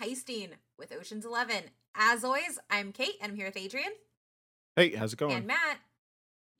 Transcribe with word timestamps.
heisting 0.00 0.50
with 0.78 0.92
Ocean's 0.92 1.24
Eleven. 1.24 1.64
As 1.94 2.24
always, 2.24 2.58
I'm 2.70 2.92
Kate, 2.92 3.14
and 3.20 3.32
I'm 3.32 3.36
here 3.36 3.46
with 3.46 3.56
Adrian 3.56 3.92
Hey, 4.76 4.90
how's 4.94 5.12
it 5.12 5.18
going? 5.18 5.34
and 5.34 5.46
Matt. 5.46 5.78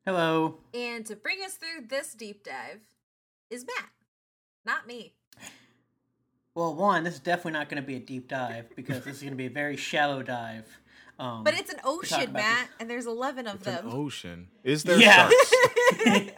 Hello. 0.04 0.58
And 0.74 1.04
to 1.06 1.14
bring 1.16 1.38
us 1.44 1.54
through 1.54 1.86
this 1.88 2.14
deep 2.14 2.42
dive 2.44 2.80
is 3.50 3.64
Matt, 3.64 3.90
not 4.64 4.86
me. 4.86 5.14
Well, 6.54 6.74
one, 6.74 7.04
this 7.04 7.14
is 7.14 7.20
definitely 7.20 7.52
not 7.52 7.68
going 7.68 7.80
to 7.82 7.86
be 7.86 7.96
a 7.96 8.00
deep 8.00 8.26
dive 8.28 8.66
because 8.76 9.04
this 9.04 9.16
is 9.16 9.22
going 9.22 9.32
to 9.34 9.36
be 9.36 9.46
a 9.46 9.50
very 9.50 9.76
shallow 9.76 10.22
dive. 10.22 10.66
Um, 11.20 11.44
But 11.44 11.54
it's 11.54 11.72
an 11.72 11.78
ocean, 11.84 12.22
about 12.22 12.32
Matt, 12.34 12.68
and 12.80 12.88
there's 12.90 13.06
11 13.06 13.46
of 13.46 13.56
it's 13.56 13.66
an 13.66 13.74
them. 13.74 13.88
ocean. 13.92 14.48
Is 14.64 14.82
there 14.84 14.98
Yeah. 14.98 15.28
sharks? 15.28 15.52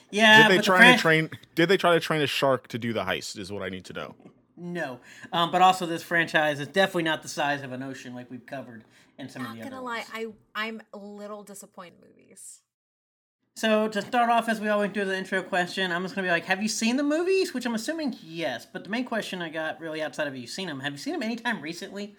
yeah. 0.10 0.42
Did 0.42 0.50
they 0.52 0.56
but 0.56 0.56
the 0.56 0.62
try 0.62 0.92
to 0.92 0.98
train? 0.98 1.30
Did 1.54 1.68
they 1.68 1.76
try 1.76 1.94
to 1.94 2.00
train 2.00 2.22
a 2.22 2.26
shark 2.26 2.68
to 2.68 2.78
do 2.78 2.92
the 2.92 3.04
heist? 3.04 3.38
Is 3.38 3.50
what 3.52 3.62
I 3.62 3.68
need 3.68 3.84
to 3.86 3.92
know. 3.92 4.14
No, 4.62 5.00
um, 5.32 5.50
but 5.50 5.60
also 5.60 5.86
this 5.86 6.04
franchise 6.04 6.60
is 6.60 6.68
definitely 6.68 7.02
not 7.02 7.22
the 7.22 7.28
size 7.28 7.62
of 7.62 7.72
an 7.72 7.82
ocean 7.82 8.14
like 8.14 8.30
we've 8.30 8.46
covered 8.46 8.84
in 9.18 9.28
some 9.28 9.42
of 9.42 9.48
not 9.48 9.56
the 9.56 9.64
gonna 9.64 9.76
other 9.78 9.84
lie. 9.84 10.04
I 10.12 10.26
I'm 10.54 10.80
a 10.94 10.98
little 10.98 11.42
disappointed 11.42 11.94
in 12.00 12.08
movies. 12.08 12.60
So 13.56 13.88
to 13.88 14.00
start 14.00 14.30
off, 14.30 14.48
as 14.48 14.60
we 14.60 14.68
always 14.68 14.92
do 14.92 15.04
the 15.04 15.18
intro 15.18 15.42
question, 15.42 15.90
I'm 15.90 16.02
just 16.02 16.14
gonna 16.14 16.28
be 16.28 16.30
like, 16.30 16.44
"Have 16.44 16.62
you 16.62 16.68
seen 16.68 16.96
the 16.96 17.02
movies?" 17.02 17.52
Which 17.52 17.66
I'm 17.66 17.74
assuming 17.74 18.16
yes. 18.22 18.64
But 18.64 18.84
the 18.84 18.90
main 18.90 19.04
question 19.04 19.42
I 19.42 19.48
got 19.48 19.80
really 19.80 20.00
outside 20.00 20.28
of 20.28 20.36
you 20.36 20.46
seen 20.46 20.68
them, 20.68 20.78
have 20.78 20.92
you 20.92 20.98
seen 20.98 21.12
them 21.12 21.24
anytime 21.24 21.60
recently? 21.60 22.14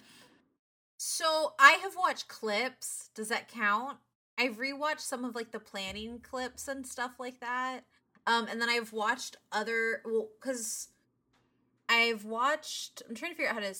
So 0.97 1.53
I 1.57 1.79
have 1.81 1.95
watched 1.95 2.27
clips. 2.27 3.09
Does 3.15 3.29
that 3.29 3.47
count? 3.47 3.99
I've 4.37 4.57
rewatched 4.57 4.99
some 4.99 5.23
of 5.23 5.33
like 5.33 5.51
the 5.51 5.59
planning 5.61 6.19
clips 6.19 6.67
and 6.67 6.85
stuff 6.85 7.13
like 7.19 7.39
that. 7.39 7.85
Um, 8.27 8.47
and 8.49 8.61
then 8.61 8.69
I've 8.69 8.91
watched 8.91 9.37
other 9.51 10.01
well, 10.05 10.27
because 10.41 10.89
I've 11.89 12.25
watched. 12.25 13.01
I'm 13.07 13.15
trying 13.15 13.31
to 13.31 13.35
figure 13.35 13.49
out 13.49 13.61
how 13.61 13.61
to. 13.61 13.75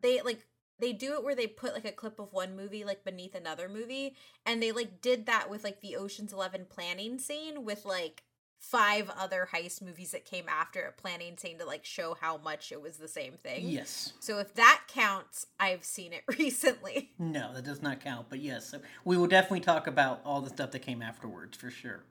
They 0.00 0.20
like 0.22 0.46
they 0.78 0.92
do 0.92 1.14
it 1.14 1.24
where 1.24 1.34
they 1.34 1.46
put 1.46 1.74
like 1.74 1.84
a 1.84 1.92
clip 1.92 2.18
of 2.18 2.32
one 2.32 2.56
movie 2.56 2.84
like 2.84 3.04
beneath 3.04 3.34
another 3.34 3.68
movie, 3.68 4.16
and 4.44 4.62
they 4.62 4.72
like 4.72 5.00
did 5.00 5.26
that 5.26 5.50
with 5.50 5.64
like 5.64 5.80
the 5.80 5.96
Ocean's 5.96 6.32
Eleven 6.32 6.66
planning 6.68 7.18
scene 7.18 7.64
with 7.64 7.84
like 7.84 8.24
five 8.64 9.10
other 9.18 9.48
heist 9.52 9.82
movies 9.82 10.12
that 10.12 10.24
came 10.24 10.46
after 10.48 10.82
a 10.84 10.92
planning 10.92 11.36
scene 11.36 11.58
to 11.58 11.66
like 11.66 11.84
show 11.84 12.16
how 12.18 12.38
much 12.38 12.72
it 12.72 12.80
was 12.80 12.96
the 12.96 13.08
same 13.08 13.34
thing. 13.34 13.68
Yes. 13.68 14.14
So 14.20 14.38
if 14.38 14.54
that 14.54 14.82
counts, 14.88 15.46
I've 15.60 15.84
seen 15.84 16.12
it 16.12 16.24
recently. 16.38 17.12
No, 17.18 17.52
that 17.54 17.64
does 17.64 17.82
not 17.82 18.00
count. 18.00 18.26
But 18.30 18.40
yes, 18.40 18.68
so 18.70 18.80
we 19.04 19.16
will 19.16 19.26
definitely 19.26 19.60
talk 19.60 19.86
about 19.86 20.20
all 20.24 20.40
the 20.40 20.50
stuff 20.50 20.70
that 20.70 20.80
came 20.80 21.02
afterwards 21.02 21.56
for 21.56 21.70
sure. 21.70 22.04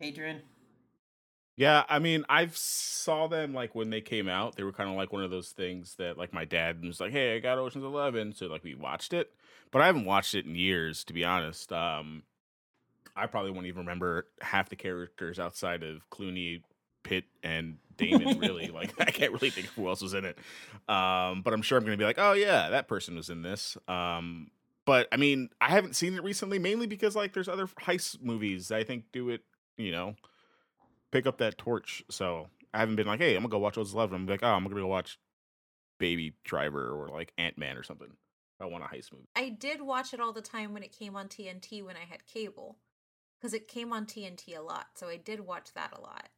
Adrian. 0.00 0.42
Yeah, 1.58 1.82
I 1.88 1.98
mean, 1.98 2.24
I've 2.28 2.56
saw 2.56 3.26
them 3.26 3.52
like 3.52 3.74
when 3.74 3.90
they 3.90 4.00
came 4.00 4.28
out. 4.28 4.54
They 4.54 4.62
were 4.62 4.72
kind 4.72 4.88
of 4.88 4.94
like 4.94 5.12
one 5.12 5.24
of 5.24 5.30
those 5.32 5.48
things 5.48 5.96
that 5.96 6.16
like 6.16 6.32
my 6.32 6.44
dad 6.44 6.84
was 6.84 7.00
like, 7.00 7.10
"Hey, 7.10 7.34
I 7.34 7.40
got 7.40 7.58
Ocean's 7.58 7.84
11." 7.84 8.32
So 8.34 8.46
like 8.46 8.62
we 8.62 8.76
watched 8.76 9.12
it, 9.12 9.32
but 9.72 9.82
I 9.82 9.86
haven't 9.86 10.04
watched 10.04 10.36
it 10.36 10.46
in 10.46 10.54
years 10.54 11.02
to 11.04 11.12
be 11.12 11.24
honest. 11.24 11.72
Um 11.72 12.22
I 13.16 13.26
probably 13.26 13.50
won't 13.50 13.66
even 13.66 13.80
remember 13.80 14.28
half 14.40 14.68
the 14.68 14.76
characters 14.76 15.40
outside 15.40 15.82
of 15.82 16.08
Clooney, 16.10 16.62
Pitt, 17.02 17.24
and 17.42 17.78
Damon. 17.96 18.38
Really, 18.38 18.68
like 18.72 18.94
I 19.00 19.10
can't 19.10 19.32
really 19.32 19.50
think 19.50 19.66
of 19.66 19.72
who 19.72 19.88
else 19.88 20.00
was 20.00 20.14
in 20.14 20.26
it. 20.26 20.38
Um, 20.88 21.42
but 21.42 21.52
I'm 21.52 21.62
sure 21.62 21.76
I'm 21.76 21.84
gonna 21.84 21.96
be 21.96 22.04
like, 22.04 22.20
"Oh 22.20 22.34
yeah, 22.34 22.68
that 22.70 22.86
person 22.86 23.16
was 23.16 23.30
in 23.30 23.42
this." 23.42 23.76
Um, 23.88 24.52
but 24.84 25.08
I 25.10 25.16
mean, 25.16 25.50
I 25.60 25.70
haven't 25.70 25.96
seen 25.96 26.14
it 26.14 26.22
recently, 26.22 26.60
mainly 26.60 26.86
because 26.86 27.16
like 27.16 27.32
there's 27.32 27.48
other 27.48 27.66
heist 27.66 28.22
movies 28.22 28.68
that 28.68 28.78
I 28.78 28.84
think 28.84 29.06
do 29.10 29.28
it. 29.30 29.42
You 29.76 29.90
know, 29.90 30.14
pick 31.12 31.26
up 31.26 31.38
that 31.38 31.58
torch. 31.58 32.02
So 32.10 32.48
I 32.72 32.78
haven't 32.78 32.96
been 32.96 33.06
like, 33.06 33.20
hey, 33.20 33.34
I'm 33.34 33.42
gonna 33.42 33.50
go 33.50 33.58
watch 33.58 33.78
Ocean's 33.78 33.94
Eleven. 33.94 34.16
I'm 34.16 34.26
like, 34.26 34.42
oh, 34.42 34.48
I'm 34.48 34.64
gonna 34.64 34.76
go 34.76 34.86
watch 34.86 35.18
Baby 35.98 36.34
Driver 36.44 36.90
or 36.90 37.08
like 37.08 37.32
Ant 37.38 37.58
Man 37.58 37.76
or 37.76 37.82
something. 37.82 38.10
I 38.60 38.66
want 38.66 38.84
a 38.84 38.88
heist 38.88 39.12
movie. 39.12 39.28
I 39.36 39.50
did 39.50 39.80
watch 39.80 40.12
it 40.12 40.20
all 40.20 40.32
the 40.32 40.42
time 40.42 40.74
when 40.74 40.82
it 40.82 40.96
came 40.96 41.14
on 41.16 41.28
TNT 41.28 41.84
when 41.84 41.96
I 41.96 42.04
had 42.08 42.26
cable. 42.26 42.78
Because 43.40 43.54
it 43.54 43.68
came 43.68 43.92
on 43.92 44.04
TNT 44.04 44.58
a 44.58 44.62
lot. 44.62 44.86
So 44.96 45.06
I 45.06 45.16
did 45.16 45.40
watch 45.40 45.72
that 45.74 45.92
a 45.96 46.00
lot. 46.00 46.28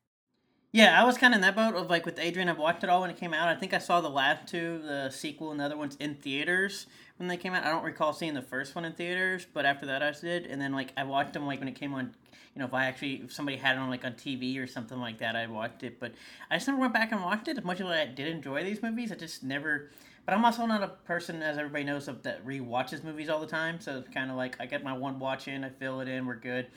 Yeah, 0.72 1.00
I 1.00 1.04
was 1.04 1.18
kind 1.18 1.34
of 1.34 1.38
in 1.38 1.42
that 1.42 1.56
boat 1.56 1.74
of 1.74 1.90
like 1.90 2.06
with 2.06 2.20
Adrian. 2.20 2.48
I've 2.48 2.58
watched 2.58 2.84
it 2.84 2.90
all 2.90 3.00
when 3.00 3.10
it 3.10 3.16
came 3.16 3.34
out. 3.34 3.48
I 3.48 3.56
think 3.56 3.74
I 3.74 3.78
saw 3.78 4.00
the 4.00 4.08
last 4.08 4.46
two, 4.46 4.80
the 4.84 5.10
sequel 5.10 5.50
and 5.50 5.58
the 5.58 5.64
other 5.64 5.76
ones 5.76 5.96
in 5.98 6.14
theaters 6.14 6.86
when 7.16 7.28
they 7.28 7.36
came 7.36 7.52
out. 7.54 7.64
I 7.64 7.70
don't 7.70 7.82
recall 7.82 8.12
seeing 8.12 8.34
the 8.34 8.42
first 8.42 8.76
one 8.76 8.84
in 8.84 8.92
theaters, 8.92 9.48
but 9.52 9.66
after 9.66 9.84
that 9.86 10.00
I 10.00 10.12
did. 10.12 10.46
And 10.46 10.60
then 10.62 10.72
like 10.72 10.92
I 10.96 11.02
watched 11.02 11.32
them 11.32 11.44
like 11.44 11.58
when 11.58 11.66
it 11.66 11.74
came 11.74 11.92
on. 11.92 12.14
You 12.54 12.60
know, 12.60 12.66
if 12.66 12.74
I 12.74 12.84
actually 12.84 13.14
if 13.24 13.32
somebody 13.32 13.56
had 13.56 13.76
it 13.76 13.78
on 13.80 13.90
like 13.90 14.04
on 14.04 14.12
TV 14.12 14.62
or 14.62 14.68
something 14.68 15.00
like 15.00 15.18
that, 15.18 15.34
I 15.34 15.48
watched 15.48 15.82
it. 15.82 15.98
But 15.98 16.12
I 16.52 16.56
just 16.56 16.68
never 16.68 16.78
went 16.78 16.92
back 16.92 17.10
and 17.10 17.20
watched 17.20 17.48
it. 17.48 17.58
As 17.58 17.64
much 17.64 17.80
as 17.80 17.86
I 17.86 18.06
did 18.06 18.28
enjoy 18.28 18.62
these 18.62 18.80
movies, 18.80 19.10
I 19.10 19.16
just 19.16 19.42
never. 19.42 19.90
But 20.24 20.34
I'm 20.34 20.44
also 20.44 20.66
not 20.66 20.84
a 20.84 20.88
person, 20.88 21.42
as 21.42 21.58
everybody 21.58 21.82
knows, 21.82 22.06
that 22.06 22.46
rewatches 22.46 23.02
movies 23.02 23.28
all 23.28 23.40
the 23.40 23.46
time. 23.46 23.80
So 23.80 23.98
it's 23.98 24.08
kind 24.08 24.30
of 24.30 24.36
like 24.36 24.56
I 24.60 24.66
get 24.66 24.84
my 24.84 24.92
one 24.92 25.18
watch 25.18 25.48
in, 25.48 25.64
I 25.64 25.70
fill 25.70 26.00
it 26.00 26.06
in, 26.06 26.26
we're 26.26 26.36
good. 26.36 26.68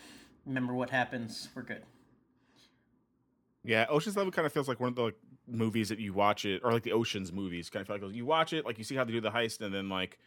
Remember 0.48 0.74
what 0.74 0.90
happens, 0.90 1.50
we're 1.54 1.62
good. 1.62 1.84
Yeah, 3.64 3.86
Ocean's 3.90 4.16
Eleven 4.16 4.32
kind 4.32 4.46
of 4.46 4.52
feels 4.54 4.68
like 4.68 4.80
one 4.80 4.90
of 4.90 4.96
the 4.96 5.04
like, 5.04 5.16
movies 5.48 5.90
that 5.90 6.00
you 6.00 6.14
watch 6.14 6.44
it, 6.46 6.62
or 6.64 6.72
like 6.74 6.84
the 6.84 6.92
Ocean's 6.92 7.32
movies. 7.32 7.70
Kind 7.70 7.82
of 7.82 7.88
feel 7.88 8.08
like 8.10 8.16
you 8.16 8.26
watch 8.26 8.52
it, 8.54 8.66
like 8.66 8.78
you 8.78 8.84
see 8.84 8.96
how 8.96 9.04
they 9.04 9.14
do 9.14 9.22
the 9.22 9.32
heist, 9.32 9.62
and 9.62 9.74
then 9.74 9.88
like 9.90 10.18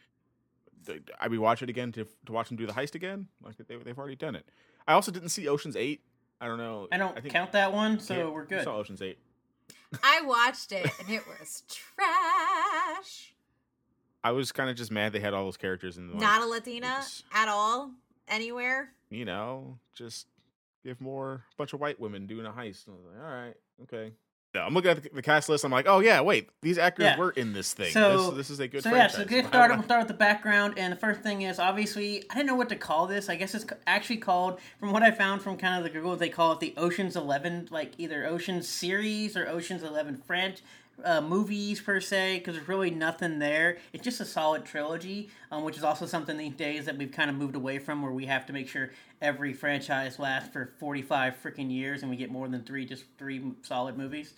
I 1.19 1.27
would 1.27 1.39
watch 1.39 1.61
it 1.61 1.69
again 1.69 1.91
to 1.93 2.07
to 2.25 2.31
watch 2.31 2.47
them 2.47 2.57
do 2.57 2.65
the 2.65 2.73
heist 2.73 2.95
again. 2.95 3.27
Like 3.43 3.55
they 3.57 3.75
they've 3.77 3.97
already 3.97 4.15
done 4.15 4.35
it. 4.35 4.45
I 4.87 4.93
also 4.93 5.11
didn't 5.11 5.29
see 5.29 5.47
Ocean's 5.47 5.75
Eight. 5.75 6.01
I 6.41 6.47
don't 6.47 6.57
know. 6.57 6.87
I 6.91 6.97
don't 6.97 7.15
think 7.15 7.31
count 7.33 7.51
that 7.51 7.73
one, 7.73 7.99
so 7.99 8.15
Yeah, 8.15 8.25
we're 8.29 8.41
you 8.43 8.47
good. 8.47 8.63
Saw 8.63 8.75
Ocean's 8.77 9.01
Eight. 9.01 9.17
I 10.03 10.21
watched 10.21 10.71
it 10.71 10.89
and 10.99 11.09
it 11.09 11.23
was 11.27 11.63
trash. 11.67 13.33
I 14.23 14.31
was 14.31 14.51
kind 14.51 14.69
of 14.69 14.75
just 14.75 14.91
mad 14.91 15.13
they 15.13 15.19
had 15.19 15.33
all 15.33 15.45
those 15.45 15.57
characters 15.57 15.97
in 15.97 16.07
the. 16.09 16.15
Not 16.15 16.41
a 16.41 16.45
Latina 16.45 16.87
it's- 16.87 17.23
at 17.33 17.47
all, 17.47 17.91
anywhere. 18.27 18.89
you 19.09 19.25
know, 19.25 19.77
just 19.93 20.27
give 20.87 21.01
more 21.01 21.33
a 21.33 21.55
bunch 21.57 21.73
of 21.73 21.79
white 21.81 21.99
women 21.99 22.25
doing 22.27 22.45
a 22.45 22.49
heist. 22.49 22.87
And 22.87 22.95
I 22.95 22.97
was 22.97 23.05
like, 23.13 23.23
all 23.23 23.35
right, 23.35 23.53
okay. 23.83 24.13
Yeah, 24.55 24.65
I'm 24.65 24.73
looking 24.73 24.89
at 24.91 25.03
the, 25.03 25.09
the 25.13 25.21
cast 25.21 25.49
list. 25.49 25.65
I'm 25.65 25.71
like, 25.71 25.87
oh 25.87 25.99
yeah, 25.99 26.21
wait, 26.21 26.49
these 26.61 26.77
actors 26.77 27.03
Yeah. 27.03 27.17
were 27.17 27.31
in 27.31 27.51
this 27.51 27.73
thing. 27.73 27.91
So- 27.91 28.29
this, 28.29 28.37
this 28.37 28.49
is 28.51 28.59
a 28.61 28.67
good 28.67 28.81
so 28.81 28.95
yeah, 28.95 29.07
so 29.07 29.25
get 29.25 29.45
started. 29.47 29.75
We'll 29.75 29.83
start 29.83 30.01
with 30.01 30.07
the 30.07 30.13
background, 30.13 30.75
and 30.77 30.93
the 30.93 30.97
first 30.97 31.19
thing 31.21 31.41
is 31.41 31.59
obviously 31.59 32.23
I 32.31 32.35
didn't 32.35 32.47
know 32.47 32.55
what 32.55 32.69
to 32.69 32.77
call 32.77 33.05
this. 33.07 33.27
I 33.27 33.35
guess 33.35 33.53
it's 33.53 33.65
actually 33.85 34.17
called, 34.17 34.59
from 34.79 34.93
what 34.93 35.03
I 35.03 35.11
found 35.11 35.41
from 35.41 35.57
kind 35.57 35.77
of 35.77 35.83
the 35.83 35.89
Google, 35.89 36.15
they 36.15 36.29
call 36.29 36.53
it 36.53 36.61
the 36.61 36.73
Ocean's 36.77 37.17
Eleven, 37.17 37.67
like 37.69 37.91
either 37.97 38.25
Ocean's 38.25 38.67
series 38.69 39.35
or 39.35 39.47
Ocean's 39.47 39.83
Eleven 39.83 40.15
French 40.15 40.61
uh, 41.03 41.21
movies 41.21 41.79
per 41.79 41.99
se, 41.99 42.39
because 42.39 42.55
there's 42.55 42.67
really 42.67 42.89
nothing 42.91 43.39
there. 43.39 43.77
It's 43.93 44.03
just 44.03 44.19
a 44.19 44.25
solid 44.25 44.65
trilogy, 44.65 45.29
um, 45.51 45.63
which 45.63 45.77
is 45.77 45.83
also 45.83 46.05
something 46.05 46.37
these 46.37 46.53
days 46.55 46.85
that 46.85 46.97
we've 46.97 47.11
kind 47.11 47.29
of 47.29 47.35
moved 47.35 47.55
away 47.55 47.79
from, 47.79 48.01
where 48.01 48.11
we 48.11 48.25
have 48.25 48.45
to 48.47 48.53
make 48.53 48.67
sure 48.67 48.91
every 49.21 49.53
franchise 49.53 50.19
lasts 50.19 50.49
for 50.51 50.73
45 50.79 51.35
freaking 51.43 51.71
years, 51.71 52.01
and 52.01 52.09
we 52.09 52.17
get 52.17 52.31
more 52.31 52.47
than 52.47 52.63
three, 52.63 52.85
just 52.85 53.05
three 53.17 53.41
solid 53.61 53.97
movies. 53.97 54.33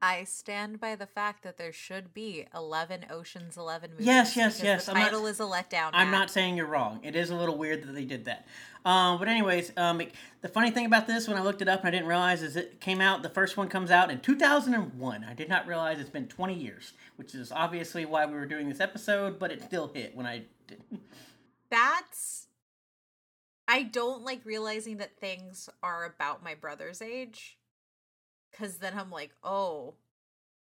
I 0.00 0.22
stand 0.24 0.78
by 0.78 0.94
the 0.94 1.06
fact 1.08 1.42
that 1.42 1.56
there 1.58 1.72
should 1.72 2.14
be 2.14 2.46
11 2.54 3.06
Ocean's 3.10 3.56
11 3.56 3.90
movies. 3.90 4.06
Yes, 4.06 4.36
yes, 4.36 4.62
yes, 4.62 4.86
The 4.86 4.92
I'm 4.92 4.98
not- 4.98 5.04
title 5.06 5.26
is 5.26 5.40
a 5.40 5.42
letdown. 5.42 5.90
I'm 5.92 6.12
not 6.12 6.30
saying 6.30 6.56
you're 6.56 6.66
wrong. 6.66 7.00
It 7.02 7.16
is 7.16 7.30
a 7.30 7.34
little 7.34 7.58
weird 7.58 7.82
that 7.82 7.92
they 7.94 8.04
did 8.04 8.26
that. 8.26 8.46
Um, 8.84 9.18
but 9.18 9.28
anyways, 9.28 9.72
um, 9.76 10.00
it- 10.00 10.14
the 10.40 10.48
funny 10.48 10.70
thing 10.70 10.86
about 10.86 11.06
this, 11.06 11.26
when 11.26 11.36
I 11.36 11.42
looked 11.42 11.62
it 11.62 11.68
up 11.68 11.80
and 11.80 11.88
I 11.88 11.90
didn't 11.90 12.06
realize, 12.06 12.42
is 12.42 12.56
it 12.56 12.80
came 12.80 13.00
out. 13.00 13.22
The 13.22 13.28
first 13.28 13.56
one 13.56 13.68
comes 13.68 13.90
out 13.90 14.10
in 14.10 14.20
2001. 14.20 15.24
I 15.24 15.34
did 15.34 15.48
not 15.48 15.66
realize 15.66 15.98
it's 15.98 16.10
been 16.10 16.28
20 16.28 16.54
years, 16.54 16.92
which 17.16 17.34
is 17.34 17.50
obviously 17.50 18.04
why 18.06 18.24
we 18.26 18.34
were 18.34 18.46
doing 18.46 18.68
this 18.68 18.80
episode. 18.80 19.38
But 19.38 19.50
it 19.50 19.62
still 19.62 19.88
hit 19.88 20.14
when 20.16 20.26
I 20.26 20.44
did. 20.66 20.82
That's. 21.70 22.46
I 23.66 23.82
don't 23.82 24.22
like 24.22 24.40
realizing 24.44 24.96
that 24.98 25.18
things 25.18 25.68
are 25.82 26.04
about 26.04 26.42
my 26.42 26.54
brother's 26.54 27.02
age. 27.02 27.58
Because 28.50 28.78
then 28.78 28.98
I'm 28.98 29.10
like, 29.10 29.32
oh, 29.42 29.94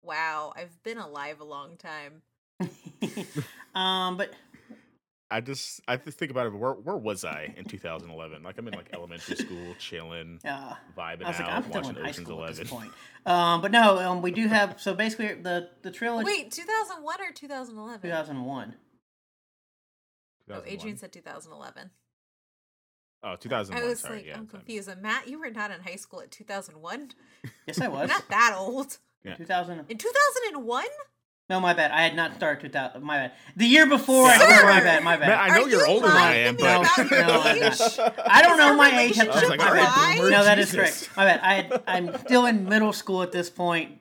wow, 0.02 0.52
I've 0.56 0.82
been 0.82 0.98
alive 0.98 1.40
a 1.40 1.44
long 1.44 1.76
time. 1.76 2.22
um, 3.74 4.16
but 4.16 4.32
I 5.30 5.40
just 5.40 5.80
I 5.88 5.96
just 5.96 6.18
think 6.18 6.30
about 6.30 6.46
it. 6.46 6.54
Where 6.54 6.72
where 6.72 6.96
was 6.96 7.24
I 7.24 7.54
in 7.56 7.64
2011? 7.64 8.42
Like 8.42 8.58
I'm 8.58 8.68
in 8.68 8.74
like 8.74 8.90
elementary 8.92 9.36
school, 9.36 9.74
chilling, 9.78 10.38
uh, 10.44 10.74
vibing 10.96 11.24
I 11.24 11.28
was 11.28 11.38
like, 11.38 11.40
out, 11.40 11.64
I'm 11.64 11.70
watching 11.70 11.90
in 11.90 12.02
high 12.02 12.10
Ocean's 12.10 12.26
school 12.26 12.44
at 12.44 12.50
Eleven. 12.50 12.56
this 12.62 12.70
point. 12.70 12.90
Um, 13.26 13.60
but 13.62 13.70
no, 13.72 13.98
um, 13.98 14.22
we 14.22 14.30
do 14.30 14.46
have. 14.48 14.80
So 14.80 14.94
basically, 14.94 15.34
the 15.34 15.70
the 15.82 15.90
trilogy. 15.90 16.26
Wait, 16.26 16.50
2001 16.52 17.20
or 17.20 17.32
2011? 17.32 18.00
2001. 18.02 18.74
Oh, 20.50 20.62
Adrian 20.66 20.96
said 20.98 21.12
2011. 21.12 21.90
Oh, 23.22 23.36
2001. 23.36 23.82
I 23.82 23.88
was 23.88 24.00
sorry, 24.00 24.16
like, 24.16 24.26
yeah, 24.26 24.32
I'm 24.36 24.46
sorry. 24.48 24.60
confused. 24.60 24.88
And 24.88 25.00
Matt, 25.00 25.26
you 25.28 25.40
were 25.40 25.50
not 25.50 25.70
in 25.70 25.80
high 25.80 25.96
school 25.96 26.20
at 26.20 26.30
2001. 26.30 27.12
Yes, 27.66 27.80
I 27.80 27.84
You're 27.84 27.92
was. 27.92 28.08
not 28.10 28.28
that 28.28 28.54
old. 28.58 28.98
Yeah. 29.24 29.36
2000. 29.36 29.86
In 29.88 29.96
2001? 29.96 30.84
No, 31.50 31.60
my 31.60 31.74
bad. 31.74 31.90
I 31.90 32.02
had 32.02 32.16
not 32.16 32.34
started 32.34 32.62
2000. 32.62 33.02
My 33.02 33.18
bad. 33.18 33.32
The 33.54 33.66
year 33.66 33.86
before. 33.86 34.28
I, 34.28 34.38
Sir! 34.38 34.62
my 34.64 34.80
bad. 34.80 35.04
My 35.04 35.16
bad. 35.18 35.28
Man, 35.28 35.38
I 35.38 35.48
know 35.48 35.64
Are 35.64 35.68
you're 35.68 35.86
you 35.86 35.92
older 35.92 36.06
than 36.08 36.16
I 36.16 36.34
am, 36.36 36.56
but 36.56 36.62
about 36.62 37.10
No, 37.10 37.42
I'm 37.42 37.62
age? 37.62 37.80
I 38.26 38.40
don't 38.42 38.56
know 38.56 38.74
my 38.74 39.00
age. 39.00 39.18
I 39.18 39.26
was 39.26 39.48
like, 39.50 39.60
all 39.60 39.74
right, 39.74 39.82
lie? 39.82 40.14
boomer. 40.16 40.30
No, 40.30 40.44
that 40.44 40.58
is 40.58 40.70
Jesus. 40.70 41.06
correct. 41.08 41.16
My 41.18 41.24
bad. 41.26 41.40
I 41.40 41.54
had, 41.54 41.82
I'm 41.86 42.18
still 42.20 42.46
in 42.46 42.66
middle 42.66 42.94
school 42.94 43.22
at 43.22 43.30
this 43.30 43.50
point. 43.50 43.98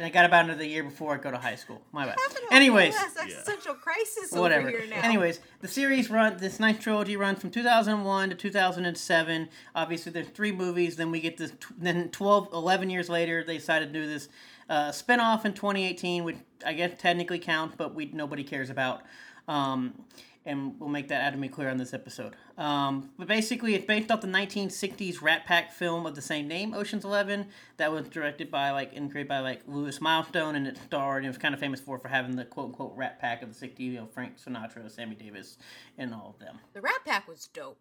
I 0.00 0.08
got 0.08 0.24
about 0.24 0.44
another 0.44 0.64
year 0.64 0.84
before 0.84 1.14
I 1.14 1.18
go 1.18 1.32
to 1.32 1.36
high 1.36 1.56
school. 1.56 1.82
My 1.90 2.06
bad. 2.06 2.16
Anyways, 2.52 2.96
whole 2.96 3.06
ass 3.06 3.16
existential 3.16 3.74
crisis 3.74 4.30
whatever. 4.30 4.68
over 4.68 4.78
here 4.78 4.88
now. 4.88 5.02
Anyways, 5.02 5.40
the 5.60 5.68
series 5.68 6.10
run 6.10 6.36
this 6.36 6.60
ninth 6.60 6.80
trilogy 6.80 7.16
runs 7.16 7.40
from 7.40 7.50
2001 7.50 8.30
to 8.30 8.34
2007. 8.36 9.48
Obviously, 9.74 10.12
there's 10.12 10.28
three 10.28 10.52
movies. 10.52 10.94
Then 10.94 11.10
we 11.10 11.18
get 11.20 11.38
this. 11.38 11.52
Then 11.76 12.08
12, 12.10 12.52
11 12.52 12.90
years 12.90 13.08
later, 13.08 13.42
they 13.44 13.58
decided 13.58 13.92
to 13.92 14.00
do 14.00 14.06
this 14.06 14.28
uh, 14.68 14.90
spinoff 14.90 15.44
in 15.44 15.52
2018, 15.52 16.24
which 16.24 16.36
I 16.64 16.72
guess 16.72 16.92
technically 16.98 17.38
counts, 17.38 17.74
but 17.76 17.94
we 17.94 18.06
nobody 18.06 18.44
cares 18.44 18.70
about. 18.70 19.02
Um, 19.48 20.04
and 20.46 20.78
we'll 20.78 20.90
make 20.90 21.08
that 21.08 21.32
adamantly 21.32 21.50
clear 21.50 21.70
on 21.70 21.78
this 21.78 21.94
episode. 21.94 22.36
Um, 22.58 23.10
but 23.18 23.26
basically, 23.26 23.74
it's 23.74 23.86
based 23.86 24.10
off 24.10 24.20
the 24.20 24.26
1960s 24.26 25.22
Rat 25.22 25.46
Pack 25.46 25.72
film 25.72 26.04
of 26.06 26.14
the 26.14 26.22
same 26.22 26.46
name, 26.46 26.74
Ocean's 26.74 27.04
Eleven, 27.04 27.46
that 27.78 27.90
was 27.90 28.08
directed 28.08 28.50
by 28.50 28.70
like 28.70 28.94
and 28.94 29.10
created 29.10 29.28
by 29.28 29.40
like 29.40 29.62
Lewis 29.66 30.00
Milestone, 30.00 30.54
and 30.54 30.66
it 30.66 30.78
starred 30.86 31.18
and 31.18 31.26
it 31.26 31.30
was 31.30 31.38
kind 31.38 31.54
of 31.54 31.60
famous 31.60 31.80
for 31.80 31.98
for 31.98 32.08
having 32.08 32.36
the 32.36 32.44
quote 32.44 32.66
unquote 32.66 32.92
Rat 32.94 33.20
Pack 33.20 33.42
of 33.42 33.58
the 33.58 33.66
60s, 33.66 33.78
you 33.78 33.94
know, 33.94 34.06
Frank 34.06 34.34
Sinatra, 34.38 34.90
Sammy 34.90 35.14
Davis, 35.14 35.56
and 35.96 36.12
all 36.12 36.34
of 36.38 36.44
them. 36.44 36.58
The 36.74 36.80
Rat 36.80 37.04
Pack 37.06 37.26
was 37.26 37.48
dope. 37.48 37.78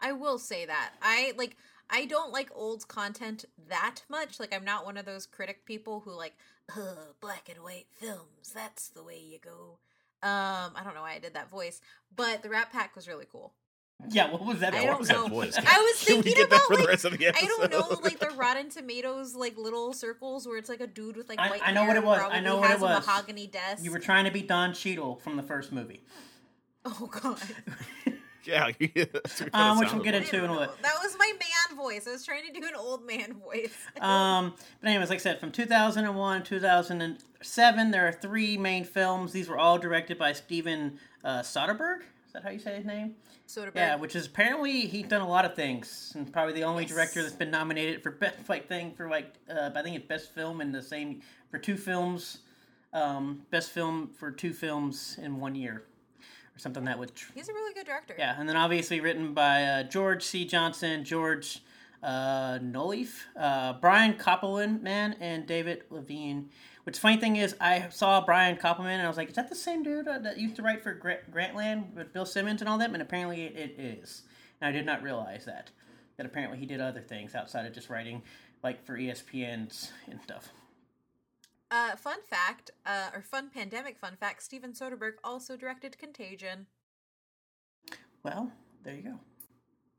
I 0.00 0.12
will 0.12 0.38
say 0.38 0.66
that. 0.66 0.94
I 1.02 1.32
like 1.36 1.56
I 1.90 2.06
don't 2.06 2.32
like 2.32 2.50
old 2.54 2.86
content 2.88 3.44
that 3.68 4.02
much. 4.08 4.38
Like 4.40 4.54
I'm 4.54 4.64
not 4.64 4.84
one 4.84 4.96
of 4.96 5.04
those 5.04 5.26
critic 5.26 5.64
people 5.64 6.00
who 6.00 6.12
like, 6.12 6.34
Ugh, 6.76 6.96
black 7.20 7.48
and 7.52 7.62
white 7.64 7.86
films. 7.90 8.52
That's 8.54 8.88
the 8.88 9.02
way 9.02 9.18
you 9.18 9.38
go. 9.38 9.78
Um, 10.22 10.72
I 10.76 10.82
don't 10.84 10.94
know 10.94 11.00
why 11.02 11.14
I 11.14 11.18
did 11.18 11.34
that 11.34 11.48
voice, 11.50 11.80
but 12.14 12.42
the 12.42 12.50
Rat 12.50 12.70
Pack 12.70 12.94
was 12.94 13.08
really 13.08 13.26
cool. 13.30 13.54
Yeah, 14.08 14.30
what 14.30 14.44
was 14.44 14.60
that? 14.60 14.74
I 14.74 14.86
don't 14.86 15.06
know. 15.08 15.26
voice? 15.28 15.56
I 15.58 15.78
was 15.78 16.00
thinking 16.02 16.42
about 16.42 16.60
for 16.62 16.76
the 16.76 16.82
like 16.82 16.88
rest 16.88 17.04
of 17.04 17.18
the 17.18 17.28
I 17.28 17.32
don't 17.32 17.70
know, 17.70 17.98
like 18.02 18.18
the 18.18 18.30
Rotten 18.30 18.70
Tomatoes, 18.70 19.34
like 19.34 19.58
little 19.58 19.92
circles 19.92 20.46
where 20.46 20.56
it's 20.56 20.68
like 20.70 20.80
a 20.80 20.86
dude 20.86 21.16
with 21.16 21.28
like 21.28 21.38
I- 21.38 21.50
white 21.50 21.60
I 21.62 21.72
know 21.72 21.84
what 21.84 21.96
it 21.96 22.04
was. 22.04 22.20
I 22.30 22.40
know 22.40 22.56
what 22.56 22.64
it 22.66 22.72
has 22.72 22.80
a 22.82 22.84
was. 22.86 23.06
mahogany 23.06 23.46
desk. 23.46 23.84
You 23.84 23.90
were 23.90 23.98
trying 23.98 24.24
to 24.24 24.30
be 24.30 24.40
Don 24.42 24.72
Cheadle 24.72 25.16
from 25.16 25.36
the 25.36 25.42
first 25.42 25.70
movie, 25.70 26.02
oh 26.86 27.10
god, 27.10 27.40
yeah, 28.46 28.70
that's 29.12 29.40
what 29.40 29.48
it 29.48 29.54
um, 29.54 29.78
which 29.78 29.88
sounded 29.88 29.94
we'll 29.94 30.04
get 30.04 30.14
into 30.14 30.36
in 30.36 30.40
a 30.40 30.44
I 30.44 30.46
don't 30.46 30.58
little. 30.60 30.74
that 30.82 30.94
was 31.02 31.16
my 31.18 31.32
man 31.38 31.59
voice. 31.76 32.06
I 32.06 32.12
was 32.12 32.24
trying 32.24 32.42
to 32.52 32.60
do 32.60 32.66
an 32.66 32.74
old 32.76 33.06
man 33.06 33.34
voice. 33.34 33.74
Um, 34.00 34.54
but 34.80 34.88
anyways, 34.88 35.10
like 35.10 35.18
I 35.18 35.22
said, 35.22 35.40
from 35.40 35.52
2001 35.52 36.42
2007, 36.42 37.90
there 37.90 38.06
are 38.08 38.12
three 38.12 38.56
main 38.56 38.84
films. 38.84 39.32
These 39.32 39.48
were 39.48 39.58
all 39.58 39.78
directed 39.78 40.18
by 40.18 40.32
Steven 40.32 40.98
uh, 41.24 41.40
Soderbergh. 41.40 42.00
Is 42.26 42.32
that 42.34 42.42
how 42.44 42.50
you 42.50 42.58
say 42.58 42.76
his 42.76 42.84
name? 42.84 43.14
Soderbergh. 43.48 43.74
Yeah, 43.74 43.96
which 43.96 44.14
is 44.14 44.26
apparently 44.26 44.82
he's 44.82 45.06
done 45.08 45.20
a 45.20 45.28
lot 45.28 45.44
of 45.44 45.54
things, 45.56 46.12
and 46.14 46.32
probably 46.32 46.54
the 46.54 46.62
only 46.64 46.84
Yes. 46.84 46.92
director 46.92 47.22
that's 47.22 47.34
been 47.34 47.50
nominated 47.50 48.02
for 48.02 48.12
best 48.12 48.48
like 48.48 48.68
thing 48.68 48.92
for 48.94 49.08
like 49.08 49.34
uh, 49.50 49.70
I 49.74 49.82
think 49.82 49.96
it's 49.96 50.06
best 50.06 50.32
film 50.32 50.60
in 50.60 50.70
the 50.72 50.82
same 50.82 51.20
for 51.50 51.58
two 51.58 51.76
films, 51.76 52.38
um, 52.92 53.42
best 53.50 53.70
film 53.70 54.08
for 54.16 54.30
two 54.30 54.52
films 54.52 55.18
in 55.20 55.40
one 55.40 55.54
year, 55.56 55.82
something 56.60 56.84
that 56.84 56.98
would. 56.98 57.14
Tr- 57.14 57.32
He's 57.34 57.48
a 57.48 57.52
really 57.52 57.74
good 57.74 57.86
director. 57.86 58.14
yeah, 58.18 58.36
and 58.38 58.48
then 58.48 58.56
obviously 58.56 59.00
written 59.00 59.34
by 59.34 59.64
uh, 59.64 59.82
George 59.84 60.22
C. 60.24 60.44
Johnson, 60.44 61.04
George 61.04 61.62
uh, 62.02 62.58
Nolfi, 62.58 63.08
uh, 63.38 63.74
Brian 63.74 64.14
Koppelman, 64.14 64.82
man, 64.82 65.16
and 65.20 65.46
David 65.46 65.84
Levien. 65.90 66.46
Which 66.84 66.98
funny 66.98 67.18
thing 67.18 67.36
is, 67.36 67.54
I 67.60 67.88
saw 67.90 68.24
Brian 68.24 68.56
Koppelman 68.56 68.86
and 68.94 69.02
I 69.02 69.08
was 69.08 69.16
like, 69.16 69.28
"Is 69.28 69.34
that 69.36 69.48
the 69.48 69.54
same 69.54 69.82
dude 69.82 70.08
uh, 70.08 70.18
that 70.20 70.38
used 70.38 70.56
to 70.56 70.62
write 70.62 70.82
for 70.82 70.94
Grant, 70.94 71.30
Grantland 71.30 71.94
with 71.94 72.12
Bill 72.12 72.26
Simmons 72.26 72.62
and 72.62 72.68
all 72.68 72.78
them?" 72.78 72.94
And 72.94 73.02
apparently, 73.02 73.44
it, 73.44 73.56
it 73.56 73.80
is. 73.80 74.22
And 74.60 74.68
I 74.68 74.72
did 74.72 74.86
not 74.86 75.02
realize 75.02 75.44
that. 75.44 75.70
That 76.16 76.26
apparently 76.26 76.58
he 76.58 76.66
did 76.66 76.80
other 76.82 77.00
things 77.00 77.34
outside 77.34 77.64
of 77.64 77.72
just 77.72 77.88
writing, 77.88 78.22
like 78.62 78.84
for 78.84 78.98
ESPN's 78.98 79.90
and 80.10 80.20
stuff. 80.20 80.50
Uh, 81.70 81.94
fun 81.94 82.18
fact, 82.28 82.72
uh, 82.84 83.10
or 83.14 83.22
fun 83.22 83.48
pandemic 83.48 83.98
fun 83.98 84.16
fact: 84.16 84.42
Steven 84.42 84.72
Soderbergh 84.72 85.14
also 85.22 85.56
directed 85.56 85.96
Contagion. 85.98 86.66
Well, 88.22 88.52
there 88.82 88.94
you 88.94 89.02
go. 89.02 89.20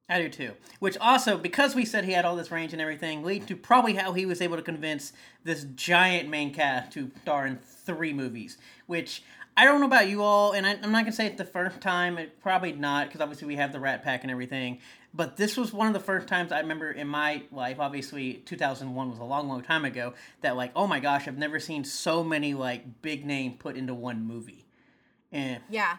I 0.09 0.19
do 0.19 0.27
too. 0.27 0.51
Which 0.79 0.97
also, 0.97 1.38
because 1.38 1.73
we 1.73 1.85
said 1.85 2.03
he 2.03 2.12
had 2.12 2.25
all 2.25 2.35
this 2.35 2.51
range 2.51 2.73
and 2.73 2.81
everything, 2.81 3.23
lead 3.23 3.47
to 3.47 3.56
probably 3.56 3.94
how 3.94 4.12
he 4.12 4.25
was 4.25 4.41
able 4.41 4.57
to 4.57 4.62
convince 4.62 5.13
this 5.45 5.65
giant 5.75 6.27
main 6.27 6.53
cast 6.53 6.91
to 6.94 7.09
star 7.21 7.47
in 7.47 7.57
three 7.57 8.12
movies. 8.12 8.57
Which 8.88 9.23
I 9.57 9.65
don't 9.65 9.80
know 9.80 9.86
about 9.86 10.09
you 10.09 10.24
all, 10.24 10.53
and 10.53 10.65
I, 10.65 10.71
I'm 10.71 10.92
not 10.92 11.03
gonna 11.03 11.12
say 11.12 11.27
it's 11.27 11.38
the 11.38 11.45
first 11.45 11.81
time. 11.81 12.18
It 12.18 12.42
probably 12.42 12.71
not, 12.71 13.07
because 13.07 13.21
obviously 13.21 13.48
we 13.48 13.57
have 13.57 13.71
the 13.71 13.80
Rat 13.80 14.03
Pack 14.03 14.24
and 14.24 14.31
everything. 14.31 14.80
But 15.13 15.36
this 15.36 15.57
was 15.57 15.74
one 15.74 15.88
of 15.88 15.94
the 15.94 16.00
first 16.00 16.27
times 16.27 16.51
I 16.53 16.62
remember 16.62 16.89
in 16.89 17.07
my 17.07 17.44
life. 17.51 17.80
Obviously, 17.80 18.36
2001 18.36 19.09
was 19.09 19.19
a 19.19 19.24
long, 19.24 19.50
long 19.50 19.62
time 19.62 19.83
ago. 19.83 20.13
That 20.39 20.56
like, 20.56 20.71
oh 20.75 20.88
my 20.88 21.01
gosh, 21.01 21.27
I've 21.27 21.38
never 21.38 21.59
seen 21.59 21.83
so 21.83 22.24
many 22.24 22.53
like 22.53 23.01
big 23.01 23.25
name 23.25 23.53
put 23.53 23.75
into 23.75 23.94
one 23.94 24.24
movie. 24.24 24.65
And 25.31 25.62
Yeah, 25.69 25.97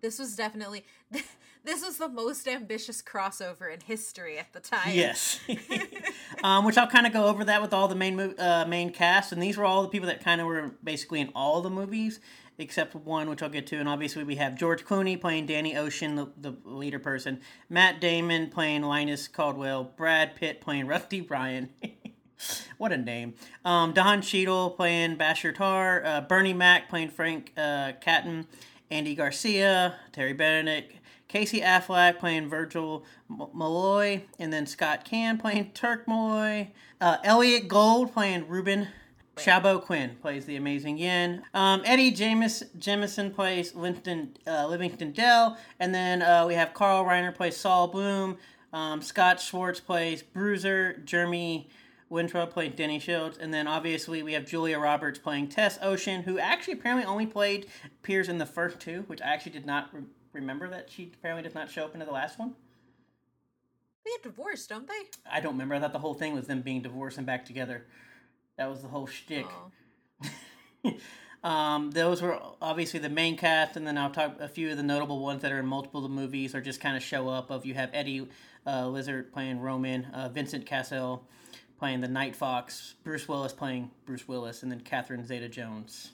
this 0.00 0.18
was 0.18 0.34
definitely 0.34 0.84
this 1.12 1.84
was 1.84 1.98
the 1.98 2.08
most 2.08 2.48
ambitious 2.48 3.02
crossover 3.02 3.72
in 3.72 3.80
history 3.80 4.36
at 4.36 4.52
the 4.52 4.60
time. 4.60 4.90
Yes. 4.92 5.38
um, 6.44 6.64
which 6.64 6.76
I'll 6.76 6.88
kind 6.88 7.06
of 7.06 7.12
go 7.12 7.26
over 7.26 7.44
that 7.44 7.62
with 7.62 7.72
all 7.72 7.86
the 7.86 7.94
main 7.94 8.18
uh, 8.18 8.64
main 8.68 8.90
cast, 8.90 9.30
and 9.30 9.40
these 9.40 9.56
were 9.56 9.64
all 9.64 9.82
the 9.82 9.88
people 9.88 10.08
that 10.08 10.24
kind 10.24 10.40
of 10.40 10.48
were 10.48 10.72
basically 10.82 11.20
in 11.20 11.30
all 11.36 11.62
the 11.62 11.70
movies 11.70 12.18
except 12.60 12.94
one, 12.94 13.28
which 13.28 13.42
I'll 13.42 13.48
get 13.48 13.66
to. 13.68 13.76
And 13.76 13.88
obviously, 13.88 14.24
we 14.24 14.36
have 14.36 14.54
George 14.54 14.84
Clooney 14.84 15.20
playing 15.20 15.46
Danny 15.46 15.76
Ocean, 15.76 16.16
the, 16.16 16.28
the 16.36 16.56
leader 16.64 16.98
person, 16.98 17.40
Matt 17.68 18.00
Damon 18.00 18.50
playing 18.50 18.82
Linus 18.82 19.28
Caldwell, 19.28 19.84
Brad 19.96 20.36
Pitt 20.36 20.60
playing 20.60 20.86
Rusty 20.86 21.20
Ryan. 21.20 21.70
what 22.78 22.92
a 22.92 22.96
name. 22.96 23.34
Um, 23.64 23.92
Don 23.92 24.22
Cheadle 24.22 24.70
playing 24.70 25.16
Basher 25.16 25.52
Tarr, 25.52 26.04
uh, 26.04 26.20
Bernie 26.22 26.54
Mac 26.54 26.88
playing 26.88 27.10
Frank 27.10 27.52
uh, 27.56 27.92
Catton, 28.00 28.46
Andy 28.90 29.14
Garcia, 29.14 29.96
Terry 30.12 30.32
Benedict, 30.32 30.94
Casey 31.28 31.60
Affleck 31.60 32.18
playing 32.18 32.48
Virgil 32.48 33.04
Malloy, 33.28 34.22
and 34.40 34.52
then 34.52 34.66
Scott 34.66 35.04
Caan 35.08 35.38
playing 35.38 35.70
Turk 35.74 36.08
Malloy, 36.08 36.70
uh, 37.00 37.18
Elliott 37.22 37.68
Gould 37.68 38.12
playing 38.12 38.48
Ruben. 38.48 38.88
Shaobo 39.40 39.84
Qin 39.84 40.20
plays 40.20 40.44
the 40.44 40.56
amazing 40.56 40.98
Yen. 40.98 41.42
Um, 41.54 41.82
Eddie 41.84 42.10
James 42.10 42.62
Jemison 42.78 43.34
plays 43.34 43.74
Livingston, 43.74 44.36
uh, 44.46 44.66
Livingston 44.66 45.12
Dell. 45.12 45.56
And 45.78 45.94
then 45.94 46.22
uh, 46.22 46.44
we 46.46 46.54
have 46.54 46.74
Carl 46.74 47.04
Reiner 47.04 47.34
plays 47.34 47.56
Saul 47.56 47.88
Bloom. 47.88 48.36
Um, 48.72 49.00
Scott 49.02 49.40
Schwartz 49.40 49.80
plays 49.80 50.22
Bruiser. 50.22 50.98
Jeremy 51.04 51.68
Weintraub 52.10 52.50
played 52.50 52.76
Denny 52.76 52.98
Shields. 52.98 53.38
And 53.38 53.52
then 53.54 53.66
obviously 53.66 54.22
we 54.22 54.34
have 54.34 54.46
Julia 54.46 54.78
Roberts 54.78 55.18
playing 55.18 55.48
Tess 55.48 55.78
Ocean, 55.80 56.22
who 56.22 56.38
actually 56.38 56.74
apparently 56.74 57.06
only 57.06 57.26
played 57.26 57.66
appears 57.84 58.28
in 58.28 58.38
the 58.38 58.46
first 58.46 58.78
two, 58.78 59.04
which 59.06 59.22
I 59.22 59.32
actually 59.32 59.52
did 59.52 59.66
not 59.66 59.88
re- 59.92 60.02
remember 60.32 60.68
that 60.68 60.90
she 60.90 61.10
apparently 61.14 61.42
does 61.42 61.54
not 61.54 61.70
show 61.70 61.84
up 61.84 61.94
into 61.94 62.04
the 62.04 62.12
last 62.12 62.38
one. 62.38 62.54
They 64.04 64.10
get 64.12 64.22
divorced, 64.22 64.68
don't 64.68 64.88
they? 64.88 65.08
I 65.30 65.40
don't 65.40 65.52
remember. 65.52 65.74
I 65.74 65.80
thought 65.80 65.92
the 65.92 65.98
whole 65.98 66.14
thing 66.14 66.34
was 66.34 66.46
them 66.46 66.62
being 66.62 66.82
divorced 66.82 67.18
and 67.18 67.26
back 67.26 67.44
together. 67.44 67.86
That 68.60 68.68
was 68.68 68.82
the 68.82 68.88
whole 68.88 69.06
shtick. 69.06 69.46
Um, 71.42 71.90
those 71.92 72.20
were 72.20 72.38
obviously 72.60 73.00
the 73.00 73.08
main 73.08 73.38
cast, 73.38 73.74
and 73.74 73.86
then 73.86 73.96
I'll 73.96 74.10
talk 74.10 74.38
a 74.40 74.46
few 74.46 74.70
of 74.70 74.76
the 74.76 74.82
notable 74.82 75.20
ones 75.20 75.40
that 75.40 75.50
are 75.50 75.58
in 75.58 75.64
multiple 75.64 76.04
of 76.04 76.10
the 76.10 76.14
movies 76.14 76.54
or 76.54 76.60
just 76.60 76.82
kind 76.82 76.98
of 76.98 77.02
show 77.02 77.30
up. 77.30 77.50
Of 77.50 77.64
you 77.64 77.72
have 77.72 77.88
Eddie 77.94 78.28
uh, 78.66 78.92
Izzard 78.94 79.32
playing 79.32 79.60
Roman, 79.60 80.04
uh, 80.04 80.28
Vincent 80.28 80.66
Cassel 80.66 81.26
playing 81.78 82.02
the 82.02 82.08
Night 82.08 82.36
Fox, 82.36 82.96
Bruce 83.02 83.26
Willis 83.26 83.54
playing 83.54 83.90
Bruce 84.04 84.28
Willis, 84.28 84.62
and 84.62 84.70
then 84.70 84.80
Catherine 84.80 85.24
Zeta-Jones 85.24 86.10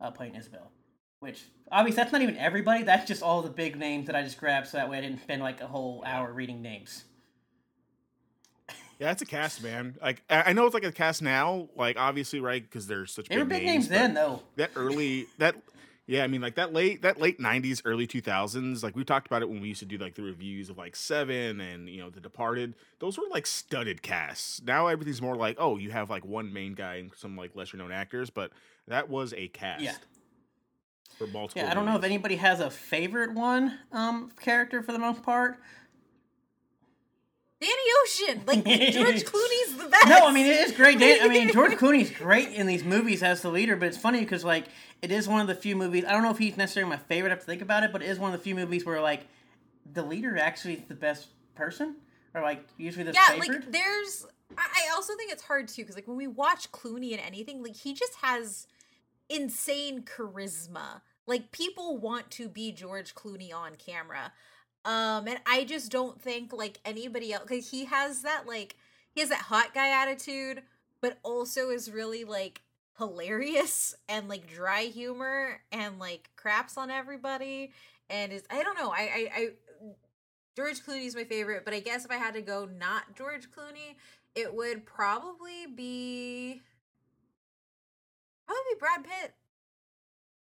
uh, 0.00 0.10
playing 0.10 0.34
Isabel. 0.34 0.72
Which 1.20 1.44
obviously 1.70 2.02
that's 2.02 2.12
not 2.12 2.22
even 2.22 2.36
everybody. 2.36 2.82
That's 2.82 3.06
just 3.06 3.22
all 3.22 3.42
the 3.42 3.50
big 3.50 3.76
names 3.76 4.08
that 4.08 4.16
I 4.16 4.24
just 4.24 4.40
grabbed, 4.40 4.66
so 4.66 4.78
that 4.78 4.90
way 4.90 4.98
I 4.98 5.02
didn't 5.02 5.22
spend 5.22 5.42
like 5.42 5.60
a 5.60 5.68
whole 5.68 6.02
hour 6.04 6.32
reading 6.32 6.60
names. 6.60 7.04
Yeah, 9.00 9.12
it's 9.12 9.22
a 9.22 9.26
cast, 9.26 9.62
man. 9.62 9.96
Like 10.02 10.22
I 10.28 10.52
know 10.52 10.66
it's 10.66 10.74
like 10.74 10.84
a 10.84 10.92
cast 10.92 11.22
now, 11.22 11.68
like 11.74 11.98
obviously, 11.98 12.38
right? 12.38 12.62
Because 12.62 12.86
they're 12.86 13.06
such 13.06 13.28
They 13.28 13.38
were 13.38 13.46
big 13.46 13.64
names 13.64 13.88
but 13.88 13.94
then, 13.94 14.14
though. 14.14 14.42
That 14.56 14.72
early, 14.76 15.26
that 15.38 15.56
yeah, 16.06 16.24
I 16.24 16.26
mean, 16.26 16.40
like 16.40 16.56
that 16.56 16.72
late, 16.72 17.02
that 17.02 17.20
late 17.20 17.38
'90s, 17.38 17.82
early 17.84 18.06
2000s. 18.06 18.82
Like 18.82 18.96
we 18.96 19.04
talked 19.04 19.26
about 19.28 19.40
it 19.42 19.48
when 19.48 19.60
we 19.60 19.68
used 19.68 19.80
to 19.80 19.86
do 19.86 19.96
like 19.96 20.16
the 20.16 20.22
reviews 20.22 20.68
of 20.68 20.76
like 20.76 20.96
Seven 20.96 21.60
and 21.60 21.88
you 21.88 22.00
know 22.00 22.10
The 22.10 22.20
Departed. 22.20 22.74
Those 22.98 23.16
were 23.16 23.24
like 23.30 23.46
studded 23.46 24.02
casts. 24.02 24.60
Now 24.62 24.88
everything's 24.88 25.22
more 25.22 25.36
like, 25.36 25.56
oh, 25.58 25.78
you 25.78 25.92
have 25.92 26.10
like 26.10 26.24
one 26.24 26.52
main 26.52 26.74
guy 26.74 26.96
and 26.96 27.10
some 27.16 27.36
like 27.36 27.56
lesser 27.56 27.78
known 27.78 27.92
actors, 27.92 28.28
but 28.28 28.50
that 28.86 29.08
was 29.08 29.32
a 29.34 29.48
cast. 29.48 29.82
Yeah. 29.82 29.94
For 31.16 31.26
multiple. 31.26 31.62
Yeah, 31.62 31.70
I 31.70 31.74
don't 31.74 31.86
know 31.86 31.96
if 31.96 32.04
anybody 32.04 32.36
has 32.36 32.60
a 32.60 32.70
favorite 32.70 33.32
one 33.32 33.78
um, 33.92 34.30
character 34.40 34.82
for 34.82 34.92
the 34.92 34.98
most 34.98 35.22
part. 35.22 35.58
Danny 37.60 37.74
Ocean, 38.02 38.42
like 38.46 38.64
George 38.64 39.24
Clooney's 39.24 39.76
the 39.76 39.88
best. 39.90 40.08
No, 40.08 40.26
I 40.26 40.32
mean 40.32 40.46
it 40.46 40.60
is 40.60 40.72
great. 40.72 40.98
Dan- 40.98 41.18
I 41.22 41.28
mean 41.28 41.52
George 41.52 41.72
Clooney's 41.78 42.10
great 42.10 42.48
in 42.48 42.66
these 42.66 42.84
movies 42.84 43.22
as 43.22 43.42
the 43.42 43.50
leader, 43.50 43.76
but 43.76 43.88
it's 43.88 43.98
funny 43.98 44.20
because 44.20 44.44
like 44.44 44.66
it 45.02 45.10
is 45.10 45.28
one 45.28 45.42
of 45.42 45.46
the 45.46 45.54
few 45.54 45.76
movies. 45.76 46.04
I 46.06 46.12
don't 46.12 46.22
know 46.22 46.30
if 46.30 46.38
he's 46.38 46.56
necessarily 46.56 46.90
my 46.90 46.96
favorite. 46.96 47.30
I 47.30 47.34
have 47.34 47.40
to 47.40 47.46
think 47.46 47.60
about 47.60 47.82
it, 47.82 47.92
but 47.92 48.02
it 48.02 48.08
is 48.08 48.18
one 48.18 48.32
of 48.32 48.38
the 48.38 48.42
few 48.42 48.54
movies 48.54 48.86
where 48.86 49.00
like 49.00 49.26
the 49.92 50.02
leader 50.02 50.38
actually 50.38 50.74
is 50.74 50.84
the 50.88 50.94
best 50.94 51.28
person, 51.54 51.96
or 52.34 52.40
like 52.40 52.64
usually 52.78 53.04
the 53.04 53.12
yeah, 53.12 53.28
favored. 53.28 53.48
like 53.48 53.72
there's 53.72 54.26
I 54.56 54.86
I 54.86 54.94
also 54.94 55.14
think 55.16 55.30
it's 55.30 55.42
hard 55.42 55.68
too 55.68 55.82
because 55.82 55.96
like 55.96 56.08
when 56.08 56.16
we 56.16 56.26
watch 56.26 56.72
Clooney 56.72 57.12
in 57.12 57.18
anything, 57.20 57.62
like 57.62 57.76
he 57.76 57.92
just 57.92 58.14
has 58.22 58.66
insane 59.28 60.02
charisma. 60.02 61.02
Like 61.26 61.52
people 61.52 61.98
want 61.98 62.30
to 62.32 62.48
be 62.48 62.72
George 62.72 63.14
Clooney 63.14 63.54
on 63.54 63.76
camera. 63.76 64.32
Um 64.84 65.28
and 65.28 65.40
I 65.46 65.64
just 65.64 65.90
don't 65.90 66.20
think 66.20 66.52
like 66.52 66.80
anybody 66.84 67.32
else 67.32 67.48
cuz 67.48 67.70
he 67.70 67.84
has 67.86 68.22
that 68.22 68.46
like 68.46 68.76
he 69.12 69.20
has 69.20 69.30
that 69.30 69.42
hot 69.42 69.74
guy 69.74 69.88
attitude 69.88 70.62
but 71.00 71.18
also 71.22 71.70
is 71.70 71.90
really 71.90 72.24
like 72.24 72.62
hilarious 72.98 73.94
and 74.08 74.28
like 74.28 74.46
dry 74.46 74.82
humor 74.82 75.60
and 75.72 75.98
like 75.98 76.30
craps 76.36 76.76
on 76.76 76.90
everybody 76.90 77.72
and 78.10 78.32
is 78.32 78.44
I 78.50 78.62
don't 78.62 78.76
know. 78.76 78.90
I 78.90 79.00
I, 79.00 79.30
I 79.34 79.48
George 80.56 80.80
Clooney's 80.84 81.14
my 81.14 81.24
favorite, 81.24 81.64
but 81.64 81.72
I 81.72 81.80
guess 81.80 82.04
if 82.04 82.10
I 82.10 82.16
had 82.16 82.34
to 82.34 82.42
go 82.42 82.66
not 82.66 83.14
George 83.16 83.50
Clooney, 83.50 83.96
it 84.34 84.52
would 84.52 84.84
probably 84.84 85.66
be 85.74 86.60
probably 88.46 88.74
Brad 88.78 89.04
Pitt. 89.04 89.34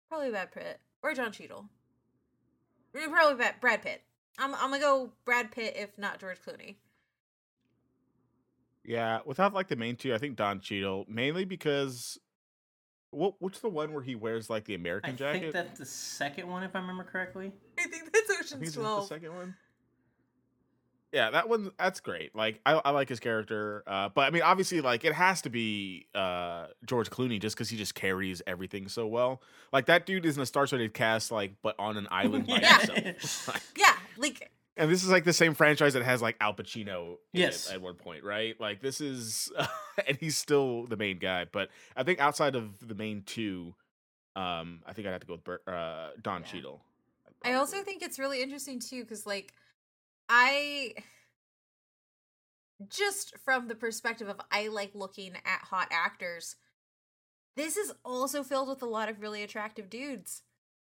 Probably 0.09 0.31
Brad 0.31 0.51
Pitt 0.51 0.79
or 1.01 1.13
John 1.13 1.31
Cheadle. 1.31 1.69
Mm, 2.95 3.11
Probably 3.11 3.45
Brad 3.61 3.81
Pitt. 3.81 4.01
I'm 4.37 4.53
I'm 4.55 4.69
gonna 4.71 4.79
go 4.79 5.11
Brad 5.25 5.51
Pitt 5.51 5.75
if 5.77 5.97
not 5.97 6.19
George 6.19 6.37
Clooney. 6.41 6.75
Yeah, 8.83 9.19
without 9.25 9.53
like 9.53 9.67
the 9.69 9.75
main 9.75 9.95
two, 9.95 10.13
I 10.13 10.17
think 10.17 10.35
Don 10.35 10.59
Cheadle 10.59 11.05
mainly 11.07 11.45
because 11.45 12.19
what 13.11 13.35
what's 13.39 13.59
the 13.59 13.69
one 13.69 13.93
where 13.93 14.03
he 14.03 14.15
wears 14.15 14.49
like 14.49 14.65
the 14.65 14.73
I 14.73 14.77
American 14.77 15.15
think 15.15 15.19
jacket? 15.19 15.53
that's 15.53 15.79
the 15.79 15.85
second 15.85 16.47
one, 16.47 16.63
if 16.63 16.75
I 16.75 16.79
remember 16.79 17.03
correctly. 17.03 17.51
I 17.79 17.83
think 17.87 18.11
that's 18.11 18.29
I 18.29 18.33
think 18.33 18.39
Ocean's 18.45 18.67
is 18.69 18.75
that 18.75 18.81
the 18.83 19.01
second 19.03 19.35
one. 19.35 19.55
Yeah, 21.13 21.29
that 21.29 21.47
one 21.47 21.71
that's 21.77 21.99
great. 21.99 22.35
Like 22.35 22.59
I, 22.65 22.73
I 22.73 22.89
like 22.89 23.07
his 23.07 23.19
character, 23.19 23.83
uh, 23.85 24.09
but 24.09 24.21
I 24.21 24.31
mean, 24.31 24.41
obviously, 24.41 24.81
like 24.81 25.05
it 25.05 25.13
has 25.13 25.43
to 25.43 25.49
be 25.51 26.07
uh, 26.15 26.65
George 26.87 27.09
Clooney 27.11 27.39
just 27.39 27.55
because 27.55 27.69
he 27.69 27.77
just 27.77 27.93
carries 27.93 28.41
everything 28.47 28.87
so 28.87 29.05
well. 29.05 29.41
Like 29.71 29.85
that 29.85 30.07
dude 30.07 30.25
is 30.25 30.37
in 30.37 30.43
a 30.43 30.45
star-studded 30.47 30.93
cast, 30.95 31.31
like 31.31 31.53
but 31.61 31.75
on 31.77 31.97
an 31.97 32.07
island 32.11 32.47
by 32.47 32.59
Yeah. 32.61 32.79
himself. 32.79 33.47
Like, 33.53 33.61
Yeah, 33.77 33.93
like 34.17 34.51
and 34.75 34.89
this 34.91 35.03
is 35.03 35.11
like 35.11 35.23
the 35.23 35.33
same 35.33 35.53
franchise 35.53 35.93
that 35.93 36.01
has 36.03 36.19
like 36.19 36.35
Al 36.41 36.55
Pacino 36.55 37.17
in 37.31 37.41
Yes. 37.41 37.69
it 37.69 37.75
at 37.75 37.81
one 37.83 37.93
point, 37.93 38.23
right? 38.23 38.59
Like 38.59 38.81
this 38.81 38.99
is, 38.99 39.51
and 40.07 40.17
he's 40.17 40.35
still 40.35 40.87
the 40.87 40.97
main 40.97 41.19
guy. 41.19 41.45
But 41.45 41.69
I 41.95 42.01
think 42.01 42.19
outside 42.19 42.55
of 42.55 42.87
the 42.87 42.95
main 42.95 43.21
two, 43.23 43.75
um, 44.35 44.81
I 44.87 44.93
think 44.93 45.07
I'd 45.07 45.11
have 45.11 45.21
to 45.21 45.27
go 45.27 45.33
with 45.33 45.43
Bert, 45.43 45.61
uh, 45.67 46.09
Don 46.23 46.41
Yeah. 46.41 46.47
Cheadle. 46.47 46.81
I 47.45 47.53
also 47.53 47.83
think 47.83 48.01
it's 48.01 48.17
really 48.17 48.41
interesting 48.41 48.79
too 48.79 49.01
because 49.03 49.27
like 49.27 49.53
I 50.29 50.93
just 52.89 53.37
from 53.43 53.67
the 53.67 53.75
perspective 53.75 54.27
of 54.27 54.39
I 54.51 54.67
like 54.67 54.91
looking 54.93 55.35
at 55.35 55.61
hot 55.61 55.87
actors. 55.91 56.55
This 57.55 57.77
is 57.77 57.93
also 58.03 58.43
filled 58.43 58.69
with 58.69 58.81
a 58.81 58.87
lot 58.87 59.09
of 59.09 59.21
really 59.21 59.43
attractive 59.43 59.89
dudes. 59.89 60.41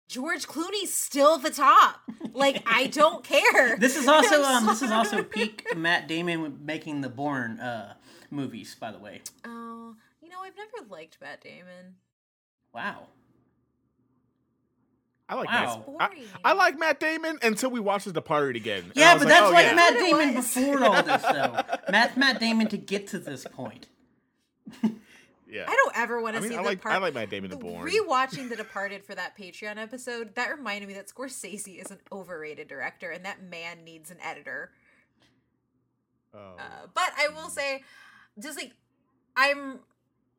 George 0.08 0.46
Clooney's 0.46 0.92
still 0.92 1.38
the 1.38 1.50
top. 1.50 2.00
Like 2.32 2.62
I 2.66 2.86
don't 2.86 3.22
care. 3.24 3.76
This 3.76 3.96
is 3.96 4.08
also 4.08 4.42
um 4.42 4.66
this 4.66 4.82
is 4.82 4.90
also 4.90 5.22
peak 5.22 5.66
Matt 5.76 6.08
Damon 6.08 6.60
making 6.64 7.00
the 7.00 7.08
Bourne 7.08 7.60
uh 7.60 7.94
movies, 8.30 8.76
by 8.78 8.90
the 8.90 8.98
way. 8.98 9.22
Oh, 9.44 9.94
you 10.20 10.28
know 10.28 10.40
I've 10.42 10.56
never 10.56 10.88
liked 10.88 11.18
Matt 11.20 11.40
Damon. 11.40 11.96
Wow. 12.74 13.08
I 15.28 15.34
like 15.34 15.48
Wow. 15.48 15.84
Matt. 15.98 16.12
I, 16.44 16.50
I 16.50 16.52
like 16.54 16.78
Matt 16.78 17.00
Damon 17.00 17.38
until 17.42 17.70
we 17.70 17.80
watch 17.80 18.04
The 18.04 18.12
Departed 18.12 18.56
again. 18.56 18.92
Yeah, 18.94 19.14
was 19.14 19.24
but 19.24 19.28
that's 19.28 19.46
oh, 19.46 19.50
like 19.50 19.66
yeah. 19.66 19.74
Matt 19.74 19.94
Damon 19.98 20.34
before 20.34 20.84
all 20.84 21.02
this 21.02 21.22
though. 21.22 21.62
Matt 21.90 22.16
Matt 22.16 22.40
Damon 22.40 22.68
to 22.68 22.78
get 22.78 23.08
to 23.08 23.18
this 23.18 23.46
point. 23.52 23.86
Yeah, 25.50 25.64
I 25.66 25.74
don't 25.74 25.96
ever 25.96 26.20
want 26.20 26.36
I 26.36 26.40
to 26.40 26.42
mean, 26.42 26.50
see 26.50 26.56
I 26.56 26.62
the 26.62 26.68
like 26.68 26.82
part. 26.82 26.94
I 26.94 26.98
like 26.98 27.14
Matt 27.14 27.30
Damon 27.30 27.50
in 27.50 27.58
Bourne. 27.58 27.88
Rewatching 27.88 28.50
The 28.50 28.56
Departed 28.56 29.02
for 29.02 29.14
that 29.14 29.36
Patreon 29.36 29.78
episode, 29.78 30.34
that 30.34 30.50
reminded 30.50 30.88
me 30.88 30.94
that 30.94 31.08
Scorsese 31.08 31.80
is 31.80 31.90
an 31.90 31.98
overrated 32.12 32.68
director 32.68 33.10
and 33.10 33.24
that 33.24 33.42
man 33.42 33.82
needs 33.82 34.10
an 34.10 34.18
editor. 34.22 34.70
Oh. 36.34 36.56
Uh, 36.58 36.86
but 36.92 37.10
I 37.18 37.28
will 37.28 37.48
say, 37.48 37.82
just 38.38 38.58
like 38.58 38.72
I'm, 39.36 39.78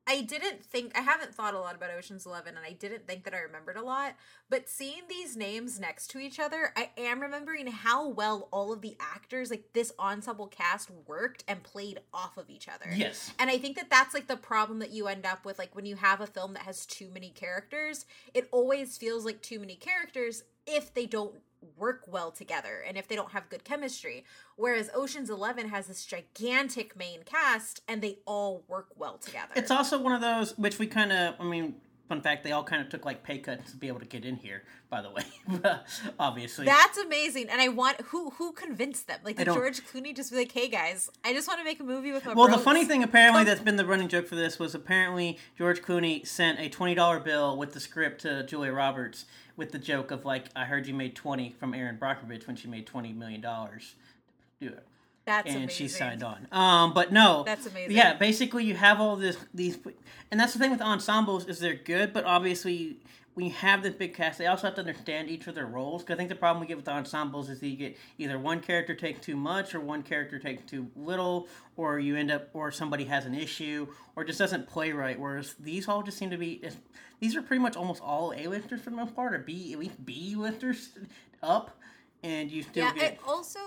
I 0.10 0.22
didn't 0.22 0.66
think 0.66 0.98
I 0.98 1.02
haven't 1.02 1.36
thought 1.36 1.54
a 1.54 1.60
lot 1.60 1.76
about 1.76 1.92
Ocean's 1.92 2.26
Eleven, 2.26 2.58
and 2.58 2.66
I 2.66 2.72
didn't 2.72 3.06
think 3.06 3.24
that 3.26 3.36
I 3.36 3.40
remembered 3.40 3.78
a 3.78 3.84
lot. 3.84 4.16
But 4.50 4.68
seeing 4.68 5.04
these 5.08 5.38
names 5.38 5.80
next 5.80 6.08
to 6.08 6.20
each 6.20 6.40
other, 6.40 6.74
I 6.76 6.90
am 6.98 7.20
remembering 7.20 7.68
how 7.68 8.08
well 8.08 8.50
all 8.52 8.74
of 8.74 8.82
the 8.82 8.98
actors, 9.00 9.52
like 9.52 9.74
this 9.74 9.94
ensemble 10.00 10.48
cast, 10.48 10.90
worked 11.08 11.44
and 11.48 11.62
played 11.62 12.00
off 12.12 12.38
of 12.38 12.50
each 12.50 12.68
other. 12.68 12.90
Yes. 12.92 13.32
And 13.38 13.52
I 13.52 13.60
think 13.60 13.76
that 13.76 13.92
that's 13.92 14.16
like 14.16 14.28
the 14.28 14.36
problem 14.36 14.80
that 14.80 14.90
you 14.90 15.08
end 15.08 15.28
up 15.28 15.46
with. 15.46 15.60
Like 15.60 15.76
when 15.76 15.86
you 15.86 15.98
have 15.98 16.22
a 16.22 16.28
film 16.28 16.54
that 16.54 16.64
has 16.64 16.88
too 16.88 17.10
many 17.14 17.30
characters, 17.30 18.08
it 18.34 18.50
always 18.52 18.98
feels 18.98 19.26
like 19.26 19.44
too 19.44 19.60
many 19.60 19.76
characters 19.76 20.44
if 20.66 20.92
they 20.92 21.06
don't 21.06 21.36
work 21.78 22.04
well 22.08 22.32
together 22.32 22.84
and 22.88 22.98
if 22.98 23.08
they 23.08 23.16
don't 23.16 23.32
have 23.32 23.50
good 23.50 23.64
chemistry. 23.64 24.24
Whereas 24.56 24.90
Ocean's 24.94 25.30
Eleven 25.30 25.70
has 25.70 25.88
this 25.88 26.06
gigantic 26.06 26.96
main 26.96 27.24
cast 27.24 27.82
and 27.88 28.02
they 28.02 28.20
all 28.26 28.64
work 28.68 28.88
well 28.96 29.18
together. 29.18 29.54
It's 29.56 29.72
also 29.72 30.00
one 30.00 30.14
of 30.14 30.22
those 30.22 30.58
which 30.58 30.80
we 30.80 30.88
kind 30.88 31.12
of 31.12 31.36
I 31.40 31.44
mean 31.44 31.76
fun 32.10 32.22
fact 32.22 32.44
they 32.44 32.52
all 32.52 32.64
kind 32.64 32.82
of 32.82 32.90
took 32.90 33.06
like 33.06 33.24
pay 33.24 33.38
cuts 33.38 33.72
to 33.72 33.78
be 33.78 33.88
able 33.88 34.00
to 34.00 34.06
get 34.06 34.26
in 34.26 34.36
here 34.36 34.64
by 34.90 35.00
the 35.00 35.12
way 35.12 35.24
obviously 36.20 36.66
that's 36.66 36.98
amazing, 36.98 37.48
and 37.50 37.62
I 37.62 37.68
want 37.68 38.02
who 38.02 38.32
who 38.32 38.52
convinced 38.52 39.08
them? 39.08 39.20
Like 39.24 39.38
did 39.38 39.46
George 39.46 39.82
Clooney 39.86 40.16
just 40.16 40.32
be 40.32 40.38
like, 40.38 40.52
"Hey 40.52 40.68
guys, 40.68 41.12
I 41.24 41.34
just 41.34 41.48
want 41.48 41.60
to 41.60 41.64
make 41.64 41.80
a 41.80 41.84
movie 41.84 42.12
with 42.12 42.26
my." 42.26 42.34
well 42.34 42.48
the 42.48 42.58
funny 42.58 42.86
thing 42.86 43.04
apparently 43.04 43.44
that's 43.46 43.62
been 43.62 43.76
the 43.76 43.86
running 43.86 44.08
joke 44.08 44.26
for 44.28 44.36
this 44.36 44.58
was 44.58 44.74
apparently 44.74 45.38
george 45.58 45.82
clooney 45.84 46.26
sent 46.26 46.60
a 46.60 46.70
$20 46.70 47.24
bill 47.24 47.56
with 47.58 47.74
the 47.74 47.80
script 47.80 48.22
to 48.22 48.44
julia 48.44 48.72
roberts 48.72 49.26
with 49.60 49.72
the 49.72 49.78
joke 49.78 50.10
of 50.10 50.26
like 50.26 50.46
i 50.56 50.66
heard 50.66 50.88
you 50.88 50.94
made 50.94 51.16
20 51.16 51.56
from 51.60 51.76
erin 51.76 51.98
brockovich 51.98 52.48
when 52.48 52.56
she 52.56 52.68
made 52.68 52.88
$20 52.88 53.16
million 53.16 53.42
do 53.42 54.68
it 54.68 54.86
that's 55.26 55.48
and 55.48 55.58
amazing. 55.58 55.76
she 55.76 55.88
signed 55.88 56.24
on. 56.24 56.48
Um, 56.52 56.92
but 56.94 57.12
no, 57.12 57.44
That's 57.46 57.68
amazing. 57.68 57.96
Yeah, 57.96 58.16
basically 58.16 58.66
you 58.66 58.74
have 58.74 59.00
all 59.00 59.16
this 59.16 59.38
these, 59.54 59.78
and 60.32 60.40
that's 60.40 60.54
the 60.54 60.60
thing 60.60 60.72
with 60.72 60.82
ensembles 60.82 61.46
is 61.46 61.60
they're 61.60 61.76
good, 61.76 62.14
but 62.14 62.26
obviously 62.26 62.98
when 63.40 63.48
you 63.48 63.54
have 63.54 63.82
this 63.82 63.94
big 63.94 64.14
cast, 64.14 64.38
they 64.38 64.48
also 64.48 64.68
have 64.68 64.76
to 64.76 64.82
understand 64.82 65.30
each 65.30 65.48
of 65.48 65.56
their 65.56 65.66
roles. 65.66 66.02
Because 66.02 66.16
I 66.16 66.18
think 66.18 66.28
the 66.28 66.36
problem 66.36 66.60
we 66.60 66.68
get 66.68 66.76
with 66.76 66.84
the 66.84 66.92
ensembles 66.92 67.50
is 67.50 67.62
that 67.62 67.70
you 67.70 67.78
get 67.78 67.98
either 68.18 68.38
one 68.38 68.60
character 68.60 68.94
take 68.94 69.22
too 69.22 69.38
much, 69.38 69.74
or 69.74 69.80
one 69.80 70.04
character 70.04 70.38
take 70.40 70.68
too 70.68 70.92
little, 70.94 71.48
or 71.78 72.00
you 72.00 72.18
end 72.18 72.32
up, 72.32 72.50
or 72.52 72.70
somebody 72.70 73.06
has 73.06 73.26
an 73.26 73.34
issue, 73.34 73.88
or 74.18 74.26
just 74.26 74.40
doesn't 74.40 74.68
play 74.68 74.92
right. 74.92 75.18
Whereas 75.18 75.56
these 75.58 75.88
all 75.88 76.04
just 76.04 76.18
seem 76.18 76.32
to 76.32 76.38
be, 76.38 76.62
these 77.22 77.38
are 77.38 77.42
pretty 77.42 77.62
much 77.62 77.78
almost 77.78 78.02
all 78.04 78.34
A-listers 78.36 78.82
for 78.82 78.90
the 78.90 78.98
most 78.98 79.16
part, 79.16 79.34
or 79.34 79.40
B 79.40 79.72
at 79.72 79.80
least 79.80 80.06
B-listers 80.06 80.90
up, 81.42 81.80
and 82.22 82.52
you 82.52 82.64
still 82.64 82.88
yeah, 82.88 82.94
get. 82.94 83.20
I 83.26 83.32
also 83.32 83.60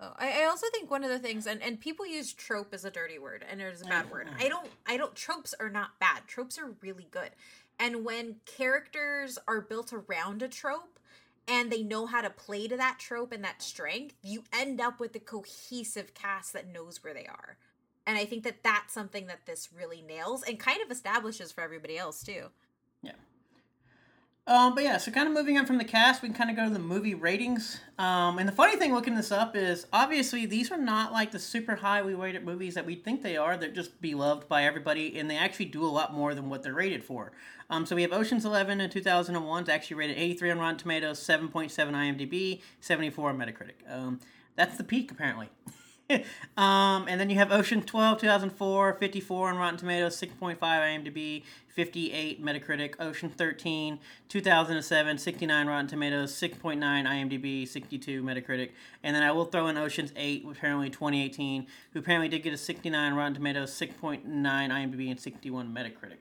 oh, 0.00 0.14
I, 0.16 0.44
I 0.44 0.44
also 0.46 0.66
think 0.72 0.90
one 0.90 1.04
of 1.04 1.10
the 1.10 1.18
things 1.18 1.46
and, 1.46 1.62
and 1.62 1.78
people 1.78 2.06
use 2.06 2.32
trope 2.32 2.72
as 2.72 2.86
a 2.86 2.90
dirty 2.90 3.18
word 3.18 3.44
and 3.50 3.60
it 3.60 3.70
is 3.70 3.82
a 3.82 3.84
bad 3.84 4.10
word. 4.10 4.28
I 4.38 4.48
don't 4.48 4.70
I 4.86 4.96
don't 4.96 5.14
tropes 5.14 5.54
are 5.60 5.68
not 5.68 5.98
bad. 6.00 6.22
Tropes 6.26 6.58
are 6.58 6.72
really 6.80 7.06
good. 7.10 7.32
And 7.78 8.04
when 8.04 8.36
characters 8.44 9.38
are 9.46 9.60
built 9.60 9.92
around 9.92 10.42
a 10.42 10.48
trope 10.48 10.98
and 11.46 11.70
they 11.70 11.82
know 11.82 12.06
how 12.06 12.20
to 12.20 12.30
play 12.30 12.66
to 12.68 12.76
that 12.76 12.98
trope 12.98 13.32
and 13.32 13.44
that 13.44 13.62
strength, 13.62 14.16
you 14.22 14.44
end 14.52 14.80
up 14.80 15.00
with 15.00 15.14
a 15.14 15.20
cohesive 15.20 16.14
cast 16.14 16.52
that 16.52 16.72
knows 16.72 17.02
where 17.02 17.14
they 17.14 17.26
are. 17.26 17.56
And 18.06 18.16
I 18.18 18.24
think 18.24 18.42
that 18.44 18.62
that's 18.62 18.92
something 18.92 19.26
that 19.26 19.46
this 19.46 19.68
really 19.72 20.02
nails 20.02 20.42
and 20.42 20.58
kind 20.58 20.80
of 20.82 20.90
establishes 20.90 21.52
for 21.52 21.60
everybody 21.60 21.98
else 21.98 22.22
too. 22.22 22.46
Um, 24.48 24.74
but 24.74 24.82
yeah, 24.82 24.96
so 24.96 25.12
kind 25.12 25.28
of 25.28 25.34
moving 25.34 25.58
on 25.58 25.66
from 25.66 25.76
the 25.76 25.84
cast, 25.84 26.22
we 26.22 26.28
can 26.28 26.34
kind 26.34 26.48
of 26.48 26.56
go 26.56 26.64
to 26.64 26.70
the 26.70 26.78
movie 26.78 27.12
ratings. 27.12 27.80
Um, 27.98 28.38
and 28.38 28.48
the 28.48 28.52
funny 28.52 28.76
thing 28.76 28.94
looking 28.94 29.14
this 29.14 29.30
up 29.30 29.54
is 29.54 29.86
obviously 29.92 30.46
these 30.46 30.72
are 30.72 30.78
not 30.78 31.12
like 31.12 31.32
the 31.32 31.38
super 31.38 31.76
highly 31.76 32.14
rated 32.14 32.46
movies 32.46 32.74
that 32.74 32.86
we 32.86 32.94
think 32.94 33.22
they 33.22 33.36
are. 33.36 33.58
They're 33.58 33.70
just 33.70 34.00
beloved 34.00 34.48
by 34.48 34.64
everybody, 34.64 35.18
and 35.18 35.30
they 35.30 35.36
actually 35.36 35.66
do 35.66 35.84
a 35.84 35.92
lot 35.92 36.14
more 36.14 36.34
than 36.34 36.48
what 36.48 36.62
they're 36.62 36.72
rated 36.72 37.04
for. 37.04 37.30
Um, 37.68 37.84
so 37.84 37.94
we 37.94 38.00
have 38.00 38.12
Ocean's 38.14 38.46
Eleven 38.46 38.80
in 38.80 38.88
2001. 38.88 39.60
It's 39.60 39.68
actually 39.68 39.96
rated 39.96 40.16
83 40.16 40.52
on 40.52 40.58
Rotten 40.60 40.78
Tomatoes, 40.78 41.20
7.7 41.20 41.70
IMDb, 41.70 42.62
74 42.80 43.28
on 43.28 43.36
Metacritic. 43.36 43.74
Um, 43.86 44.18
that's 44.56 44.78
the 44.78 44.84
peak 44.84 45.10
apparently. 45.10 45.50
um, 46.56 47.06
and 47.08 47.20
then 47.20 47.28
you 47.28 47.36
have 47.36 47.52
Ocean 47.52 47.82
12, 47.82 48.20
2004, 48.20 48.94
54 48.94 49.48
on 49.50 49.56
Rotten 49.56 49.78
Tomatoes, 49.78 50.20
6.5 50.20 50.58
IMDb, 50.58 51.42
58 51.68 52.44
Metacritic. 52.44 52.94
Ocean 52.98 53.28
13, 53.28 53.98
2007, 54.28 55.18
69 55.18 55.66
Rotten 55.66 55.86
Tomatoes, 55.86 56.32
6.9 56.32 56.78
IMDb, 56.78 57.68
62 57.68 58.22
Metacritic. 58.22 58.70
And 59.02 59.14
then 59.14 59.22
I 59.22 59.30
will 59.32 59.44
throw 59.44 59.68
in 59.68 59.76
Ocean's 59.76 60.12
8, 60.16 60.46
apparently 60.50 60.90
2018, 60.90 61.66
who 61.92 61.98
apparently 61.98 62.28
did 62.28 62.42
get 62.42 62.54
a 62.54 62.56
69 62.56 63.14
Rotten 63.14 63.34
Tomatoes, 63.34 63.70
6.9 63.72 64.24
IMDb, 64.24 65.10
and 65.10 65.20
61 65.20 65.74
Metacritic. 65.74 66.18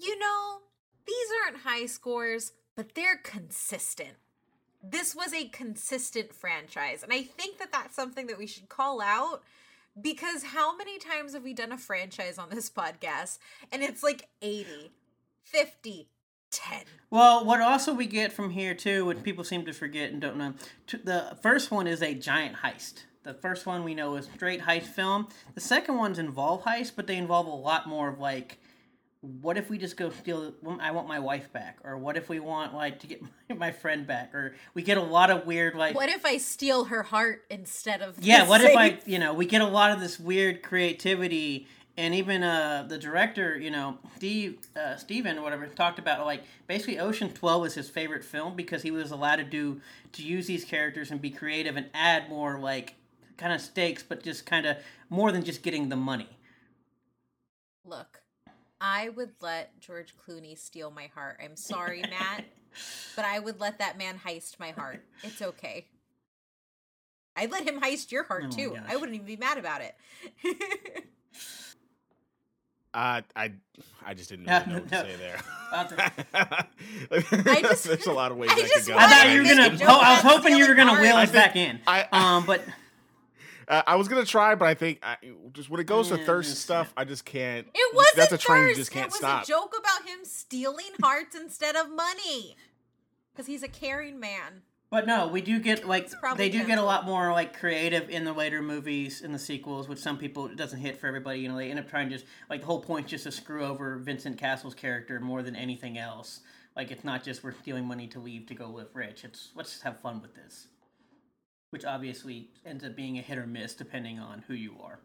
You 0.00 0.18
know, 0.18 0.58
these 1.06 1.28
aren't 1.44 1.62
high 1.62 1.86
scores, 1.86 2.52
but 2.74 2.94
they're 2.94 3.20
consistent. 3.22 4.16
This 4.90 5.14
was 5.14 5.34
a 5.34 5.48
consistent 5.48 6.32
franchise, 6.32 7.02
and 7.02 7.12
I 7.12 7.22
think 7.22 7.58
that 7.58 7.72
that's 7.72 7.94
something 7.94 8.26
that 8.28 8.38
we 8.38 8.46
should 8.46 8.68
call 8.68 9.00
out 9.00 9.42
because 10.00 10.44
how 10.44 10.76
many 10.76 10.98
times 10.98 11.34
have 11.34 11.42
we 11.42 11.52
done 11.52 11.72
a 11.72 11.78
franchise 11.78 12.38
on 12.38 12.50
this 12.50 12.70
podcast 12.76 13.38
and 13.72 13.82
it's 13.82 14.02
like 14.02 14.28
80, 14.40 14.92
50, 15.42 16.08
10. 16.50 16.78
Well, 17.10 17.44
what 17.44 17.60
also 17.60 17.92
we 17.92 18.06
get 18.06 18.32
from 18.32 18.50
here 18.50 18.74
too, 18.74 19.04
what 19.06 19.22
people 19.22 19.44
seem 19.44 19.64
to 19.66 19.72
forget 19.72 20.10
and 20.10 20.20
don't 20.20 20.36
know, 20.36 20.54
the 21.04 21.36
first 21.42 21.70
one 21.70 21.86
is 21.86 22.02
a 22.02 22.14
giant 22.14 22.56
heist. 22.56 23.04
The 23.24 23.34
first 23.34 23.66
one 23.66 23.84
we 23.84 23.94
know 23.94 24.16
is 24.16 24.28
straight 24.34 24.62
heist 24.62 24.86
film. 24.86 25.28
The 25.54 25.60
second 25.60 25.96
ones 25.96 26.18
involve 26.18 26.62
heist, 26.62 26.92
but 26.96 27.06
they 27.06 27.16
involve 27.16 27.46
a 27.46 27.50
lot 27.50 27.86
more 27.86 28.08
of 28.08 28.18
like, 28.18 28.58
what 29.20 29.56
if 29.58 29.68
we 29.68 29.78
just 29.78 29.96
go 29.96 30.10
steal? 30.10 30.54
I 30.80 30.92
want 30.92 31.08
my 31.08 31.18
wife 31.18 31.52
back, 31.52 31.78
or 31.84 31.98
what 31.98 32.16
if 32.16 32.28
we 32.28 32.40
want 32.40 32.74
like 32.74 33.00
to 33.00 33.06
get 33.06 33.22
my 33.56 33.72
friend 33.72 34.06
back, 34.06 34.34
or 34.34 34.54
we 34.74 34.82
get 34.82 34.96
a 34.96 35.02
lot 35.02 35.30
of 35.30 35.46
weird 35.46 35.74
like. 35.74 35.94
What 35.94 36.08
if 36.08 36.24
I 36.24 36.38
steal 36.38 36.84
her 36.84 37.02
heart 37.02 37.44
instead 37.50 38.00
of? 38.00 38.16
Yeah, 38.20 38.48
what 38.48 38.60
if 38.60 38.76
I? 38.76 38.98
You 39.06 39.18
know, 39.18 39.34
we 39.34 39.46
get 39.46 39.60
a 39.60 39.66
lot 39.66 39.90
of 39.90 40.00
this 40.00 40.20
weird 40.20 40.62
creativity 40.62 41.66
and 41.98 42.14
even 42.14 42.44
uh, 42.44 42.86
the 42.88 42.96
director, 42.96 43.58
you 43.58 43.72
know, 43.72 43.98
Steve, 44.14 44.60
uh, 44.76 44.94
Steven 44.94 45.36
or 45.36 45.42
whatever, 45.42 45.66
talked 45.66 45.98
about 45.98 46.24
like 46.24 46.44
basically 46.68 47.00
Ocean 47.00 47.32
Twelve 47.32 47.60
was 47.60 47.74
his 47.74 47.90
favorite 47.90 48.24
film 48.24 48.54
because 48.54 48.82
he 48.82 48.92
was 48.92 49.10
allowed 49.10 49.36
to 49.36 49.44
do 49.44 49.80
to 50.12 50.22
use 50.22 50.46
these 50.46 50.64
characters 50.64 51.10
and 51.10 51.20
be 51.20 51.30
creative 51.30 51.76
and 51.76 51.86
add 51.92 52.28
more 52.28 52.60
like 52.60 52.94
kind 53.36 53.52
of 53.52 53.60
stakes, 53.60 54.04
but 54.04 54.22
just 54.22 54.46
kind 54.46 54.64
of 54.64 54.76
more 55.10 55.32
than 55.32 55.42
just 55.42 55.62
getting 55.62 55.88
the 55.88 55.96
money. 55.96 56.28
Look, 57.84 58.22
I 58.80 59.08
would 59.08 59.32
let 59.40 59.80
George 59.80 60.14
Clooney 60.16 60.56
steal 60.56 60.90
my 60.90 61.08
heart. 61.14 61.40
I'm 61.42 61.56
sorry, 61.56 62.02
Matt, 62.02 62.44
but 63.16 63.24
I 63.24 63.38
would 63.38 63.60
let 63.60 63.78
that 63.78 63.98
man 63.98 64.20
heist 64.24 64.58
my 64.60 64.70
heart. 64.70 65.04
It's 65.22 65.42
okay. 65.42 65.86
I'd 67.36 67.52
let 67.52 67.66
him 67.66 67.80
heist 67.80 68.10
your 68.10 68.24
heart 68.24 68.44
oh 68.46 68.50
too. 68.50 68.76
I 68.88 68.96
wouldn't 68.96 69.14
even 69.14 69.26
be 69.26 69.36
mad 69.36 69.58
about 69.58 69.80
it. 69.80 69.94
Uh, 72.94 73.20
I 73.36 73.52
I 74.04 74.14
just 74.14 74.30
didn't 74.30 74.46
really 74.46 74.66
know 74.66 74.74
what 74.74 74.88
to 74.88 75.00
say 75.02 75.16
there. 75.16 75.38
I 75.72 77.60
just, 77.60 77.84
There's 77.84 78.06
a 78.06 78.12
lot 78.12 78.32
of 78.32 78.38
ways 78.38 78.50
I, 78.50 78.54
I 78.54 78.62
could 78.62 78.86
go. 78.86 78.96
I 78.96 79.06
thought 79.06 79.30
you 79.30 79.42
were 79.42 79.44
gonna. 79.44 79.78
Oh, 79.82 80.00
I 80.00 80.14
was 80.14 80.22
hoping 80.22 80.56
you 80.56 80.66
were 80.66 80.74
gonna 80.74 80.98
wheel 80.98 81.16
us 81.16 81.30
back 81.30 81.54
in. 81.54 81.80
I, 81.86 82.06
um, 82.10 82.46
but 82.46 82.64
uh, 83.68 83.82
I 83.86 83.96
was 83.96 84.08
gonna 84.08 84.24
try, 84.24 84.54
but 84.54 84.66
I 84.66 84.74
think 84.74 85.00
I, 85.02 85.16
just 85.52 85.70
when 85.70 85.80
it 85.80 85.86
goes 85.86 86.08
to 86.08 86.16
thirst 86.16 86.56
stuff, 86.56 86.92
I 86.96 87.04
just 87.04 87.24
can't. 87.24 87.66
It 87.74 87.94
wasn't 87.94 88.16
That's 88.16 88.32
a 88.32 88.38
train 88.38 88.68
you 88.68 88.74
just 88.74 88.90
can't 88.90 89.06
it 89.06 89.12
was 89.12 89.18
stop. 89.18 89.44
a 89.44 89.46
joke 89.46 89.74
about 89.78 90.08
him 90.08 90.20
stealing 90.24 90.92
hearts 91.02 91.36
instead 91.36 91.76
of 91.76 91.90
money, 91.90 92.56
because 93.32 93.46
he's 93.46 93.62
a 93.62 93.68
caring 93.68 94.18
man. 94.18 94.62
But 94.90 95.06
no, 95.06 95.28
we 95.28 95.42
do 95.42 95.60
get 95.60 95.86
like 95.86 96.10
they 96.36 96.48
do 96.48 96.64
get 96.64 96.78
a 96.78 96.82
lot 96.82 97.04
more 97.04 97.30
like 97.30 97.58
creative 97.58 98.08
in 98.08 98.24
the 98.24 98.32
later 98.32 98.62
movies 98.62 99.20
in 99.20 99.32
the 99.32 99.38
sequels, 99.38 99.86
which 99.86 99.98
some 99.98 100.16
people 100.16 100.46
it 100.46 100.56
doesn't 100.56 100.80
hit 100.80 100.96
for 100.98 101.06
everybody. 101.06 101.40
You 101.40 101.48
know, 101.50 101.58
they 101.58 101.70
end 101.70 101.78
up 101.78 101.90
trying 101.90 102.08
just 102.08 102.24
like 102.48 102.60
the 102.60 102.66
whole 102.66 102.80
point 102.80 103.06
just 103.06 103.24
to 103.24 103.30
screw 103.32 103.64
over 103.64 103.98
Vincent 103.98 104.38
Cassel's 104.38 104.74
character 104.74 105.20
more 105.20 105.42
than 105.42 105.54
anything 105.54 105.98
else. 105.98 106.40
Like 106.74 106.90
it's 106.90 107.04
not 107.04 107.22
just 107.22 107.44
we're 107.44 107.52
stealing 107.52 107.84
money 107.84 108.06
to 108.06 108.18
leave 108.18 108.46
to 108.46 108.54
go 108.54 108.68
live 108.68 108.88
rich. 108.94 109.24
It's 109.24 109.50
let's 109.54 109.72
just 109.72 109.82
have 109.82 110.00
fun 110.00 110.22
with 110.22 110.34
this, 110.34 110.68
which 111.70 111.84
obviously 111.84 112.50
ends 112.64 112.84
up 112.84 112.96
being 112.96 113.18
a 113.18 113.22
hit 113.22 113.38
or 113.38 113.46
miss 113.46 113.74
depending 113.74 114.18
on 114.18 114.44
who 114.46 114.54
you 114.54 114.76
are. 114.82 115.00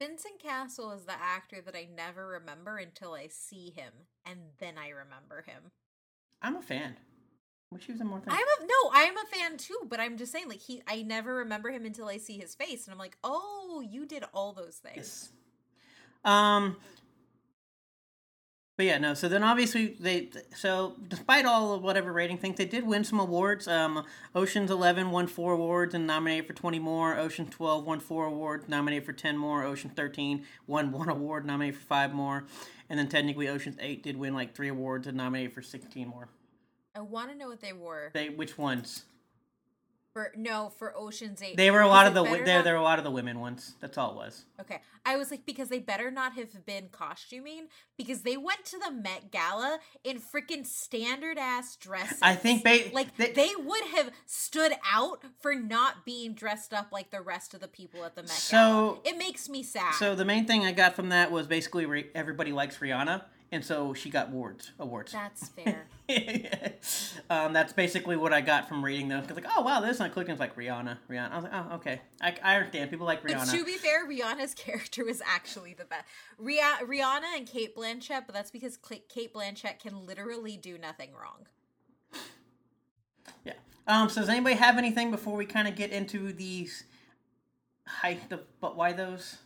Vincent 0.00 0.38
Cassel 0.38 0.92
is 0.92 1.04
the 1.04 1.12
actor 1.12 1.62
that 1.64 1.74
I 1.74 1.88
never 1.94 2.26
remember 2.26 2.76
until 2.76 3.14
I 3.14 3.28
see 3.28 3.72
him, 3.74 3.92
and 4.26 4.38
then 4.58 4.74
I 4.76 4.90
remember 4.90 5.42
him. 5.46 5.70
I'm 6.42 6.56
a 6.56 6.62
fan. 6.62 6.96
Which 7.70 7.86
he 7.86 7.92
was 7.92 8.00
in 8.00 8.06
more 8.06 8.20
things. 8.20 8.36
I'm 8.38 8.62
a 8.62 8.66
no, 8.66 8.90
I'm 8.92 9.16
a 9.16 9.26
fan 9.26 9.56
too, 9.56 9.78
but 9.88 9.98
I'm 9.98 10.16
just 10.16 10.30
saying, 10.30 10.48
like 10.48 10.60
he, 10.60 10.82
I 10.86 11.02
never 11.02 11.36
remember 11.36 11.70
him 11.70 11.84
until 11.84 12.08
I 12.08 12.18
see 12.18 12.38
his 12.38 12.54
face, 12.54 12.84
and 12.86 12.92
I'm 12.92 12.98
like, 12.98 13.16
oh, 13.24 13.82
you 13.84 14.06
did 14.06 14.22
all 14.32 14.52
those 14.52 14.76
things. 14.76 14.96
Yes. 14.96 15.32
Um. 16.24 16.76
But 18.76 18.84
yeah, 18.84 18.98
no. 18.98 19.14
So 19.14 19.28
then 19.28 19.42
obviously 19.42 19.96
they. 19.98 20.28
So 20.54 20.96
despite 21.08 21.46
all 21.46 21.72
of 21.72 21.82
whatever 21.82 22.12
rating 22.12 22.36
things, 22.36 22.58
they 22.58 22.66
did 22.66 22.86
win 22.86 23.04
some 23.04 23.18
awards. 23.18 23.66
Um, 23.66 24.04
Ocean's 24.34 24.70
Eleven 24.70 25.10
won 25.10 25.28
four 25.28 25.54
awards 25.54 25.94
and 25.94 26.06
nominated 26.06 26.46
for 26.46 26.52
twenty 26.52 26.78
more. 26.78 27.16
Ocean 27.16 27.46
Twelve 27.46 27.86
won 27.86 28.00
four 28.00 28.26
awards, 28.26 28.68
nominated 28.68 29.06
for 29.06 29.14
ten 29.14 29.38
more. 29.38 29.64
Ocean 29.64 29.90
Thirteen 29.90 30.44
won 30.66 30.92
one 30.92 31.08
award, 31.08 31.46
nominated 31.46 31.80
for 31.80 31.86
five 31.86 32.12
more. 32.12 32.44
And 32.90 32.98
then 32.98 33.08
technically, 33.08 33.48
Ocean's 33.48 33.78
Eight 33.80 34.02
did 34.02 34.16
win 34.16 34.34
like 34.34 34.54
three 34.54 34.68
awards 34.68 35.06
and 35.06 35.16
nominated 35.16 35.54
for 35.54 35.62
sixteen 35.62 36.08
more. 36.08 36.28
I 36.94 37.00
want 37.00 37.30
to 37.30 37.36
know 37.36 37.48
what 37.48 37.62
they 37.62 37.72
were. 37.72 38.10
They 38.12 38.28
which 38.28 38.58
ones? 38.58 39.04
For 40.16 40.32
no, 40.34 40.72
for 40.78 40.96
Ocean's 40.96 41.42
Eight. 41.42 41.58
They 41.58 41.70
were 41.70 41.82
a 41.82 41.88
lot 41.88 42.06
of 42.06 42.14
the 42.14 42.22
there. 42.42 42.62
There 42.62 42.72
were 42.72 42.80
a 42.80 42.82
lot 42.82 42.96
of 42.96 43.04
the 43.04 43.10
women 43.10 43.38
ones. 43.38 43.74
That's 43.80 43.98
all 43.98 44.12
it 44.12 44.16
was. 44.16 44.46
Okay, 44.58 44.80
I 45.04 45.18
was 45.18 45.30
like 45.30 45.44
because 45.44 45.68
they 45.68 45.78
better 45.78 46.10
not 46.10 46.32
have 46.36 46.64
been 46.64 46.88
costuming 46.90 47.66
because 47.98 48.22
they 48.22 48.38
went 48.38 48.64
to 48.64 48.78
the 48.78 48.90
Met 48.90 49.30
Gala 49.30 49.78
in 50.04 50.18
freaking 50.18 50.64
standard 50.64 51.36
ass 51.36 51.76
dresses. 51.76 52.16
I 52.22 52.34
think 52.34 52.64
they 52.64 52.90
like 52.92 53.14
they, 53.18 53.32
they, 53.32 53.50
would 53.58 53.84
have 53.94 54.10
stood 54.24 54.72
out 54.90 55.22
for 55.38 55.54
not 55.54 56.06
being 56.06 56.32
dressed 56.32 56.72
up 56.72 56.92
like 56.92 57.10
the 57.10 57.20
rest 57.20 57.52
of 57.52 57.60
the 57.60 57.68
people 57.68 58.02
at 58.02 58.14
the 58.14 58.22
Met 58.22 58.30
so, 58.30 58.56
Gala. 58.56 58.98
It 59.04 59.18
makes 59.18 59.50
me 59.50 59.62
sad. 59.62 59.96
So 59.96 60.14
the 60.14 60.24
main 60.24 60.46
thing 60.46 60.64
I 60.64 60.72
got 60.72 60.96
from 60.96 61.10
that 61.10 61.30
was 61.30 61.46
basically 61.46 62.06
everybody 62.14 62.52
likes 62.52 62.78
Rihanna 62.78 63.22
and 63.52 63.64
so 63.64 63.94
she 63.94 64.10
got 64.10 64.28
awards. 64.28 64.72
Awards. 64.78 65.12
That's 65.12 65.48
fair. 65.48 65.86
um, 67.30 67.52
that's 67.52 67.72
basically 67.72 68.16
what 68.16 68.32
I 68.32 68.40
got 68.40 68.68
from 68.68 68.84
reading 68.84 69.08
those. 69.08 69.26
Cause 69.26 69.36
like, 69.36 69.46
oh 69.56 69.62
wow, 69.62 69.80
this 69.80 69.98
not 69.98 70.12
clicking. 70.12 70.32
It's 70.32 70.40
like 70.40 70.56
Rihanna, 70.56 70.98
Rihanna. 71.08 71.30
I 71.30 71.34
was 71.36 71.44
like, 71.44 71.52
oh 71.54 71.74
okay, 71.76 72.00
I, 72.20 72.34
I 72.42 72.56
understand. 72.56 72.90
People 72.90 73.06
like 73.06 73.22
Rihanna. 73.22 73.50
But 73.50 73.56
to 73.56 73.64
be 73.64 73.76
fair, 73.76 74.06
Rihanna's 74.06 74.54
character 74.56 75.04
was 75.04 75.22
actually 75.24 75.74
the 75.74 75.84
best. 75.84 76.04
Rih- 76.40 76.80
Rihanna 76.82 77.36
and 77.36 77.46
Cate 77.46 77.76
Blanchett, 77.76 78.24
but 78.26 78.34
that's 78.34 78.50
because 78.50 78.76
Cate 78.76 79.32
Blanchett 79.32 79.78
can 79.78 80.06
literally 80.06 80.56
do 80.56 80.76
nothing 80.76 81.10
wrong. 81.12 81.46
Yeah. 83.44 83.52
Um. 83.86 84.08
So 84.08 84.20
does 84.20 84.28
anybody 84.28 84.56
have 84.56 84.78
anything 84.78 85.10
before 85.10 85.36
we 85.36 85.46
kind 85.46 85.68
of 85.68 85.76
get 85.76 85.90
into 85.92 86.32
these 86.32 86.84
height 87.86 88.32
of 88.32 88.40
but 88.60 88.76
why 88.76 88.92
those? 88.92 89.38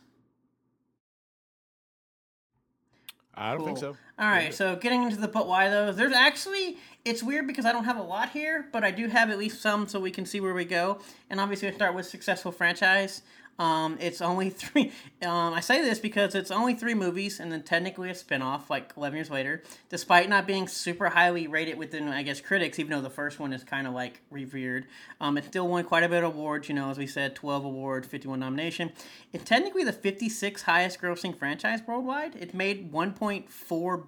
I 3.41 3.49
don't 3.51 3.57
cool. 3.57 3.65
think 3.67 3.79
so. 3.79 3.97
All 4.19 4.29
right, 4.29 4.53
so 4.53 4.75
getting 4.75 5.01
into 5.03 5.17
the 5.17 5.27
but 5.27 5.47
why 5.47 5.67
though, 5.69 5.91
there's 5.91 6.13
actually 6.13 6.77
it's 7.03 7.23
weird 7.23 7.47
because 7.47 7.65
I 7.65 7.71
don't 7.71 7.85
have 7.85 7.97
a 7.97 8.03
lot 8.03 8.29
here, 8.29 8.67
but 8.71 8.83
I 8.83 8.91
do 8.91 9.07
have 9.07 9.31
at 9.31 9.39
least 9.39 9.61
some, 9.61 9.87
so 9.87 9.99
we 9.99 10.11
can 10.11 10.25
see 10.25 10.39
where 10.39 10.53
we 10.53 10.65
go. 10.65 10.99
And 11.29 11.39
obviously, 11.39 11.67
I 11.67 11.71
start 11.71 11.95
with 11.95 12.05
successful 12.05 12.51
franchise. 12.51 13.23
Um, 13.61 13.97
it's 13.99 14.21
only 14.21 14.49
three. 14.63 14.91
Um, 15.21 15.53
I 15.53 15.59
say 15.59 15.81
this 15.83 15.99
because 15.99 16.33
it's 16.33 16.49
only 16.49 16.73
three 16.73 16.95
movies, 16.95 17.39
and 17.39 17.51
then 17.51 17.61
technically 17.61 18.09
a 18.09 18.13
spinoff, 18.13 18.71
like 18.71 18.91
eleven 18.97 19.17
years 19.17 19.29
later. 19.29 19.61
Despite 19.87 20.29
not 20.29 20.47
being 20.47 20.67
super 20.67 21.09
highly 21.09 21.45
rated 21.45 21.77
within, 21.77 22.07
I 22.07 22.23
guess, 22.23 22.41
critics, 22.41 22.79
even 22.79 22.91
though 22.91 23.01
the 23.01 23.11
first 23.11 23.39
one 23.39 23.53
is 23.53 23.63
kind 23.63 23.85
of 23.85 23.93
like 23.93 24.21
revered, 24.31 24.87
um, 25.19 25.37
it 25.37 25.45
still 25.45 25.67
won 25.67 25.83
quite 25.83 26.03
a 26.03 26.09
bit 26.09 26.23
of 26.23 26.33
awards. 26.33 26.69
You 26.69 26.75
know, 26.75 26.89
as 26.89 26.97
we 26.97 27.05
said, 27.05 27.35
twelve 27.35 27.63
awards, 27.63 28.07
fifty-one 28.07 28.39
nomination. 28.39 28.91
It's 29.31 29.43
technically 29.43 29.83
the 29.83 29.93
fifty-sixth 29.93 30.65
highest-grossing 30.65 31.37
franchise 31.37 31.81
worldwide. 31.85 32.35
It 32.35 32.55
made 32.55 32.91
one 32.91 33.13
point 33.13 33.51
four 33.51 34.07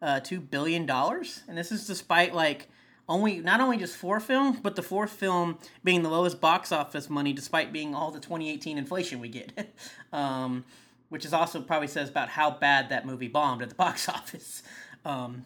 uh, 0.00 0.20
two 0.20 0.40
billion 0.40 0.86
dollars, 0.86 1.42
and 1.48 1.58
this 1.58 1.70
is 1.70 1.86
despite 1.86 2.34
like 2.34 2.68
only 3.08 3.38
not 3.38 3.60
only 3.60 3.76
just 3.76 3.96
four 3.96 4.20
films, 4.20 4.58
but 4.60 4.76
the 4.76 4.82
fourth 4.82 5.12
film 5.12 5.58
being 5.84 6.02
the 6.02 6.08
lowest 6.08 6.40
box 6.40 6.72
office 6.72 7.08
money, 7.08 7.32
despite 7.32 7.72
being 7.72 7.94
all 7.94 8.10
the 8.10 8.20
2018 8.20 8.78
inflation 8.78 9.20
we 9.20 9.28
get, 9.28 9.74
um, 10.12 10.64
which 11.08 11.24
is 11.24 11.32
also 11.32 11.60
probably 11.60 11.88
says 11.88 12.08
about 12.08 12.30
how 12.30 12.50
bad 12.50 12.88
that 12.88 13.06
movie 13.06 13.28
bombed 13.28 13.62
at 13.62 13.68
the 13.68 13.74
box 13.86 14.08
office, 14.08 14.62
um, 15.04 15.44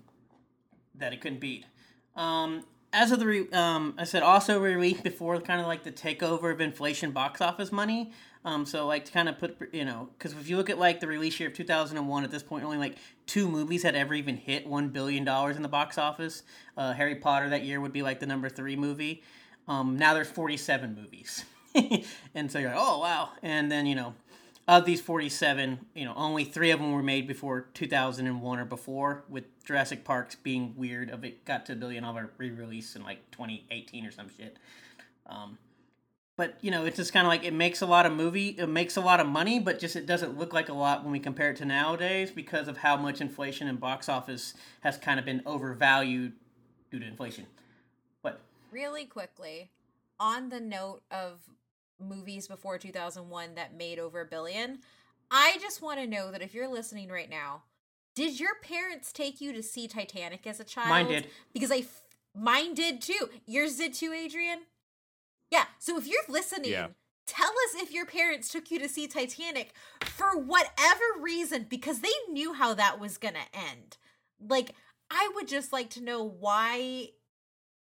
that 0.94 1.12
it 1.12 1.20
couldn't 1.20 1.40
beat. 1.40 1.64
Um, 2.16 2.64
as 2.92 3.12
of 3.12 3.20
the, 3.20 3.26
re- 3.26 3.50
um, 3.52 3.94
I 3.98 4.04
said 4.04 4.22
also 4.22 4.60
released 4.60 5.04
before 5.04 5.40
kind 5.40 5.60
of 5.60 5.66
like 5.66 5.84
the 5.84 5.92
takeover 5.92 6.52
of 6.52 6.60
inflation 6.60 7.12
box 7.12 7.40
office 7.40 7.70
money. 7.70 8.10
Um, 8.44 8.64
so 8.64 8.86
like 8.86 9.04
to 9.04 9.12
kind 9.12 9.28
of 9.28 9.38
put 9.38 9.56
you 9.72 9.84
know 9.84 10.08
because 10.16 10.32
if 10.32 10.48
you 10.48 10.56
look 10.56 10.70
at 10.70 10.78
like 10.78 11.00
the 11.00 11.06
release 11.06 11.38
year 11.38 11.50
of 11.50 11.54
2001 11.54 12.24
at 12.24 12.30
this 12.30 12.42
point 12.42 12.64
only 12.64 12.78
like 12.78 12.96
two 13.26 13.48
movies 13.48 13.82
had 13.82 13.94
ever 13.94 14.14
even 14.14 14.36
hit 14.36 14.66
one 14.66 14.88
billion 14.88 15.24
dollars 15.24 15.56
in 15.56 15.62
the 15.62 15.68
box 15.68 15.98
office. 15.98 16.42
Uh, 16.76 16.94
Harry 16.94 17.16
Potter 17.16 17.50
that 17.50 17.64
year 17.64 17.80
would 17.80 17.92
be 17.92 18.02
like 18.02 18.18
the 18.18 18.26
number 18.26 18.48
three 18.48 18.76
movie. 18.76 19.22
Um, 19.68 19.98
now 19.98 20.14
there's 20.14 20.30
47 20.30 20.94
movies, 20.94 21.44
and 22.34 22.50
so 22.50 22.58
you're 22.58 22.70
like 22.70 22.78
oh 22.80 23.00
wow, 23.00 23.30
and 23.42 23.70
then 23.70 23.84
you 23.84 23.94
know 23.94 24.14
of 24.66 24.86
these 24.86 25.00
47, 25.02 25.78
you 25.94 26.06
know 26.06 26.14
only 26.16 26.44
three 26.44 26.70
of 26.70 26.80
them 26.80 26.92
were 26.92 27.02
made 27.02 27.26
before 27.28 27.66
2001 27.74 28.58
or 28.58 28.64
before, 28.64 29.24
with 29.28 29.44
Jurassic 29.64 30.02
Parks 30.02 30.34
being 30.34 30.72
weird 30.76 31.10
of 31.10 31.24
it 31.24 31.44
got 31.44 31.66
to 31.66 31.74
a 31.74 31.76
billion 31.76 32.04
dollar 32.04 32.30
re-release 32.38 32.96
in 32.96 33.02
like 33.02 33.30
2018 33.32 34.06
or 34.06 34.10
some 34.10 34.30
shit. 34.34 34.56
Um, 35.26 35.58
but 36.40 36.56
you 36.60 36.70
know 36.70 36.84
it's 36.84 36.96
just 36.96 37.12
kind 37.12 37.26
of 37.26 37.28
like 37.28 37.44
it 37.44 37.52
makes 37.52 37.82
a 37.82 37.86
lot 37.86 38.06
of 38.06 38.12
movie 38.12 38.48
it 38.58 38.68
makes 38.68 38.96
a 38.96 39.00
lot 39.00 39.20
of 39.20 39.26
money 39.26 39.58
but 39.58 39.78
just 39.78 39.94
it 39.94 40.06
doesn't 40.06 40.38
look 40.38 40.52
like 40.52 40.68
a 40.68 40.72
lot 40.72 41.02
when 41.02 41.12
we 41.12 41.18
compare 41.18 41.50
it 41.50 41.56
to 41.56 41.64
nowadays 41.64 42.30
because 42.30 42.66
of 42.66 42.78
how 42.78 42.96
much 42.96 43.20
inflation 43.20 43.68
and 43.68 43.78
box 43.78 44.08
office 44.08 44.54
has 44.80 44.96
kind 44.96 45.18
of 45.20 45.26
been 45.26 45.42
overvalued 45.44 46.32
due 46.90 46.98
to 46.98 47.06
inflation 47.06 47.46
what 48.22 48.40
really 48.70 49.04
quickly 49.04 49.70
on 50.18 50.48
the 50.50 50.60
note 50.60 51.02
of 51.10 51.40
movies 52.00 52.48
before 52.48 52.78
2001 52.78 53.54
that 53.54 53.76
made 53.76 53.98
over 53.98 54.20
a 54.20 54.26
billion. 54.26 54.78
I 55.30 55.58
just 55.60 55.82
want 55.82 56.00
to 56.00 56.06
know 56.06 56.30
that 56.30 56.42
if 56.42 56.54
you're 56.54 56.68
listening 56.68 57.08
right 57.08 57.30
now, 57.30 57.62
did 58.14 58.40
your 58.40 58.56
parents 58.62 59.12
take 59.12 59.40
you 59.40 59.52
to 59.52 59.62
see 59.62 59.86
Titanic 59.86 60.46
as 60.46 60.60
a 60.60 60.64
child? 60.64 60.88
Mine 60.88 61.08
did. 61.08 61.26
Because 61.52 61.70
I, 61.70 61.78
f- 61.78 62.02
mine 62.34 62.74
did 62.74 63.00
too. 63.00 63.28
Yours 63.46 63.76
did 63.76 63.94
too, 63.94 64.12
Adrian. 64.12 64.60
Yeah. 65.50 65.64
So 65.78 65.98
if 65.98 66.06
you're 66.06 66.22
listening, 66.28 66.70
Yeah. 66.72 66.88
tell 67.26 67.50
us 67.50 67.74
if 67.82 67.92
your 67.92 68.06
parents 68.06 68.48
took 68.50 68.70
you 68.70 68.78
to 68.78 68.88
see 68.88 69.06
Titanic 69.06 69.72
for 70.04 70.36
whatever 70.38 71.04
reason 71.20 71.66
because 71.68 72.00
they 72.00 72.12
knew 72.30 72.54
how 72.54 72.74
that 72.74 72.98
was 73.00 73.18
gonna 73.18 73.46
end. 73.52 73.96
Like, 74.40 74.74
I 75.10 75.30
would 75.34 75.48
just 75.48 75.72
like 75.72 75.90
to 75.90 76.00
know 76.02 76.22
why. 76.22 77.10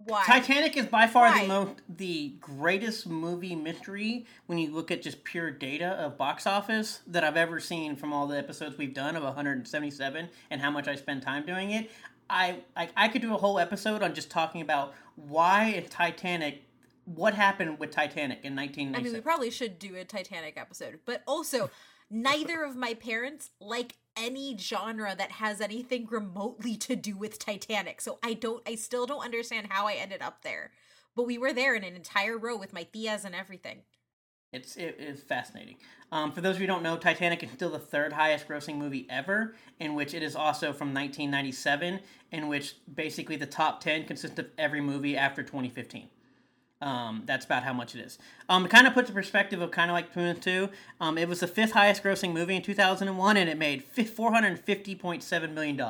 Why? 0.04 0.24
Titanic 0.26 0.76
is 0.76 0.86
by 0.86 1.06
far 1.06 1.26
Why? 1.26 1.42
the 1.42 1.46
most 1.46 1.80
the 1.88 2.30
greatest 2.40 3.06
movie 3.06 3.54
mystery 3.54 4.26
when 4.46 4.58
you 4.58 4.72
look 4.72 4.90
at 4.90 5.00
just 5.00 5.22
pure 5.22 5.48
data 5.52 5.90
of 5.90 6.18
box 6.18 6.44
office 6.44 7.00
that 7.06 7.22
I've 7.22 7.36
ever 7.36 7.60
seen 7.60 7.94
from 7.94 8.12
all 8.12 8.26
the 8.26 8.36
episodes 8.36 8.76
we've 8.76 8.94
done 8.94 9.14
of 9.14 9.22
177 9.22 10.28
and 10.50 10.60
how 10.60 10.72
much 10.72 10.88
I 10.88 10.96
spend 10.96 11.22
time 11.22 11.46
doing 11.46 11.70
it. 11.70 11.88
I 12.28 12.64
I, 12.76 12.88
I 12.96 13.08
could 13.08 13.22
do 13.22 13.32
a 13.32 13.38
whole 13.38 13.60
episode 13.60 14.02
on 14.02 14.12
just 14.12 14.28
talking 14.28 14.60
about 14.60 14.92
why 15.14 15.66
in 15.66 15.84
Titanic 15.84 16.64
what 17.04 17.34
happened 17.34 17.78
with 17.78 17.90
Titanic 17.90 18.40
in 18.44 18.58
I 18.58 18.66
mean, 18.66 19.12
we 19.12 19.20
probably 19.20 19.50
should 19.50 19.78
do 19.78 19.96
a 19.96 20.04
Titanic 20.04 20.56
episode, 20.56 21.00
but 21.04 21.22
also, 21.26 21.70
neither 22.10 22.62
of 22.62 22.76
my 22.76 22.94
parents 22.94 23.50
like 23.60 23.96
any 24.16 24.56
genre 24.58 25.14
that 25.16 25.32
has 25.32 25.60
anything 25.60 26.06
remotely 26.10 26.76
to 26.76 26.94
do 26.94 27.16
with 27.16 27.38
Titanic. 27.38 28.00
So 28.00 28.18
I 28.22 28.34
don't, 28.34 28.62
I 28.68 28.74
still 28.74 29.06
don't 29.06 29.24
understand 29.24 29.68
how 29.70 29.86
I 29.86 29.94
ended 29.94 30.22
up 30.22 30.42
there. 30.42 30.70
But 31.16 31.24
we 31.24 31.38
were 31.38 31.52
there 31.52 31.74
in 31.74 31.84
an 31.84 31.94
entire 31.94 32.38
row 32.38 32.56
with 32.56 32.72
my 32.72 32.84
tias 32.84 33.24
and 33.24 33.34
everything. 33.34 33.82
It's 34.52 34.76
it 34.76 34.96
is 34.98 35.22
fascinating. 35.22 35.76
Um, 36.10 36.30
for 36.30 36.42
those 36.42 36.56
of 36.56 36.60
you 36.60 36.66
who 36.66 36.74
don't 36.74 36.82
know, 36.82 36.98
Titanic 36.98 37.42
is 37.42 37.50
still 37.50 37.70
the 37.70 37.78
third 37.78 38.12
highest 38.12 38.46
grossing 38.46 38.76
movie 38.76 39.06
ever, 39.08 39.54
in 39.80 39.94
which 39.94 40.12
it 40.12 40.22
is 40.22 40.36
also 40.36 40.74
from 40.74 40.88
1997, 40.88 42.00
in 42.32 42.48
which 42.48 42.76
basically 42.94 43.36
the 43.36 43.46
top 43.46 43.80
10 43.80 44.04
consists 44.04 44.38
of 44.38 44.50
every 44.58 44.82
movie 44.82 45.16
after 45.16 45.42
2015. 45.42 46.08
Um, 46.82 47.22
that's 47.26 47.44
about 47.44 47.62
how 47.62 47.72
much 47.72 47.94
it 47.94 48.00
is. 48.00 48.18
Um, 48.48 48.64
it 48.64 48.70
kind 48.70 48.88
of 48.88 48.92
puts 48.92 49.08
a 49.08 49.12
perspective 49.12 49.62
of 49.62 49.70
kind 49.70 49.88
of 49.88 49.94
like 49.94 50.12
Plymouth 50.12 50.40
2. 50.40 50.68
Um, 51.00 51.16
it 51.16 51.28
was 51.28 51.38
the 51.38 51.46
fifth 51.46 51.70
highest 51.70 52.02
grossing 52.02 52.32
movie 52.32 52.56
in 52.56 52.62
2001, 52.62 53.36
and 53.36 53.48
it 53.48 53.56
made 53.56 53.84
$450.7 53.94 55.52
million. 55.52 55.80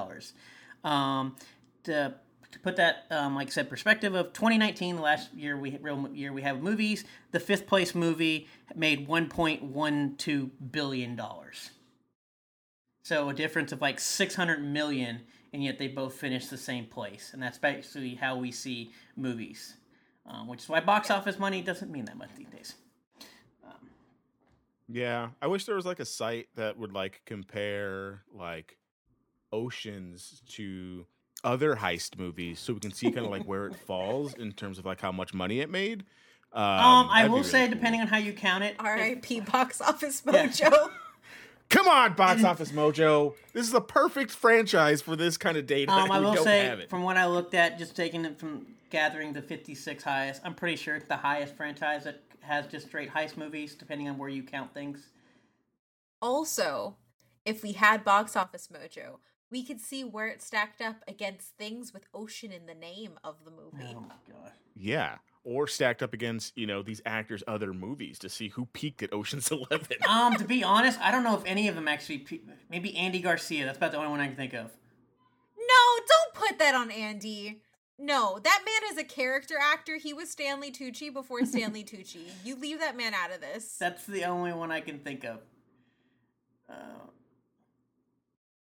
Um, 0.84 1.36
to, 1.84 2.14
to 2.50 2.58
put 2.58 2.76
that, 2.76 3.06
um, 3.10 3.34
like 3.34 3.46
I 3.46 3.50
said, 3.50 3.70
perspective 3.70 4.14
of 4.14 4.34
2019, 4.34 4.96
the 4.96 5.02
last 5.02 5.32
year 5.32 5.56
we 5.56 5.78
real 5.80 6.10
year 6.12 6.30
we 6.30 6.42
have 6.42 6.62
movies, 6.62 7.06
the 7.30 7.40
fifth 7.40 7.66
place 7.66 7.94
movie 7.94 8.46
made 8.76 9.08
1.12 9.08 10.50
billion 10.70 11.16
dollars. 11.16 11.70
So 13.04 13.30
a 13.30 13.34
difference 13.34 13.72
of 13.72 13.80
like 13.80 13.98
600 13.98 14.62
million, 14.62 15.22
and 15.54 15.64
yet 15.64 15.78
they 15.78 15.88
both 15.88 16.14
finished 16.14 16.50
the 16.50 16.58
same 16.58 16.84
place, 16.84 17.30
and 17.32 17.42
that's 17.42 17.58
basically 17.58 18.14
how 18.16 18.36
we 18.36 18.52
see 18.52 18.92
movies, 19.16 19.74
um, 20.26 20.46
which 20.48 20.60
is 20.60 20.68
why 20.68 20.80
box 20.80 21.10
office 21.10 21.38
money 21.38 21.60
doesn't 21.62 21.90
mean 21.90 22.04
that 22.06 22.16
much 22.16 22.30
these 22.36 22.48
days. 22.48 22.74
Yeah, 24.88 25.28
I 25.40 25.46
wish 25.46 25.64
there 25.64 25.76
was 25.76 25.86
like 25.86 26.00
a 26.00 26.04
site 26.04 26.48
that 26.56 26.76
would 26.76 26.92
like 26.92 27.22
compare 27.24 28.22
like 28.34 28.76
oceans 29.52 30.42
to 30.50 31.06
other 31.44 31.76
heist 31.76 32.18
movies, 32.18 32.58
so 32.60 32.74
we 32.74 32.80
can 32.80 32.92
see 32.92 33.10
kind 33.10 33.24
of 33.24 33.30
like 33.32 33.44
where 33.44 33.66
it 33.66 33.76
falls 33.86 34.34
in 34.34 34.52
terms 34.52 34.78
of 34.78 34.84
like 34.84 35.00
how 35.00 35.12
much 35.12 35.32
money 35.32 35.60
it 35.60 35.70
made. 35.70 36.04
Um, 36.52 36.62
Um, 36.62 37.08
I 37.10 37.20
that'd 37.20 37.30
will 37.30 37.38
really 37.38 37.48
say, 37.50 37.66
cool. 37.66 37.74
depending 37.74 38.00
on 38.02 38.06
how 38.08 38.18
you 38.18 38.32
count 38.34 38.64
it, 38.64 38.76
R.I.P. 38.78 39.40
Box 39.52 39.80
Office 39.80 40.22
Yeah. 40.26 40.46
Mojo. 40.48 40.90
Come 41.70 41.88
on, 41.88 42.12
Box 42.12 42.44
Office 42.44 42.70
Mojo. 42.72 43.34
This 43.54 43.64
is 43.64 43.72
the 43.72 43.80
perfect 43.80 44.30
franchise 44.30 45.00
for 45.00 45.16
this 45.16 45.38
kind 45.38 45.56
of 45.56 45.66
data. 45.66 45.90
Um, 45.90 46.10
I 46.10 46.18
we 46.18 46.26
will 46.26 46.34
don't 46.34 46.44
say, 46.44 46.86
from 46.90 47.02
what 47.02 47.16
I 47.16 47.24
looked 47.26 47.54
at, 47.54 47.78
just 47.78 47.96
taking 47.96 48.26
it 48.26 48.38
from 48.38 48.66
gathering 48.92 49.32
the 49.32 49.42
56 49.42 50.04
highest, 50.04 50.42
I'm 50.44 50.54
pretty 50.54 50.76
sure 50.76 50.94
it's 50.94 51.06
the 51.08 51.16
highest 51.16 51.56
franchise 51.56 52.04
that 52.04 52.22
has 52.40 52.66
just 52.68 52.86
straight 52.86 53.10
heist 53.10 53.36
movies, 53.36 53.74
depending 53.74 54.08
on 54.08 54.18
where 54.18 54.28
you 54.28 54.42
count 54.44 54.72
things. 54.72 55.08
Also, 56.20 56.96
if 57.44 57.62
we 57.62 57.72
had 57.72 58.04
Box 58.04 58.36
Office 58.36 58.68
Mojo, 58.72 59.16
we 59.50 59.64
could 59.64 59.80
see 59.80 60.04
where 60.04 60.28
it 60.28 60.40
stacked 60.40 60.80
up 60.80 60.96
against 61.08 61.56
things 61.58 61.92
with 61.92 62.06
ocean 62.14 62.52
in 62.52 62.66
the 62.66 62.74
name 62.74 63.18
of 63.24 63.36
the 63.44 63.50
movie. 63.50 63.92
Oh 63.96 64.00
my 64.00 64.14
gosh. 64.30 64.52
yeah, 64.76 65.16
or 65.44 65.66
stacked 65.66 66.02
up 66.02 66.14
against 66.14 66.56
you 66.56 66.66
know 66.66 66.82
these 66.82 67.02
actors' 67.04 67.42
other 67.46 67.74
movies 67.74 68.18
to 68.20 68.28
see 68.28 68.48
who 68.48 68.66
peaked 68.66 69.02
at 69.02 69.12
Ocean's 69.12 69.50
Eleven. 69.50 69.96
Um, 70.08 70.36
to 70.36 70.44
be 70.44 70.62
honest, 70.64 71.00
I 71.00 71.10
don't 71.10 71.24
know 71.24 71.36
if 71.36 71.42
any 71.44 71.68
of 71.68 71.74
them 71.74 71.88
actually. 71.88 72.18
pe- 72.18 72.40
Maybe 72.70 72.96
Andy 72.96 73.20
Garcia. 73.20 73.64
That's 73.66 73.76
about 73.78 73.90
the 73.92 73.98
only 73.98 74.10
one 74.10 74.20
I 74.20 74.26
can 74.28 74.36
think 74.36 74.54
of. 74.54 74.70
No, 75.58 76.04
don't 76.08 76.34
put 76.34 76.58
that 76.58 76.74
on 76.74 76.90
Andy. 76.90 77.60
No, 77.98 78.38
that 78.42 78.62
man 78.64 78.92
is 78.92 78.98
a 78.98 79.04
character 79.04 79.54
actor. 79.60 79.96
He 79.96 80.12
was 80.12 80.30
Stanley 80.30 80.72
Tucci 80.72 81.12
before 81.12 81.44
Stanley 81.44 81.84
Tucci. 81.84 82.22
You 82.44 82.56
leave 82.56 82.80
that 82.80 82.96
man 82.96 83.14
out 83.14 83.32
of 83.32 83.40
this. 83.40 83.76
That's 83.78 84.06
the 84.06 84.24
only 84.24 84.52
one 84.52 84.72
I 84.72 84.80
can 84.80 84.98
think 84.98 85.24
of. 85.24 85.38
Uh, 86.68 86.74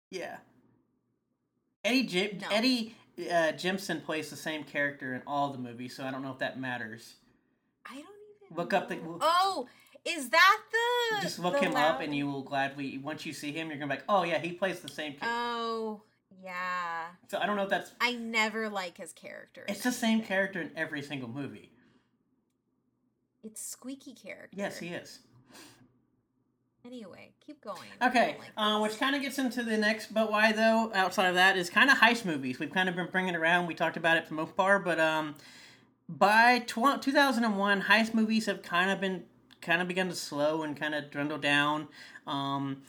yeah. 0.09 0.37
Eddie 1.83 2.03
Jim- 2.03 2.37
No. 2.41 2.47
Eddie 2.51 2.95
uh, 3.19 3.53
Jemison 3.53 4.03
plays 4.03 4.29
the 4.29 4.35
same 4.35 4.63
character 4.63 5.13
in 5.15 5.21
all 5.25 5.51
the 5.51 5.57
movies, 5.57 5.95
so 5.95 6.03
I 6.05 6.11
don't 6.11 6.21
know 6.21 6.31
if 6.31 6.39
that 6.39 6.59
matters. 6.59 7.15
I 7.85 7.93
don't 7.95 8.05
even 8.43 8.57
Look 8.57 8.73
up 8.73 8.89
the- 8.89 8.97
know. 8.97 9.17
Oh, 9.21 9.67
is 10.05 10.29
that 10.29 10.57
the 10.71 11.21
Just 11.21 11.39
look 11.39 11.53
the 11.59 11.65
him 11.65 11.75
up, 11.75 12.01
and 12.01 12.13
you 12.15 12.27
will 12.27 12.43
gladly. 12.43 12.97
Once 12.97 13.25
you 13.25 13.33
see 13.33 13.51
him, 13.51 13.69
you're 13.69 13.77
gonna 13.77 13.87
be 13.93 13.97
like, 13.97 14.05
"Oh 14.09 14.23
yeah, 14.23 14.39
he 14.39 14.51
plays 14.51 14.79
the 14.79 14.89
same." 14.89 15.13
character. 15.13 15.27
Oh, 15.29 16.01
yeah. 16.43 17.07
so 17.27 17.37
I 17.39 17.45
don't 17.45 17.55
know 17.55 17.63
if 17.63 17.69
that's. 17.69 17.91
I 17.99 18.13
never 18.13 18.69
like 18.69 18.97
his 18.97 19.13
character. 19.13 19.65
It's 19.67 19.83
the 19.83 19.91
same 19.91 20.21
character 20.21 20.61
in 20.61 20.71
every 20.75 21.01
single 21.01 21.29
movie. 21.29 21.71
It's 23.43 23.65
squeaky 23.65 24.13
character. 24.13 24.55
Yes, 24.55 24.77
he 24.77 24.89
is. 24.89 25.19
Anyway, 26.83 27.31
keep 27.45 27.63
going. 27.63 27.77
Okay, 28.01 28.35
like 28.39 28.49
uh, 28.57 28.79
which 28.79 28.97
kind 28.97 29.15
of 29.15 29.21
gets 29.21 29.37
into 29.37 29.61
the 29.61 29.77
next, 29.77 30.13
but 30.13 30.31
why 30.31 30.51
though? 30.51 30.91
Outside 30.95 31.27
of 31.27 31.35
that, 31.35 31.55
is 31.55 31.69
kind 31.69 31.91
of 31.91 31.99
heist 31.99 32.25
movies. 32.25 32.59
We've 32.59 32.71
kind 32.71 32.89
of 32.89 32.95
been 32.95 33.07
bringing 33.11 33.35
it 33.35 33.37
around. 33.37 33.67
We 33.67 33.75
talked 33.75 33.97
about 33.97 34.17
it 34.17 34.27
for 34.27 34.33
most 34.33 34.55
part, 34.55 34.83
but 34.83 34.99
um, 34.99 35.35
by 36.09 36.59
tw- 36.59 36.99
2001, 36.99 37.83
heist 37.83 38.13
movies 38.15 38.47
have 38.47 38.63
kind 38.63 38.89
of 38.89 38.99
been 38.99 39.23
kind 39.61 39.81
of 39.81 39.87
begun 39.87 40.09
to 40.09 40.15
slow 40.15 40.63
and 40.63 40.75
kind 40.75 40.95
of 40.95 41.11
dwindle 41.11 41.37
down. 41.37 41.87
Um, 42.25 42.81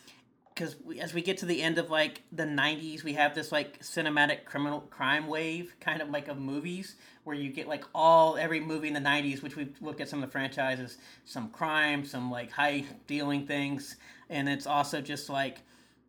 because 0.62 0.76
as 1.00 1.12
we 1.12 1.22
get 1.22 1.38
to 1.38 1.46
the 1.46 1.60
end 1.60 1.76
of 1.78 1.90
like 1.90 2.22
the 2.30 2.44
90s 2.44 3.02
we 3.02 3.14
have 3.14 3.34
this 3.34 3.50
like 3.50 3.80
cinematic 3.80 4.44
criminal 4.44 4.80
crime 4.82 5.26
wave 5.26 5.74
kind 5.80 6.00
of 6.00 6.10
like 6.10 6.28
of 6.28 6.38
movies 6.38 6.94
where 7.24 7.34
you 7.34 7.50
get 7.50 7.66
like 7.66 7.84
all 7.94 8.36
every 8.36 8.60
movie 8.60 8.86
in 8.86 8.94
the 8.94 9.00
90s 9.00 9.42
which 9.42 9.56
we've 9.56 9.74
looked 9.80 10.00
at 10.00 10.08
some 10.08 10.22
of 10.22 10.28
the 10.28 10.32
franchises 10.32 10.98
some 11.24 11.48
crime 11.50 12.04
some 12.04 12.30
like 12.30 12.50
high 12.52 12.84
dealing 13.08 13.44
things 13.44 13.96
and 14.30 14.48
it's 14.48 14.66
also 14.66 15.00
just 15.00 15.28
like 15.28 15.62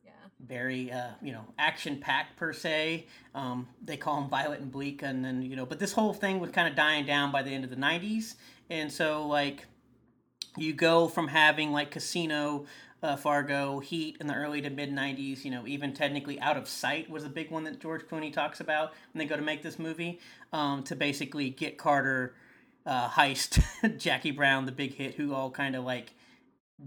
yeah. 0.06 0.12
very 0.40 0.92
uh, 0.92 1.12
you 1.22 1.32
know 1.32 1.46
action 1.58 1.98
packed 1.98 2.38
per 2.38 2.54
se 2.54 3.08
um, 3.34 3.68
they 3.84 3.98
call 3.98 4.22
them 4.22 4.30
violet 4.30 4.60
and 4.60 4.72
bleak 4.72 5.02
and 5.02 5.26
then 5.26 5.42
you 5.42 5.56
know 5.56 5.66
but 5.66 5.80
this 5.80 5.94
whole 5.94 6.14
thing 6.14 6.40
was 6.40 6.52
kind 6.52 6.68
of 6.68 6.76
dying 6.76 7.06
down 7.08 7.32
by 7.32 7.42
the 7.42 7.50
end 7.50 7.64
of 7.64 7.72
the 7.72 7.76
90s 7.76 8.36
and 8.70 8.92
so 8.92 9.26
like 9.26 9.66
you 10.58 10.74
go 10.74 11.08
from 11.08 11.28
having 11.28 11.72
like 11.72 11.90
casino 11.90 12.66
uh, 13.04 13.16
fargo 13.16 13.80
heat 13.80 14.18
in 14.20 14.28
the 14.28 14.34
early 14.34 14.62
to 14.62 14.70
mid 14.70 14.90
90s 14.90 15.44
you 15.46 15.52
know 15.52 15.68
even 15.68 15.94
technically 15.94 16.40
out 16.40 16.58
of 16.58 16.68
sight 16.68 17.10
was 17.10 17.24
a 17.24 17.30
big 17.30 17.52
one 17.52 17.64
that 17.64 17.80
george 17.80 18.02
clooney 18.04 18.34
talks 18.34 18.60
about 18.60 18.94
when 19.12 19.20
they 19.20 19.26
go 19.26 19.36
to 19.36 19.42
make 19.42 19.62
this 19.62 19.78
movie 19.78 20.20
um, 20.54 20.82
to 20.84 20.96
basically 20.96 21.50
get 21.50 21.78
carter 21.78 22.34
uh, 22.86 23.10
heist 23.10 23.62
jackie 23.98 24.32
brown 24.32 24.66
the 24.66 24.72
big 24.72 24.96
hit 24.96 25.16
who 25.16 25.34
all 25.34 25.52
kind 25.52 25.76
of 25.76 25.84
like 25.84 26.14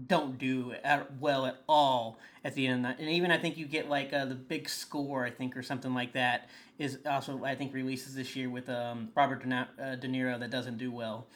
don't 0.05 0.37
do 0.37 0.73
at, 0.83 1.17
well 1.17 1.45
at 1.45 1.61
all 1.67 2.19
at 2.43 2.53
the 2.55 2.67
end. 2.67 2.85
And 2.85 3.09
even 3.09 3.31
I 3.31 3.37
think 3.37 3.57
you 3.57 3.65
get 3.65 3.89
like 3.89 4.13
uh, 4.13 4.25
the 4.25 4.35
big 4.35 4.69
score, 4.69 5.25
I 5.25 5.31
think, 5.31 5.55
or 5.57 5.63
something 5.63 5.93
like 5.93 6.13
that, 6.13 6.49
is 6.77 6.99
also 7.09 7.43
I 7.43 7.55
think 7.55 7.73
releases 7.73 8.13
this 8.13 8.35
year 8.35 8.49
with 8.49 8.69
um, 8.69 9.09
Robert 9.15 9.47
De, 9.47 9.67
uh, 9.81 9.95
De 9.95 10.07
Niro 10.07 10.39
that 10.39 10.51
doesn't 10.51 10.77
do 10.77 10.91
well. 10.91 11.27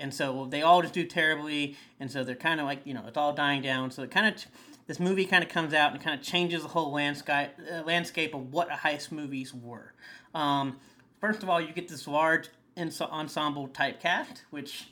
And 0.00 0.12
so 0.12 0.46
they 0.50 0.62
all 0.62 0.82
just 0.82 0.94
do 0.94 1.04
terribly, 1.04 1.76
and 1.98 2.10
so 2.10 2.24
they're 2.24 2.34
kind 2.34 2.60
of 2.60 2.66
like 2.66 2.80
you 2.84 2.94
know 2.94 3.04
it's 3.06 3.16
all 3.18 3.32
dying 3.32 3.62
down. 3.62 3.90
So 3.90 4.02
it 4.02 4.10
kind 4.10 4.26
of 4.34 4.44
this 4.86 4.98
movie 4.98 5.24
kind 5.24 5.44
of 5.44 5.50
comes 5.50 5.72
out 5.74 5.92
and 5.92 6.00
kind 6.02 6.18
of 6.18 6.24
changes 6.24 6.62
the 6.62 6.68
whole 6.68 6.90
landscape 6.92 7.50
uh, 7.72 7.82
landscape 7.82 8.34
of 8.34 8.52
what 8.52 8.68
heist 8.70 9.12
movies 9.12 9.54
were. 9.54 9.92
Um, 10.34 10.78
first 11.20 11.42
of 11.42 11.48
all, 11.48 11.60
you 11.60 11.72
get 11.72 11.88
this 11.88 12.06
large 12.08 12.48
ensemble 12.78 13.68
type 13.68 14.00
cast, 14.00 14.44
which 14.50 14.88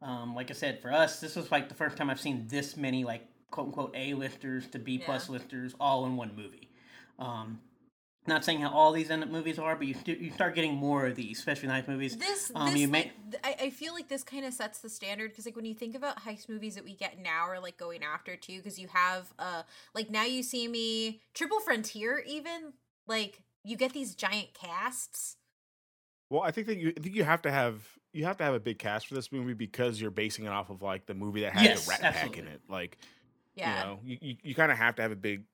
um, 0.00 0.34
like 0.34 0.50
I 0.50 0.54
said, 0.54 0.80
for 0.80 0.92
us, 0.92 1.20
this 1.20 1.36
was 1.36 1.50
like 1.50 1.68
the 1.68 1.74
first 1.74 1.96
time 1.96 2.08
I've 2.08 2.20
seen 2.20 2.46
this 2.48 2.76
many 2.76 3.04
like 3.04 3.26
quote 3.50 3.66
unquote 3.66 3.92
A 3.96 4.14
listers 4.14 4.66
to 4.68 4.78
B 4.78 4.98
plus 4.98 5.26
Yeah. 5.28 5.32
listers 5.34 5.74
all 5.80 6.06
in 6.06 6.16
one 6.16 6.32
movie. 6.36 6.68
Um, 7.18 7.60
Not 8.28 8.44
saying 8.44 8.60
how 8.60 8.70
all 8.70 8.92
these 8.92 9.10
end 9.10 9.22
up 9.22 9.30
movies 9.30 9.58
are, 9.58 9.74
but 9.74 9.86
you 9.86 9.94
do, 9.94 10.12
you 10.12 10.30
start 10.30 10.54
getting 10.54 10.74
more 10.74 11.06
of 11.06 11.16
these, 11.16 11.38
especially 11.38 11.68
nice 11.68 11.88
movies. 11.88 12.16
This, 12.16 12.52
Um, 12.54 12.70
this 12.70 12.80
you 12.80 12.86
like, 12.86 12.92
may- 12.92 13.12
th- 13.30 13.42
I, 13.42 13.64
I 13.64 13.70
feel 13.70 13.94
like 13.94 14.08
this 14.08 14.22
kind 14.22 14.44
of 14.44 14.52
sets 14.52 14.80
the 14.80 14.90
standard 14.90 15.30
because 15.30 15.46
like 15.46 15.56
when 15.56 15.64
you 15.64 15.74
think 15.74 15.94
about 15.96 16.22
heist 16.24 16.48
movies 16.48 16.74
that 16.74 16.84
we 16.84 16.94
get 16.94 17.18
now 17.18 17.48
or 17.48 17.58
like 17.58 17.76
going 17.76 18.02
after 18.04 18.36
too, 18.36 18.58
because 18.58 18.78
you 18.78 18.88
have 18.88 19.32
uh 19.38 19.62
like 19.94 20.10
now 20.10 20.24
you 20.24 20.42
see 20.42 20.68
me 20.68 21.20
Triple 21.34 21.60
Frontier 21.60 22.22
even 22.26 22.74
like 23.06 23.42
you 23.64 23.76
get 23.76 23.92
these 23.92 24.14
giant 24.14 24.54
casts. 24.54 25.36
Well, 26.30 26.42
I 26.42 26.50
think 26.50 26.66
that 26.66 26.76
you 26.76 26.92
I 26.96 27.00
think 27.00 27.14
you 27.14 27.24
have 27.24 27.42
to 27.42 27.50
have 27.50 27.82
you 28.12 28.24
have 28.24 28.36
to 28.38 28.44
have 28.44 28.54
a 28.54 28.60
big 28.60 28.78
cast 28.78 29.06
for 29.06 29.14
this 29.14 29.32
movie 29.32 29.54
because 29.54 30.00
you're 30.00 30.10
basing 30.10 30.44
it 30.44 30.50
off 30.50 30.70
of 30.70 30.82
like 30.82 31.06
the 31.06 31.14
movie 31.14 31.40
that 31.42 31.54
had 31.54 31.62
Yes, 31.62 31.86
the 31.86 31.90
Rat 31.90 32.14
Pack 32.14 32.36
in 32.36 32.46
it. 32.46 32.60
Like 32.68 32.98
Yeah, 33.54 33.68
you 33.68 33.86
know, 33.86 34.00
you, 34.04 34.18
you, 34.20 34.36
you 34.42 34.54
kind 34.54 34.70
of 34.70 34.78
have 34.78 34.96
to 34.96 35.02
have 35.02 35.12
a 35.12 35.16
big 35.16 35.44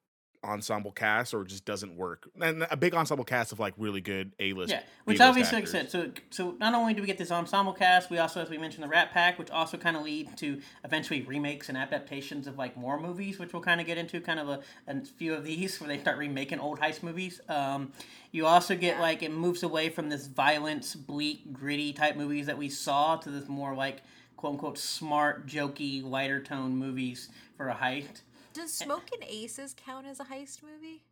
ensemble 0.44 0.92
cast 0.92 1.34
or 1.34 1.44
just 1.44 1.64
doesn't 1.64 1.96
work. 1.96 2.28
And 2.40 2.66
a 2.70 2.76
big 2.76 2.94
ensemble 2.94 3.24
cast 3.24 3.52
of 3.52 3.58
like 3.58 3.74
really 3.76 4.00
good 4.00 4.32
A-list. 4.38 4.70
Yeah, 4.70 4.82
which 5.04 5.18
B-list 5.18 5.28
obviously, 5.28 5.56
like 5.56 5.68
I 5.68 5.70
said, 5.70 5.90
so 5.90 6.10
so 6.30 6.54
not 6.60 6.74
only 6.74 6.94
do 6.94 7.00
we 7.00 7.06
get 7.06 7.18
this 7.18 7.30
ensemble 7.30 7.72
cast, 7.72 8.10
we 8.10 8.18
also, 8.18 8.40
as 8.40 8.50
we 8.50 8.58
mentioned, 8.58 8.84
the 8.84 8.88
Rat 8.88 9.12
Pack, 9.12 9.38
which 9.38 9.50
also 9.50 9.76
kind 9.76 9.96
of 9.96 10.02
lead 10.02 10.36
to 10.38 10.60
eventually 10.84 11.22
remakes 11.22 11.68
and 11.68 11.78
adaptations 11.78 12.46
of 12.46 12.58
like 12.58 12.76
more 12.76 13.00
movies, 13.00 13.38
which 13.38 13.52
we'll 13.52 13.62
kind 13.62 13.80
of 13.80 13.86
get 13.86 13.98
into, 13.98 14.20
kind 14.20 14.38
of 14.38 14.48
a, 14.48 14.60
a 14.86 15.00
few 15.04 15.34
of 15.34 15.44
these 15.44 15.80
where 15.80 15.88
they 15.88 15.98
start 15.98 16.18
remaking 16.18 16.60
old 16.60 16.78
heist 16.80 17.02
movies. 17.02 17.40
Um, 17.48 17.92
you 18.30 18.46
also 18.46 18.76
get 18.76 19.00
like 19.00 19.22
it 19.22 19.32
moves 19.32 19.62
away 19.62 19.88
from 19.88 20.08
this 20.08 20.26
violence, 20.26 20.94
bleak, 20.94 21.52
gritty 21.52 21.92
type 21.92 22.16
movies 22.16 22.46
that 22.46 22.58
we 22.58 22.68
saw 22.68 23.16
to 23.16 23.30
this 23.30 23.48
more 23.48 23.74
like 23.74 24.02
quote 24.36 24.52
unquote 24.52 24.76
smart, 24.76 25.46
jokey, 25.46 26.04
lighter 26.04 26.40
tone 26.40 26.76
movies 26.76 27.28
for 27.56 27.68
a 27.68 27.74
heist. 27.74 28.20
Does 28.54 28.72
Smoking 28.72 29.18
Aces 29.28 29.74
count 29.76 30.06
as 30.06 30.20
a 30.20 30.24
heist 30.24 30.62
movie? 30.62 31.02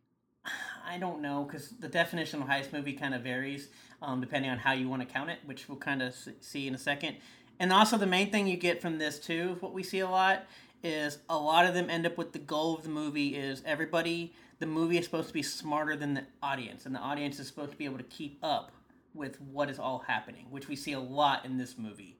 I 0.87 0.97
don't 0.97 1.21
know 1.21 1.43
because 1.43 1.71
the 1.71 1.89
definition 1.89 2.41
of 2.41 2.47
heist 2.47 2.71
movie 2.71 2.93
kind 2.93 3.13
of 3.13 3.21
varies 3.21 3.67
um, 4.01 4.21
depending 4.21 4.49
on 4.49 4.57
how 4.57 4.71
you 4.71 4.87
want 4.87 5.01
to 5.01 5.13
count 5.13 5.29
it, 5.29 5.39
which 5.43 5.67
we'll 5.67 5.77
kind 5.77 6.01
of 6.01 6.15
see 6.39 6.69
in 6.69 6.73
a 6.73 6.77
second. 6.77 7.17
And 7.59 7.73
also, 7.73 7.97
the 7.97 8.05
main 8.05 8.31
thing 8.31 8.47
you 8.47 8.55
get 8.55 8.81
from 8.81 8.97
this 8.97 9.19
too, 9.19 9.57
what 9.59 9.73
we 9.73 9.83
see 9.83 9.99
a 9.99 10.07
lot 10.07 10.45
is 10.83 11.17
a 11.29 11.37
lot 11.37 11.65
of 11.65 11.73
them 11.73 11.89
end 11.89 12.05
up 12.05 12.17
with 12.17 12.31
the 12.31 12.39
goal 12.39 12.77
of 12.77 12.83
the 12.83 12.89
movie 12.89 13.35
is 13.35 13.61
everybody. 13.65 14.33
The 14.59 14.65
movie 14.65 14.97
is 14.97 15.03
supposed 15.03 15.27
to 15.27 15.33
be 15.33 15.43
smarter 15.43 15.97
than 15.97 16.13
the 16.13 16.23
audience, 16.41 16.85
and 16.85 16.95
the 16.95 16.99
audience 16.99 17.39
is 17.39 17.47
supposed 17.47 17.71
to 17.71 17.77
be 17.77 17.83
able 17.83 17.97
to 17.97 18.03
keep 18.05 18.37
up 18.41 18.71
with 19.13 19.41
what 19.41 19.69
is 19.69 19.79
all 19.79 19.99
happening, 20.07 20.45
which 20.49 20.69
we 20.69 20.77
see 20.77 20.93
a 20.93 20.99
lot 20.99 21.43
in 21.43 21.57
this 21.57 21.77
movie, 21.77 22.15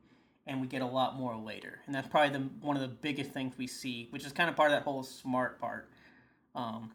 and 0.45 0.61
we 0.61 0.67
get 0.67 0.81
a 0.81 0.87
lot 0.87 1.17
more 1.17 1.35
later. 1.35 1.79
And 1.85 1.95
that's 1.95 2.07
probably 2.07 2.37
the 2.37 2.45
one 2.61 2.75
of 2.75 2.81
the 2.81 2.87
biggest 2.87 3.31
things 3.31 3.57
we 3.57 3.67
see, 3.67 4.07
which 4.11 4.25
is 4.25 4.31
kind 4.31 4.49
of 4.49 4.55
part 4.55 4.71
of 4.71 4.77
that 4.77 4.83
whole 4.83 5.03
smart 5.03 5.59
part. 5.59 5.89
Um, 6.55 6.91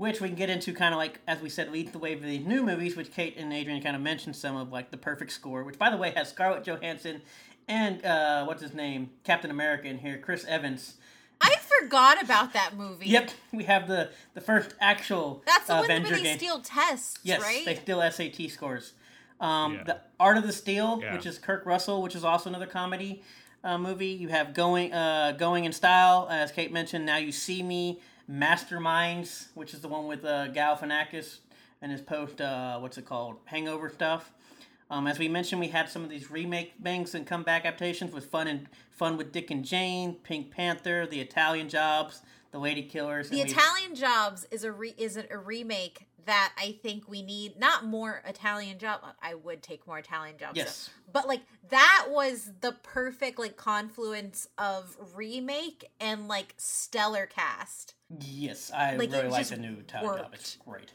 which 0.00 0.18
we 0.18 0.28
can 0.28 0.36
get 0.36 0.48
into 0.48 0.72
kind 0.72 0.94
of 0.94 0.98
like 0.98 1.20
as 1.28 1.42
we 1.42 1.50
said 1.50 1.70
leads 1.70 1.92
the 1.92 1.98
way 1.98 2.16
for 2.18 2.24
these 2.24 2.46
new 2.46 2.62
movies 2.64 2.96
which 2.96 3.12
kate 3.12 3.36
and 3.36 3.52
adrian 3.52 3.82
kind 3.82 3.94
of 3.94 4.00
mentioned 4.00 4.34
some 4.34 4.56
of 4.56 4.72
like 4.72 4.90
the 4.90 4.96
perfect 4.96 5.30
score 5.30 5.62
which 5.62 5.78
by 5.78 5.90
the 5.90 5.96
way 5.96 6.10
has 6.16 6.30
scarlett 6.30 6.64
johansson 6.64 7.20
and 7.68 8.02
uh, 8.04 8.44
what's 8.46 8.62
his 8.62 8.72
name 8.72 9.10
captain 9.24 9.50
america 9.50 9.86
in 9.86 9.98
here 9.98 10.16
chris 10.16 10.44
evans 10.46 10.94
I 11.42 11.56
forgot 11.56 12.22
about 12.22 12.52
that 12.54 12.76
movie. 12.76 13.06
yep 13.06 13.30
we 13.52 13.64
have 13.64 13.88
the 13.88 14.10
the 14.32 14.40
first 14.40 14.74
actual 14.80 15.42
That's 15.44 15.66
the 15.66 15.74
uh, 15.74 15.80
one 15.80 16.02
where 16.02 16.12
they 16.12 16.22
game 16.22 16.38
steal 16.38 16.60
tests, 16.60 17.18
yes 17.22 17.40
right? 17.42 17.64
they 17.66 17.74
steal 17.74 18.00
sat 18.10 18.50
scores 18.50 18.94
um, 19.40 19.74
Yeah. 19.74 19.82
the 19.84 20.00
art 20.18 20.36
of 20.36 20.46
the 20.46 20.52
steal 20.52 21.00
Yeah. 21.02 21.14
which 21.14 21.26
is 21.26 21.38
kirk 21.38 21.64
russell 21.66 22.02
which 22.02 22.14
is 22.14 22.24
also 22.24 22.48
another 22.50 22.66
comedy 22.66 23.22
uh, 23.64 23.78
movie 23.78 24.06
you 24.08 24.28
have 24.28 24.54
going 24.54 24.92
uh, 24.92 25.32
going 25.32 25.64
in 25.64 25.72
style 25.72 26.28
as 26.30 26.52
kate 26.52 26.72
mentioned 26.72 27.04
now 27.06 27.16
you 27.16 27.32
see 27.32 27.62
me 27.62 28.00
masterminds 28.30 29.46
which 29.54 29.72
is 29.74 29.80
the 29.80 29.88
one 29.88 30.06
with 30.06 30.24
uh, 30.24 30.48
galifianakis 30.48 31.38
and 31.82 31.90
his 31.92 32.00
post 32.00 32.40
uh, 32.40 32.78
what's 32.78 32.98
it 32.98 33.06
called 33.06 33.36
hangover 33.46 33.88
stuff 33.88 34.32
um, 34.90 35.06
as 35.06 35.18
we 35.18 35.28
mentioned 35.28 35.60
we 35.60 35.68
had 35.68 35.88
some 35.88 36.02
of 36.04 36.10
these 36.10 36.30
remake 36.30 36.72
bangs 36.82 37.14
and 37.14 37.26
comeback 37.26 37.64
adaptations 37.64 38.12
with 38.12 38.26
fun 38.26 38.46
and 38.46 38.66
fun 38.90 39.16
with 39.16 39.32
dick 39.32 39.50
and 39.50 39.64
jane 39.64 40.14
pink 40.22 40.50
panther 40.50 41.06
the 41.06 41.20
italian 41.20 41.68
jobs 41.68 42.20
the 42.52 42.58
lady 42.58 42.82
killers 42.82 43.30
The 43.30 43.42
Italian 43.42 43.94
Jobs 43.94 44.44
is 44.50 44.64
a 44.64 44.72
re- 44.72 44.96
is 44.98 45.16
a 45.16 45.38
remake 45.38 46.08
that 46.30 46.52
I 46.56 46.78
think 46.80 47.08
we 47.08 47.22
need. 47.22 47.58
Not 47.58 47.84
more 47.84 48.22
Italian 48.24 48.78
job. 48.78 49.00
I 49.20 49.34
would 49.34 49.64
take 49.64 49.84
more 49.84 49.98
Italian 49.98 50.38
jobs. 50.38 50.54
though. 50.54 50.60
Yes. 50.60 50.90
but 51.12 51.26
like 51.26 51.40
that 51.70 52.06
was 52.08 52.52
the 52.60 52.70
perfect 52.84 53.36
like 53.40 53.56
confluence 53.56 54.46
of 54.56 54.96
remake 55.16 55.90
and 56.00 56.28
like 56.28 56.54
stellar 56.56 57.26
cast. 57.26 57.94
Yes, 58.20 58.70
I 58.72 58.94
Like, 58.96 59.10
really 59.10 59.28
like 59.28 59.48
the 59.48 59.56
new 59.56 59.78
Italian 59.80 60.18
job. 60.18 60.30
It's 60.32 60.56
great. 60.64 60.92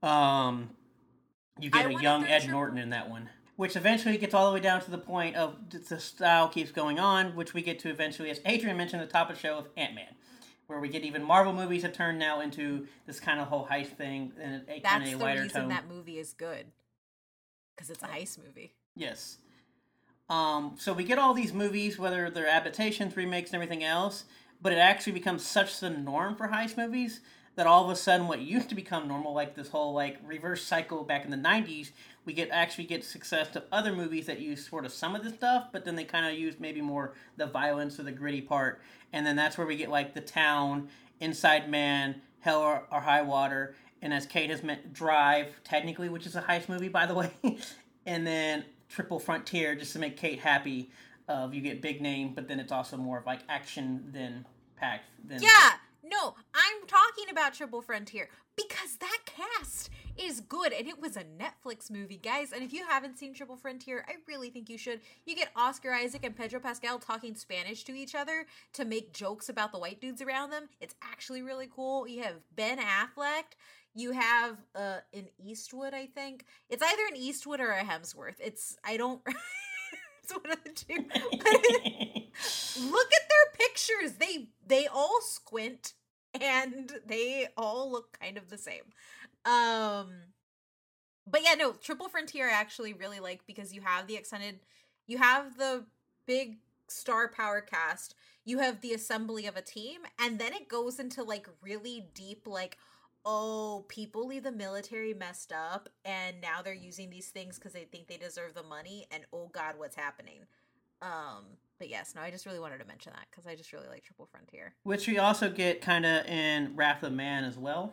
Um, 0.00 0.70
you 1.58 1.70
get 1.70 1.86
a 1.86 2.00
young 2.00 2.24
Ed 2.24 2.48
Norton 2.48 2.78
in 2.78 2.90
that 2.90 3.10
one, 3.10 3.30
which 3.56 3.74
eventually 3.74 4.16
gets 4.16 4.32
all 4.32 4.46
the 4.48 4.54
way 4.54 4.60
down 4.60 4.80
to 4.82 4.92
the 4.92 4.98
point 4.98 5.34
of 5.34 5.56
the 5.88 5.98
style 5.98 6.48
keeps 6.48 6.70
going 6.70 7.00
on, 7.00 7.34
which 7.34 7.52
we 7.52 7.62
get 7.62 7.80
to 7.80 7.90
eventually, 7.90 8.30
as 8.30 8.40
Adrian 8.46 8.76
mentioned 8.76 9.02
at 9.02 9.08
the 9.08 9.12
top 9.12 9.28
of 9.28 9.34
the 9.34 9.42
show, 9.42 9.58
of 9.58 9.66
Ant 9.76 9.96
Man, 9.96 10.14
where 10.68 10.78
we 10.78 10.88
get 10.88 11.02
even 11.02 11.22
Marvel 11.22 11.52
movies 11.52 11.82
have 11.82 11.94
turned 11.94 12.18
now 12.18 12.40
into 12.40 12.86
this 13.06 13.18
kind 13.18 13.40
of 13.40 13.48
whole 13.48 13.66
heist 13.66 13.96
thing 13.96 14.32
and 14.40 14.62
a 14.68 14.80
kind 14.80 15.02
of 15.02 15.08
a 15.08 15.12
the 15.12 15.24
lighter 15.24 15.42
reason 15.42 15.62
tone. 15.62 15.70
that 15.70 15.88
movie 15.88 16.18
is 16.18 16.32
good 16.34 16.66
because 17.74 17.90
it's 17.90 18.02
a 18.02 18.06
heist 18.06 18.38
movie. 18.38 18.74
Yes. 18.94 19.38
Um, 20.28 20.74
so 20.78 20.92
we 20.92 21.04
get 21.04 21.18
all 21.18 21.32
these 21.32 21.54
movies, 21.54 21.98
whether 21.98 22.28
they're 22.28 22.46
adaptations, 22.46 23.16
remakes, 23.16 23.50
and 23.50 23.62
everything 23.62 23.82
else, 23.82 24.24
but 24.60 24.72
it 24.72 24.78
actually 24.78 25.12
becomes 25.12 25.44
such 25.44 25.80
the 25.80 25.88
norm 25.88 26.36
for 26.36 26.48
heist 26.48 26.76
movies 26.76 27.20
that 27.56 27.66
all 27.66 27.84
of 27.84 27.90
a 27.90 27.96
sudden 27.96 28.28
what 28.28 28.40
used 28.40 28.68
to 28.68 28.74
become 28.74 29.08
normal, 29.08 29.32
like 29.32 29.54
this 29.54 29.70
whole 29.70 29.94
like 29.94 30.18
reverse 30.24 30.62
cycle 30.62 31.02
back 31.02 31.24
in 31.24 31.30
the 31.30 31.36
'90s, 31.36 31.92
we 32.28 32.34
get 32.34 32.50
actually 32.52 32.84
get 32.84 33.02
success 33.02 33.48
to 33.48 33.64
other 33.72 33.90
movies 33.90 34.26
that 34.26 34.38
use 34.38 34.68
sort 34.68 34.84
of 34.84 34.92
some 34.92 35.16
of 35.16 35.24
the 35.24 35.30
stuff, 35.30 35.68
but 35.72 35.86
then 35.86 35.96
they 35.96 36.04
kind 36.04 36.26
of 36.26 36.38
use 36.38 36.56
maybe 36.60 36.82
more 36.82 37.14
the 37.38 37.46
violence 37.46 37.98
or 37.98 38.02
the 38.02 38.12
gritty 38.12 38.42
part, 38.42 38.82
and 39.14 39.26
then 39.26 39.34
that's 39.34 39.56
where 39.56 39.66
we 39.66 39.76
get 39.76 39.88
like 39.88 40.12
the 40.12 40.20
town, 40.20 40.90
Inside 41.20 41.70
Man, 41.70 42.20
Hell 42.40 42.60
or, 42.60 42.86
or 42.92 43.00
High 43.00 43.22
Water, 43.22 43.74
and 44.02 44.12
as 44.12 44.26
Kate 44.26 44.50
has 44.50 44.62
meant, 44.62 44.92
Drive, 44.92 45.58
technically, 45.64 46.10
which 46.10 46.26
is 46.26 46.36
a 46.36 46.42
heist 46.42 46.68
movie 46.68 46.90
by 46.90 47.06
the 47.06 47.14
way, 47.14 47.30
and 48.04 48.26
then 48.26 48.62
Triple 48.90 49.18
Frontier, 49.18 49.74
just 49.74 49.94
to 49.94 49.98
make 49.98 50.18
Kate 50.18 50.38
happy. 50.38 50.90
Of 51.28 51.54
you 51.54 51.60
get 51.60 51.82
big 51.82 52.00
name, 52.02 52.32
but 52.34 52.48
then 52.48 52.58
it's 52.58 52.72
also 52.72 52.96
more 52.98 53.18
of 53.18 53.26
like 53.26 53.40
action 53.50 54.10
than 54.12 54.46
packed. 54.76 55.04
Than 55.26 55.42
Yeah, 55.42 55.72
no, 56.02 56.34
I'm 56.54 56.86
talking 56.86 57.26
about 57.30 57.52
Triple 57.52 57.82
Frontier 57.82 58.30
because 58.56 58.96
that 58.96 59.18
cast 59.26 59.90
is 60.20 60.40
good 60.40 60.72
and 60.72 60.86
it 60.88 61.00
was 61.00 61.16
a 61.16 61.24
Netflix 61.24 61.90
movie, 61.90 62.16
guys. 62.22 62.52
And 62.52 62.62
if 62.62 62.72
you 62.72 62.86
haven't 62.86 63.18
seen 63.18 63.34
Triple 63.34 63.56
Frontier, 63.56 64.04
I 64.08 64.14
really 64.26 64.50
think 64.50 64.68
you 64.68 64.78
should. 64.78 65.00
You 65.26 65.34
get 65.36 65.50
Oscar 65.56 65.92
Isaac 65.92 66.24
and 66.24 66.36
Pedro 66.36 66.60
Pascal 66.60 66.98
talking 66.98 67.34
Spanish 67.34 67.84
to 67.84 67.92
each 67.92 68.14
other 68.14 68.46
to 68.74 68.84
make 68.84 69.12
jokes 69.12 69.48
about 69.48 69.72
the 69.72 69.78
white 69.78 70.00
dudes 70.00 70.22
around 70.22 70.50
them. 70.50 70.68
It's 70.80 70.94
actually 71.02 71.42
really 71.42 71.68
cool. 71.74 72.06
You 72.06 72.22
have 72.22 72.36
Ben 72.54 72.78
Affleck. 72.78 73.56
You 73.94 74.12
have 74.12 74.58
uh 74.74 74.98
an 75.12 75.28
Eastwood, 75.38 75.94
I 75.94 76.06
think. 76.06 76.44
It's 76.68 76.82
either 76.82 77.02
an 77.10 77.16
Eastwood 77.16 77.60
or 77.60 77.70
a 77.70 77.82
Hemsworth. 77.82 78.36
It's 78.38 78.76
I 78.84 78.96
don't 78.96 79.20
it's 80.22 80.32
one 80.32 80.52
of 80.52 80.62
the 80.64 80.70
two. 80.70 81.04
look 82.90 83.12
at 83.12 83.28
their 83.28 83.66
pictures 83.66 84.12
they 84.18 84.48
they 84.66 84.86
all 84.86 85.20
squint 85.22 85.94
and 86.40 86.92
they 87.06 87.48
all 87.56 87.90
look 87.90 88.18
kind 88.20 88.36
of 88.36 88.50
the 88.50 88.58
same 88.58 88.82
um 89.48 90.08
but 91.26 91.42
yeah 91.42 91.54
no 91.54 91.72
triple 91.72 92.08
frontier 92.08 92.48
i 92.48 92.52
actually 92.52 92.92
really 92.92 93.20
like 93.20 93.40
because 93.46 93.72
you 93.72 93.80
have 93.80 94.06
the 94.06 94.16
extended 94.16 94.60
you 95.06 95.18
have 95.18 95.56
the 95.56 95.84
big 96.26 96.58
star 96.88 97.28
power 97.28 97.60
cast 97.60 98.14
you 98.44 98.58
have 98.58 98.80
the 98.80 98.94
assembly 98.94 99.46
of 99.46 99.56
a 99.56 99.62
team 99.62 100.00
and 100.20 100.38
then 100.38 100.52
it 100.52 100.68
goes 100.68 100.98
into 100.98 101.22
like 101.22 101.48
really 101.62 102.08
deep 102.14 102.46
like 102.46 102.76
oh 103.24 103.84
people 103.88 104.26
leave 104.26 104.42
the 104.42 104.52
military 104.52 105.12
messed 105.12 105.52
up 105.52 105.88
and 106.04 106.40
now 106.40 106.62
they're 106.62 106.72
using 106.72 107.10
these 107.10 107.28
things 107.28 107.56
because 107.56 107.72
they 107.72 107.84
think 107.84 108.06
they 108.06 108.16
deserve 108.16 108.54
the 108.54 108.62
money 108.62 109.06
and 109.10 109.24
oh 109.32 109.50
god 109.52 109.74
what's 109.76 109.96
happening? 109.96 110.40
Um 111.02 111.44
but 111.78 111.88
yes 111.88 112.14
no 112.16 112.22
i 112.22 112.30
just 112.30 112.46
really 112.46 112.58
wanted 112.58 112.78
to 112.78 112.86
mention 112.86 113.12
that 113.12 113.26
because 113.30 113.46
i 113.46 113.54
just 113.54 113.72
really 113.72 113.86
like 113.88 114.02
triple 114.02 114.26
frontier. 114.26 114.74
Which 114.82 115.06
we 115.06 115.18
also 115.18 115.50
get 115.50 115.80
kind 115.80 116.06
of 116.06 116.26
in 116.26 116.74
Wrath 116.74 117.02
of 117.02 117.12
Man 117.12 117.44
as 117.44 117.58
well, 117.58 117.92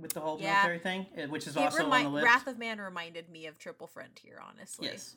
with 0.00 0.12
the 0.12 0.20
whole 0.20 0.38
Yeah. 0.40 0.52
military 0.52 0.78
thing, 0.78 1.06
uh, 1.16 1.28
which 1.28 1.46
is 1.46 1.56
it 1.56 1.60
also 1.60 1.78
remi- 1.78 1.96
on 1.96 2.02
the 2.04 2.08
list. 2.10 2.24
wrath 2.26 2.46
of 2.46 2.58
man 2.58 2.78
reminded 2.80 3.28
me 3.28 3.46
of 3.46 3.58
triple 3.58 3.86
frontier 3.86 4.40
honestly 4.42 4.88
Yes. 4.88 5.16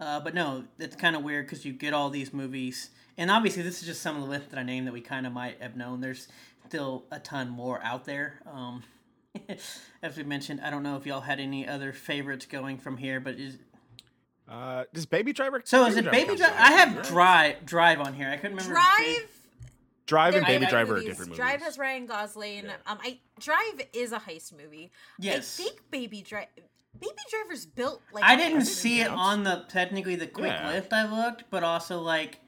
Uh, 0.00 0.20
but 0.20 0.32
no, 0.34 0.64
it's 0.78 0.94
kind 0.94 1.16
of 1.16 1.22
weird 1.24 1.46
because 1.46 1.64
you 1.64 1.72
get 1.72 1.92
all 1.92 2.08
these 2.08 2.32
movies, 2.32 2.90
and 3.16 3.30
obviously 3.32 3.62
this 3.64 3.80
is 3.80 3.86
just 3.86 4.00
some 4.00 4.14
of 4.14 4.22
the 4.22 4.28
list 4.28 4.50
that 4.50 4.58
I 4.58 4.62
named 4.62 4.86
that 4.86 4.92
we 4.92 5.00
kind 5.00 5.26
of 5.26 5.32
might 5.32 5.60
have 5.60 5.74
known. 5.76 6.00
There's 6.00 6.28
still 6.68 7.04
a 7.10 7.18
ton 7.18 7.48
more 7.50 7.82
out 7.82 8.04
there. 8.04 8.40
Um, 8.46 8.84
as 10.02 10.16
we 10.16 10.22
mentioned, 10.22 10.60
I 10.62 10.70
don't 10.70 10.82
know 10.84 10.96
if 10.96 11.04
y'all 11.04 11.22
had 11.22 11.40
any 11.40 11.66
other 11.66 11.92
favorites 11.92 12.46
going 12.46 12.78
from 12.78 12.96
here, 12.98 13.18
but 13.20 13.34
is 13.34 13.58
Uh, 14.48 14.84
does 14.94 15.04
Baby 15.04 15.32
Driver? 15.32 15.60
so 15.64 15.84
is 15.86 15.96
it 15.96 16.10
Baby 16.10 16.36
Driver? 16.36 16.36
Drive? 16.36 16.52
as 16.52 16.58
a 16.58 16.62
I 16.62 16.70
heist 16.70 16.94
have? 16.94 17.08
Drive 17.08 17.66
Drive 17.66 18.00
on 18.00 18.14
here. 18.14 18.28
I 18.30 18.36
couldn't 18.36 18.56
remember. 18.56 18.74
drive 18.74 19.37
Drive 20.08 20.34
and 20.34 20.44
Baby 20.46 20.64
I- 20.64 20.68
I- 20.68 20.70
Driver 20.70 20.96
are 20.96 21.00
different 21.00 21.30
movies. 21.30 21.36
Drive 21.36 21.60
has 21.62 21.78
Ryan 21.78 22.06
Gosling. 22.06 22.64
Yeah. 22.64 22.72
Um, 22.86 22.98
I 23.02 23.18
Drive 23.38 23.82
is 23.92 24.10
a 24.12 24.18
heist 24.18 24.52
movie. 24.56 24.90
Yes. 25.18 25.60
I 25.60 25.62
think 25.64 25.90
Baby 25.90 26.22
Drive. 26.22 26.46
Baby 26.98 27.12
Driver's 27.30 27.66
built 27.66 28.02
like 28.12 28.24
I 28.24 28.34
a 28.34 28.36
didn't 28.38 28.64
see 28.64 29.00
it 29.02 29.10
movie. 29.10 29.20
on 29.20 29.44
the 29.44 29.64
technically 29.68 30.16
the 30.16 30.26
quick 30.26 30.50
Yeah. 30.50 30.70
lift 30.70 30.92
I 30.92 31.04
looked, 31.06 31.44
but 31.50 31.62
also 31.62 32.00
like 32.00 32.40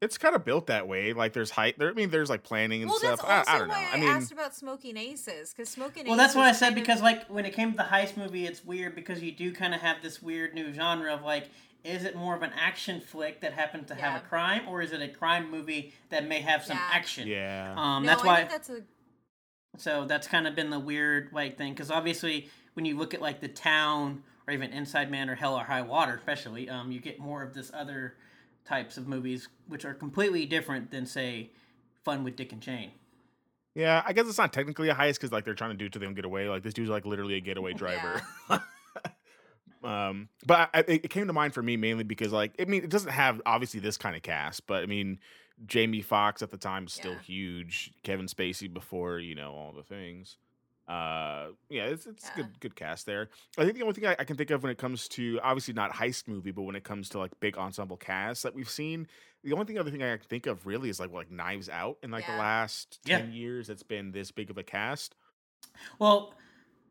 it's 0.00 0.18
kind 0.18 0.34
of 0.34 0.44
built 0.44 0.66
that 0.66 0.88
way. 0.88 1.12
Like 1.12 1.32
there's 1.32 1.50
height. 1.52 1.78
There, 1.78 1.88
I 1.88 1.92
mean, 1.92 2.10
there's 2.10 2.28
like 2.28 2.42
planning 2.42 2.82
and 2.82 2.90
Well, 2.90 2.98
stuff. 2.98 3.20
that's 3.24 3.48
also 3.48 3.50
I, 3.52 3.54
I 3.54 3.58
don't 3.60 3.68
know. 3.68 3.74
why 3.74 3.88
I, 3.92 3.96
I 3.96 4.00
mean, 4.00 4.08
asked 4.08 4.32
about 4.32 4.52
Smoking 4.54 4.96
Aces 4.96 5.54
because 5.54 5.68
Smoking 5.68 6.06
Well, 6.08 6.16
that's 6.16 6.34
what 6.34 6.44
I 6.44 6.50
said 6.52 6.70
kind 6.70 6.78
of- 6.78 6.82
because 6.82 7.02
like 7.02 7.28
when 7.28 7.46
it 7.46 7.54
came 7.54 7.70
to 7.70 7.76
the 7.76 7.84
heist 7.84 8.16
movie, 8.16 8.44
it's 8.44 8.64
weird 8.64 8.96
because 8.96 9.22
you 9.22 9.30
do 9.30 9.52
kind 9.52 9.72
of 9.74 9.80
have 9.80 10.02
this 10.02 10.20
weird 10.20 10.54
new 10.54 10.72
genre 10.72 11.14
of 11.14 11.22
like, 11.22 11.48
is 11.84 12.04
it 12.04 12.14
more 12.14 12.34
of 12.36 12.42
an 12.42 12.52
action 12.58 13.00
flick 13.00 13.40
that 13.40 13.52
happens 13.52 13.88
to 13.88 13.94
have 13.94 14.20
a 14.22 14.24
crime, 14.26 14.68
or 14.68 14.82
is 14.82 14.92
it 14.92 15.00
a 15.02 15.08
crime 15.08 15.50
movie 15.50 15.92
that 16.10 16.26
may 16.26 16.40
have 16.40 16.64
some 16.64 16.76
Yeah. 16.76 16.88
action? 16.92 17.26
yeah. 17.28 17.74
Um, 17.76 18.02
No, 18.04 18.08
that's 18.10 18.22
I 18.22 18.26
why. 18.26 18.36
think 18.38 18.50
that's 18.50 18.70
a 18.70 18.82
So 19.78 20.04
that's 20.04 20.26
kind 20.26 20.46
of 20.46 20.54
been 20.54 20.70
the 20.70 20.78
weird 20.78 21.30
like 21.32 21.56
thing 21.56 21.72
because 21.72 21.90
obviously 21.90 22.48
when 22.74 22.84
you 22.84 22.96
look 22.96 23.14
at 23.14 23.20
like 23.22 23.40
the 23.40 23.48
town 23.48 24.22
or 24.46 24.52
even 24.52 24.70
Inside 24.72 25.10
Man 25.10 25.30
or 25.30 25.34
Hell 25.34 25.54
or 25.58 25.64
High 25.64 25.82
Water, 25.82 26.14
especially, 26.16 26.68
um, 26.68 26.92
you 26.92 27.00
get 27.00 27.18
more 27.18 27.42
of 27.42 27.54
this 27.54 27.70
other 27.74 28.14
types 28.64 28.96
of 28.96 29.08
movies 29.08 29.48
which 29.68 29.84
are 29.84 29.94
completely 29.94 30.46
different 30.46 30.90
than 30.90 31.06
say 31.06 31.50
Fun 32.04 32.22
with 32.24 32.36
Dick 32.36 32.52
and 32.52 32.60
Jane. 32.60 32.90
Yeah, 33.74 34.02
I 34.04 34.12
guess 34.12 34.26
it's 34.28 34.36
not 34.38 34.52
technically 34.52 34.88
a 34.90 34.94
heist 34.94 35.14
because 35.14 35.32
like 35.32 35.44
they're 35.44 35.54
trying 35.54 35.70
to 35.70 35.76
do 35.76 35.86
it 35.86 35.92
to 35.94 35.98
them 35.98 36.12
get 36.14 36.24
away. 36.26 36.48
Like 36.48 36.62
this 36.62 36.74
dude's 36.74 36.90
like 36.90 37.06
literally 37.06 37.34
a 37.34 37.40
getaway 37.40 37.72
driver. 37.72 38.20
um, 39.84 40.28
but 40.46 40.70
I, 40.74 40.80
it 40.80 41.04
it 41.04 41.08
came 41.10 41.26
to 41.26 41.32
mind 41.32 41.54
for 41.54 41.62
me 41.62 41.76
mainly 41.76 42.04
because 42.04 42.32
like 42.32 42.54
I 42.60 42.64
mean 42.66 42.84
it 42.84 42.90
doesn't 42.90 43.10
have 43.12 43.40
obviously 43.46 43.80
this 43.80 43.96
kind 43.96 44.16
of 44.16 44.22
cast, 44.22 44.66
but 44.66 44.82
I 44.82 44.86
mean 44.86 45.18
Jamie 45.66 46.00
Foxx 46.02 46.42
at 46.42 46.50
the 46.50 46.56
time 46.56 46.86
is 46.86 46.92
still 46.92 47.12
Yeah. 47.12 47.20
huge. 47.20 47.92
Kevin 48.02 48.26
Spacey 48.26 48.72
before 48.72 49.18
you 49.18 49.34
know 49.34 49.52
all 49.52 49.72
the 49.72 49.82
things. 49.82 50.36
Uh, 50.88 51.50
yeah, 51.70 51.84
it's 51.84 52.06
it's 52.06 52.24
Yeah. 52.26 52.36
good 52.42 52.60
good 52.60 52.76
cast 52.76 53.06
there. 53.06 53.30
I 53.56 53.64
think 53.64 53.76
the 53.76 53.82
only 53.82 53.94
thing 53.94 54.06
I, 54.06 54.16
I 54.18 54.24
can 54.24 54.36
think 54.36 54.50
of 54.50 54.62
when 54.64 54.72
it 54.72 54.78
comes 54.78 55.06
to 55.10 55.38
obviously 55.42 55.72
not 55.74 55.92
heist 55.92 56.26
movie, 56.26 56.50
but 56.50 56.62
when 56.62 56.74
it 56.74 56.82
comes 56.84 57.08
to 57.10 57.18
like 57.18 57.30
big 57.40 57.56
ensemble 57.56 57.96
casts 57.96 58.42
that 58.42 58.52
we've 58.54 58.68
seen, 58.68 59.06
the 59.44 59.52
only 59.52 59.64
thing 59.64 59.78
other 59.78 59.90
thing 59.92 60.02
I 60.02 60.16
can 60.16 60.26
think 60.26 60.46
of 60.46 60.66
really 60.66 60.88
is 60.88 60.98
like 60.98 61.12
like 61.12 61.30
Knives 61.30 61.68
Out 61.68 61.98
in 62.02 62.10
like 62.10 62.26
the 62.26 62.32
last 62.32 62.98
Yeah. 63.04 63.18
ten 63.18 63.32
years. 63.32 63.68
It's 63.70 63.84
been 63.84 64.10
this 64.10 64.32
big 64.32 64.50
of 64.50 64.58
a 64.58 64.62
cast. 64.64 65.14
Well, 66.00 66.34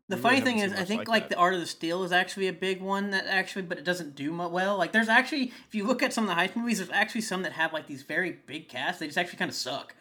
the 0.08 0.16
We 0.16 0.22
really 0.22 0.40
funny 0.40 0.40
thing 0.40 0.58
is, 0.58 0.72
I 0.72 0.84
think 0.84 1.00
like 1.00 1.08
like, 1.08 1.28
the 1.28 1.36
Art 1.36 1.54
of 1.54 1.60
the 1.60 1.66
Steal 1.66 2.02
is 2.04 2.12
actually 2.12 2.48
a 2.48 2.52
big 2.52 2.80
one 2.80 3.10
that 3.10 3.26
actually, 3.26 3.62
but 3.62 3.78
it 3.78 3.84
doesn't 3.84 4.14
do 4.14 4.34
well. 4.34 4.76
Like 4.76 4.92
there's 4.92 5.08
actually, 5.08 5.52
if 5.68 5.74
you 5.74 5.86
look 5.86 6.02
at 6.02 6.12
some 6.12 6.28
of 6.28 6.30
the 6.30 6.40
heist 6.40 6.56
movies, 6.56 6.78
there's 6.78 6.90
actually 6.90 7.20
some 7.22 7.42
that 7.42 7.52
have 7.52 7.72
like 7.72 7.86
these 7.86 8.02
very 8.02 8.38
big 8.46 8.68
casts. 8.68 9.00
They 9.00 9.06
just 9.06 9.18
actually 9.18 9.38
kind 9.38 9.48
of 9.50 9.54
suck. 9.54 9.94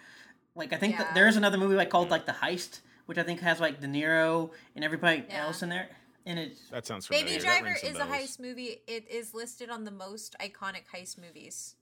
Like 0.56 0.74
I 0.74 0.78
think 0.78 0.98
that 0.98 1.08
Yeah. 1.10 1.14
there's 1.14 1.38
another 1.38 1.58
movie 1.58 1.76
like 1.76 1.90
called 1.90 2.08
mm. 2.08 2.12
like 2.12 2.26
The 2.26 2.34
Heist, 2.34 2.82
which 3.06 3.18
I 3.18 3.24
think 3.24 3.40
has 3.42 3.60
like 3.60 3.80
De 3.80 3.88
Niro 3.88 4.52
and 4.76 4.84
everybody 4.84 5.24
Yeah. 5.30 5.46
else 5.46 5.62
in 5.64 5.70
there, 5.70 5.90
and 6.26 6.40
it 6.40 6.58
That 6.72 6.86
sounds 6.86 7.08
familiar. 7.08 7.26
Baby 7.28 7.40
Driver 7.40 7.66
rings 7.66 7.82
some 7.82 7.90
is 7.92 7.98
a 7.98 8.06
heist 8.06 8.40
movie. 8.40 8.82
It 8.88 9.08
is 9.10 9.34
listed 9.34 9.70
on 9.70 9.86
the 9.86 9.92
most 9.92 10.36
iconic 10.40 10.84
heist 10.94 11.18
movies. 11.18 11.76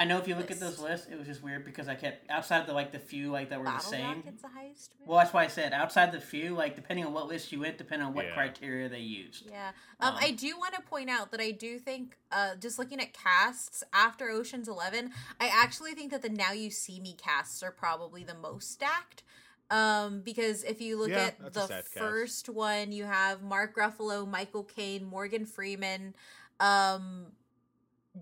I 0.00 0.06
know 0.06 0.16
if 0.16 0.26
you 0.26 0.34
look 0.34 0.50
at 0.50 0.58
those 0.58 0.78
List. 0.78 0.82
lists, 0.82 1.06
it 1.12 1.18
was 1.18 1.26
just 1.26 1.42
weird 1.42 1.62
because 1.62 1.86
I 1.86 1.94
kept 1.94 2.30
outside 2.30 2.60
of 2.62 2.66
the 2.66 2.72
like 2.72 2.90
the 2.90 2.98
few 2.98 3.30
like 3.30 3.50
that 3.50 3.58
were 3.58 3.66
the 3.66 3.78
same. 3.80 4.22
Rocket's 4.24 4.42
a 4.42 4.46
heist 4.46 4.88
movie. 4.98 5.04
Well, 5.06 5.18
that's 5.18 5.34
why 5.34 5.44
I 5.44 5.48
said 5.48 5.74
outside 5.74 6.10
the 6.10 6.20
few, 6.22 6.54
like 6.54 6.74
depending 6.74 7.04
on 7.04 7.12
what 7.12 7.28
list 7.28 7.52
you 7.52 7.60
went, 7.60 7.76
depending 7.76 8.08
on 8.08 8.14
what 8.14 8.24
Yeah. 8.24 8.32
criteria 8.32 8.88
they 8.88 9.00
used. 9.00 9.44
Yeah. 9.50 9.72
Um, 10.00 10.14
Um, 10.14 10.18
I 10.18 10.30
do 10.30 10.56
want 10.56 10.74
to 10.74 10.80
point 10.80 11.10
out 11.10 11.30
that 11.32 11.40
I 11.40 11.50
do 11.50 11.78
think, 11.78 12.16
uh, 12.32 12.54
just 12.54 12.78
looking 12.78 12.98
at 12.98 13.12
casts 13.12 13.84
after 13.92 14.30
Ocean's 14.30 14.68
Eleven, 14.68 15.12
I 15.38 15.48
actually 15.48 15.92
think 15.92 16.12
that 16.12 16.22
the 16.22 16.30
Now 16.30 16.52
You 16.52 16.70
See 16.70 16.98
Me 16.98 17.12
casts 17.14 17.62
are 17.62 17.70
probably 17.70 18.24
the 18.24 18.34
most 18.34 18.70
stacked. 18.72 19.22
Um, 19.70 20.22
because 20.22 20.64
if 20.64 20.80
you 20.80 20.98
look 20.98 21.10
Yeah, 21.10 21.30
at 21.38 21.52
the 21.52 21.66
sad 21.66 21.84
cast. 21.84 21.92
first 21.98 22.48
one, 22.48 22.90
you 22.90 23.04
have 23.04 23.42
Mark 23.42 23.76
Ruffalo, 23.76 24.26
Michael 24.26 24.64
Caine, 24.64 25.04
Morgan 25.04 25.44
Freeman, 25.44 26.14
um, 26.58 27.26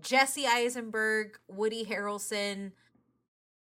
Jesse 0.01 0.45
Eisenberg, 0.45 1.37
Woody 1.47 1.85
Harrelson, 1.85 2.71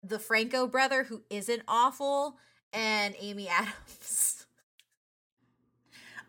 the 0.02 0.18
Franco 0.18 0.66
brother, 0.66 1.05
who 1.05 1.22
isn't 1.31 1.62
awful, 1.68 2.37
and 2.72 3.14
Amy 3.20 3.48
Adams. 3.50 4.46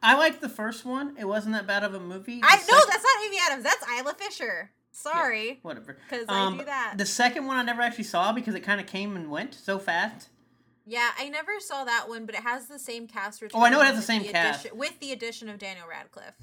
I 0.04 0.16
liked 0.16 0.42
the 0.42 0.50
first 0.50 0.86
one. 0.86 1.16
It 1.18 1.26
wasn't 1.26 1.56
that 1.56 1.66
bad 1.66 1.84
of 1.84 1.94
a 1.94 2.00
movie. 2.00 2.40
The 2.42 2.48
I 2.48 2.56
no, 2.70 2.78
that's 2.88 3.04
not 3.04 3.26
Amy 3.26 3.38
Adams. 3.50 3.64
That's 3.64 3.84
Isla 4.00 4.14
Fisher. 4.14 4.72
Sorry, 4.92 5.60
whatever. 5.62 5.96
because 6.10 6.26
Um, 6.28 6.56
I 6.56 6.58
do 6.58 6.66
that. 6.66 6.96
The 6.98 7.06
second 7.06 7.46
one 7.46 7.58
I 7.58 7.64
never 7.64 7.82
actually 7.84 8.04
saw 8.06 8.32
because 8.34 8.56
it 8.56 8.62
kind 8.62 8.82
of 8.82 8.88
came 8.88 9.16
and 9.16 9.30
went 9.30 9.54
so 9.54 9.78
fast. 9.78 10.30
yeah, 10.86 11.10
I 11.20 11.30
never 11.30 11.60
saw 11.60 11.84
that 11.84 12.10
one, 12.10 12.26
but 12.26 12.34
it 12.34 12.42
has 12.42 12.68
the 12.68 12.80
same 12.80 13.08
cast. 13.08 13.44
Oh, 13.54 13.62
I 13.62 13.70
know 13.70 13.80
it 13.82 13.86
has 13.86 13.96
the 13.96 14.02
same 14.02 14.24
with 14.24 14.32
cast. 14.32 14.62
addition- 14.62 14.78
with 14.78 15.00
the 15.00 15.12
addition 15.12 15.50
of 15.50 15.60
Daniel 15.60 15.86
Radcliffe. 15.88 16.36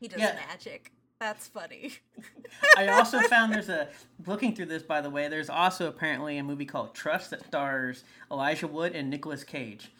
He 0.00 0.08
does 0.08 0.18
Yeah. 0.20 0.34
magic. 0.48 0.90
That's 1.20 1.46
funny. 1.46 1.92
I 2.76 2.88
also 2.88 3.20
found 3.20 3.54
there's 3.54 3.68
a 3.68 3.88
looking 4.26 4.54
through 4.54 4.66
this 4.66 4.82
by 4.82 5.00
the 5.00 5.10
way. 5.10 5.28
There's 5.28 5.48
also 5.50 5.88
apparently 5.88 6.38
a 6.38 6.42
movie 6.42 6.66
called 6.66 6.94
Trust 6.94 7.30
that 7.30 7.46
stars 7.46 8.04
Elijah 8.30 8.66
Wood 8.66 8.94
and 8.94 9.10
Nicolas 9.10 9.44
Cage. 9.44 9.90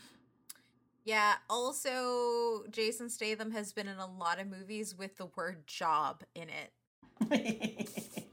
Yeah. 1.05 1.35
Also, 1.49 2.65
Jason 2.71 3.09
Statham 3.09 3.53
has 3.53 3.73
been 3.73 3.89
in 3.89 3.99
a 3.99 4.07
lot 4.07 4.41
of 4.41 4.49
movies 4.49 4.97
with 4.97 5.17
the 5.17 5.27
word 5.27 5.67
"job" 5.67 6.25
in 6.35 6.49
it. 6.49 6.73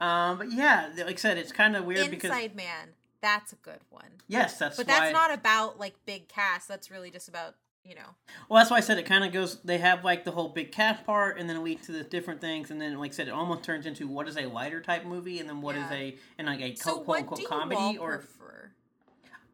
um, 0.00 0.38
but 0.38 0.52
yeah, 0.52 0.90
like 0.96 1.16
I 1.16 1.16
said, 1.16 1.38
it's 1.38 1.52
kind 1.52 1.76
of 1.76 1.84
weird 1.84 2.10
because 2.10 2.30
Inside 2.30 2.56
Man. 2.56 2.90
That's 3.20 3.54
a 3.54 3.56
good 3.56 3.80
one. 3.88 4.20
yes, 4.28 4.58
that's 4.58 4.76
but 4.76 4.86
why. 4.86 4.98
that's 4.98 5.12
not 5.14 5.32
about 5.32 5.80
like 5.80 5.94
big 6.04 6.28
cast. 6.28 6.68
That's 6.68 6.90
really 6.90 7.10
just 7.10 7.26
about 7.26 7.54
you 7.84 7.94
know. 7.94 8.02
Well, 8.48 8.58
that's 8.60 8.70
why 8.70 8.78
I 8.78 8.80
said 8.80 8.98
it 8.98 9.06
kind 9.06 9.24
of 9.24 9.32
goes. 9.32 9.58
They 9.62 9.78
have 9.78 10.04
like 10.04 10.24
the 10.24 10.30
whole 10.30 10.48
big 10.48 10.72
cast 10.72 11.04
part, 11.04 11.38
and 11.38 11.48
then 11.48 11.56
it 11.56 11.62
leads 11.62 11.86
to 11.86 11.92
the 11.92 12.02
different 12.02 12.40
things, 12.40 12.70
and 12.70 12.80
then 12.80 12.98
like 12.98 13.12
I 13.12 13.14
said, 13.14 13.28
it 13.28 13.32
almost 13.32 13.62
turns 13.62 13.86
into 13.86 14.08
what 14.08 14.28
is 14.28 14.36
a 14.36 14.46
lighter 14.46 14.80
type 14.80 15.04
movie, 15.04 15.38
and 15.38 15.48
then 15.48 15.60
what 15.60 15.76
is 15.76 15.82
Yeah. 15.90 15.96
a 15.96 16.18
and 16.38 16.46
like 16.46 16.60
a 16.60 16.74
So, 16.76 17.00
quote 17.00 17.18
unquote 17.18 17.44
comedy 17.48 17.98
or 17.98 18.18
prefer? 18.18 18.70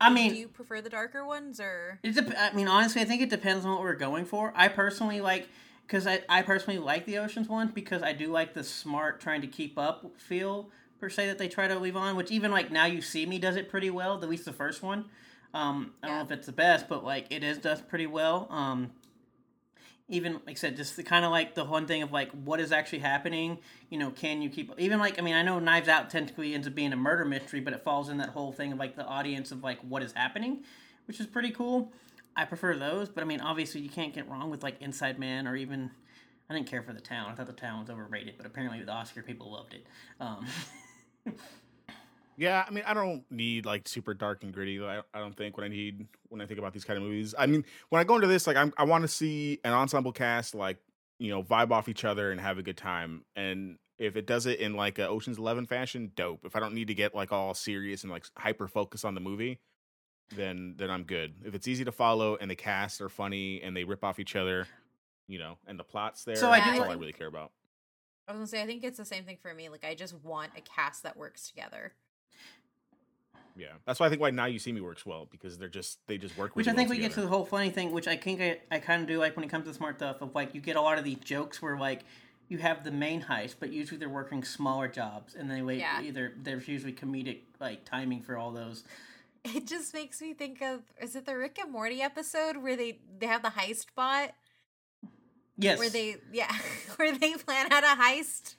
I 0.00 0.08
mean, 0.10 0.32
do 0.32 0.38
you 0.38 0.48
prefer 0.48 0.80
the 0.80 0.88
darker 0.88 1.26
ones 1.26 1.60
or? 1.60 1.98
It 2.02 2.14
dep- 2.14 2.34
I 2.38 2.52
mean, 2.54 2.68
honestly, 2.68 3.02
I 3.02 3.04
think 3.04 3.20
it 3.20 3.28
depends 3.30 3.64
on 3.66 3.72
what 3.72 3.80
we're 3.82 3.94
going 3.94 4.24
for. 4.24 4.52
I 4.56 4.68
personally 4.68 5.20
like, 5.20 5.48
because 5.86 6.06
I, 6.06 6.22
I 6.28 6.40
personally 6.42 6.78
like 6.78 7.04
the 7.04 7.18
Oceans 7.18 7.48
one 7.48 7.68
because 7.68 8.02
I 8.02 8.12
do 8.14 8.28
like 8.28 8.54
the 8.54 8.64
smart 8.64 9.20
trying 9.20 9.42
to 9.42 9.46
keep 9.46 9.78
up 9.78 10.10
feel 10.16 10.70
per 10.98 11.10
se 11.10 11.26
that 11.26 11.36
they 11.38 11.48
try 11.48 11.68
to 11.68 11.78
leave 11.78 11.96
on. 11.96 12.16
Which 12.16 12.30
even 12.30 12.50
like 12.50 12.70
now 12.70 12.86
you 12.86 13.02
see 13.02 13.26
me 13.26 13.38
does 13.38 13.56
it 13.56 13.68
pretty 13.68 13.90
well. 13.90 14.22
At 14.22 14.28
least 14.28 14.46
the 14.46 14.52
first 14.54 14.82
one. 14.82 15.04
Um, 15.52 15.92
I 16.02 16.08
don't 16.08 16.16
know 16.16 16.22
if 16.22 16.30
it's 16.30 16.46
the 16.46 16.52
best, 16.52 16.88
but 16.88 17.04
like 17.04 17.26
it 17.30 17.42
is 17.42 17.58
does 17.58 17.80
pretty 17.80 18.06
well. 18.06 18.46
Um, 18.50 18.90
even 20.08 20.34
like 20.34 20.50
I 20.50 20.54
said, 20.54 20.76
just 20.76 20.96
the 20.96 21.02
kind 21.02 21.24
of 21.24 21.30
like 21.30 21.54
the 21.54 21.64
one 21.64 21.86
thing 21.86 22.02
of 22.02 22.12
like 22.12 22.30
what 22.32 22.60
is 22.60 22.72
actually 22.72 22.98
happening. 22.98 23.58
You 23.88 23.98
know, 23.98 24.10
can 24.10 24.42
you 24.42 24.50
keep 24.50 24.72
even 24.78 24.98
like 24.98 25.18
I 25.18 25.22
mean 25.22 25.34
I 25.34 25.42
know 25.42 25.58
Knives 25.58 25.88
Out 25.88 26.10
technically 26.10 26.54
ends 26.54 26.66
up 26.66 26.74
being 26.74 26.92
a 26.92 26.96
murder 26.96 27.24
mystery, 27.24 27.60
but 27.60 27.72
it 27.72 27.82
falls 27.82 28.08
in 28.08 28.18
that 28.18 28.30
whole 28.30 28.52
thing 28.52 28.72
of 28.72 28.78
like 28.78 28.96
the 28.96 29.04
audience 29.04 29.52
of 29.52 29.62
like 29.62 29.78
what 29.80 30.02
is 30.02 30.12
happening, 30.12 30.64
which 31.06 31.20
is 31.20 31.26
pretty 31.26 31.50
cool. 31.50 31.92
I 32.36 32.44
prefer 32.44 32.76
those, 32.76 33.08
but 33.08 33.22
I 33.22 33.26
mean 33.26 33.40
obviously 33.40 33.80
you 33.80 33.90
can't 33.90 34.12
get 34.12 34.28
wrong 34.28 34.50
with 34.50 34.62
like 34.62 34.80
Inside 34.80 35.18
Man 35.18 35.46
or 35.46 35.56
even 35.56 35.90
I 36.48 36.54
didn't 36.54 36.66
care 36.66 36.82
for 36.82 36.92
the 36.92 37.00
town. 37.00 37.30
I 37.30 37.34
thought 37.34 37.46
the 37.46 37.52
town 37.52 37.80
was 37.80 37.90
overrated, 37.90 38.34
but 38.36 38.46
apparently 38.46 38.82
the 38.82 38.90
Oscar 38.90 39.22
people 39.22 39.52
loved 39.52 39.74
it. 39.74 39.86
Um, 40.18 40.46
Yeah, 42.40 42.64
I 42.66 42.70
mean, 42.70 42.84
I 42.86 42.94
don't 42.94 43.22
need 43.30 43.66
like 43.66 43.86
super 43.86 44.14
dark 44.14 44.42
and 44.42 44.50
gritty. 44.50 44.82
I, 44.82 45.02
I 45.12 45.18
don't 45.18 45.36
think 45.36 45.58
when 45.58 45.64
I 45.64 45.68
need 45.68 46.06
when 46.30 46.40
I 46.40 46.46
think 46.46 46.58
about 46.58 46.72
these 46.72 46.84
kind 46.84 46.96
of 46.96 47.02
movies. 47.02 47.34
I 47.38 47.44
mean, 47.44 47.66
when 47.90 48.00
I 48.00 48.04
go 48.04 48.14
into 48.14 48.28
this, 48.28 48.46
like 48.46 48.56
I'm, 48.56 48.72
I 48.78 48.84
want 48.84 49.02
to 49.02 49.08
see 49.08 49.60
an 49.62 49.74
ensemble 49.74 50.10
cast 50.10 50.54
like 50.54 50.78
you 51.18 51.28
know 51.28 51.42
vibe 51.42 51.70
off 51.70 51.86
each 51.86 52.02
other 52.02 52.32
and 52.32 52.40
have 52.40 52.56
a 52.56 52.62
good 52.62 52.78
time. 52.78 53.26
And 53.36 53.76
if 53.98 54.16
it 54.16 54.26
does 54.26 54.46
it 54.46 54.58
in 54.58 54.72
like 54.72 54.98
a 54.98 55.06
Ocean's 55.06 55.36
Eleven 55.36 55.66
fashion, 55.66 56.12
dope. 56.16 56.46
If 56.46 56.56
I 56.56 56.60
don't 56.60 56.72
need 56.72 56.88
to 56.88 56.94
get 56.94 57.14
like 57.14 57.30
all 57.30 57.52
serious 57.52 58.04
and 58.04 58.10
like 58.10 58.24
hyper 58.38 58.68
focus 58.68 59.04
on 59.04 59.14
the 59.14 59.20
movie, 59.20 59.58
then 60.34 60.76
then 60.78 60.90
I'm 60.90 61.02
good. 61.02 61.34
If 61.44 61.54
it's 61.54 61.68
easy 61.68 61.84
to 61.84 61.92
follow 61.92 62.38
and 62.40 62.50
the 62.50 62.56
cast 62.56 63.02
are 63.02 63.10
funny 63.10 63.60
and 63.62 63.76
they 63.76 63.84
rip 63.84 64.02
off 64.02 64.18
each 64.18 64.34
other, 64.34 64.66
you 65.28 65.38
know, 65.38 65.58
and 65.66 65.78
the 65.78 65.84
plots 65.84 66.24
there, 66.24 66.36
So 66.36 66.50
I 66.50 66.60
that's 66.60 66.80
all 66.80 66.90
I 66.90 66.94
really 66.94 67.12
care 67.12 67.28
about. 67.28 67.52
I 68.26 68.32
was 68.32 68.38
gonna 68.38 68.46
say 68.46 68.62
I 68.62 68.66
think 68.66 68.82
it's 68.82 68.96
the 68.96 69.04
same 69.04 69.24
thing 69.24 69.36
for 69.42 69.52
me. 69.52 69.68
Like 69.68 69.84
I 69.84 69.94
just 69.94 70.14
want 70.24 70.52
a 70.56 70.62
cast 70.62 71.02
that 71.02 71.18
works 71.18 71.46
together. 71.46 71.92
Yeah, 73.56 73.68
that's 73.86 74.00
why 74.00 74.06
I 74.06 74.08
think 74.08 74.20
why 74.20 74.30
Now 74.30 74.46
You 74.46 74.58
See 74.58 74.72
Me 74.72 74.80
works 74.80 75.04
well 75.04 75.26
because 75.30 75.58
they're 75.58 75.68
just 75.68 75.98
they 76.06 76.18
just 76.18 76.36
work. 76.38 76.56
Which 76.56 76.68
I 76.68 76.72
think 76.72 76.88
well 76.88 76.96
we 76.98 77.02
get 77.02 77.12
to 77.12 77.20
the 77.20 77.26
whole 77.28 77.44
funny 77.44 77.70
thing, 77.70 77.90
which 77.92 78.08
I 78.08 78.16
think 78.16 78.40
I, 78.40 78.58
I 78.70 78.78
kind 78.78 79.02
of 79.02 79.08
do 79.08 79.18
like 79.18 79.36
when 79.36 79.44
it 79.44 79.48
comes 79.48 79.66
to 79.66 79.74
smart 79.74 79.96
stuff 79.98 80.20
of 80.22 80.34
like 80.34 80.54
you 80.54 80.60
get 80.60 80.76
a 80.76 80.80
lot 80.80 80.98
of 80.98 81.04
these 81.04 81.18
jokes 81.18 81.60
where 81.60 81.76
like 81.78 82.00
you 82.48 82.58
have 82.58 82.82
the 82.84 82.90
main 82.90 83.22
heist, 83.22 83.56
but 83.60 83.72
usually 83.72 83.98
they're 83.98 84.08
working 84.08 84.42
smaller 84.44 84.88
jobs, 84.88 85.34
and 85.34 85.50
they 85.50 85.62
wait 85.62 85.78
Yeah. 85.80 86.02
either 86.02 86.32
there's 86.42 86.66
usually 86.66 86.92
comedic 86.92 87.40
like 87.60 87.84
timing 87.84 88.22
for 88.22 88.36
all 88.36 88.50
those. 88.50 88.84
It 89.44 89.66
just 89.66 89.94
makes 89.94 90.20
me 90.20 90.34
think 90.34 90.60
of 90.62 90.82
is 91.00 91.16
it 91.16 91.26
the 91.26 91.36
Rick 91.36 91.58
and 91.60 91.72
Morty 91.72 92.02
episode 92.02 92.56
where 92.58 92.76
they 92.76 92.98
they 93.18 93.26
have 93.26 93.42
the 93.42 93.50
heist 93.50 93.86
bot 93.96 94.32
Yes, 95.56 95.78
where 95.78 95.90
they 95.90 96.16
yeah 96.32 96.50
where 96.96 97.16
they 97.16 97.34
plan 97.34 97.70
out 97.72 97.84
a 97.84 98.00
heist 98.00 98.54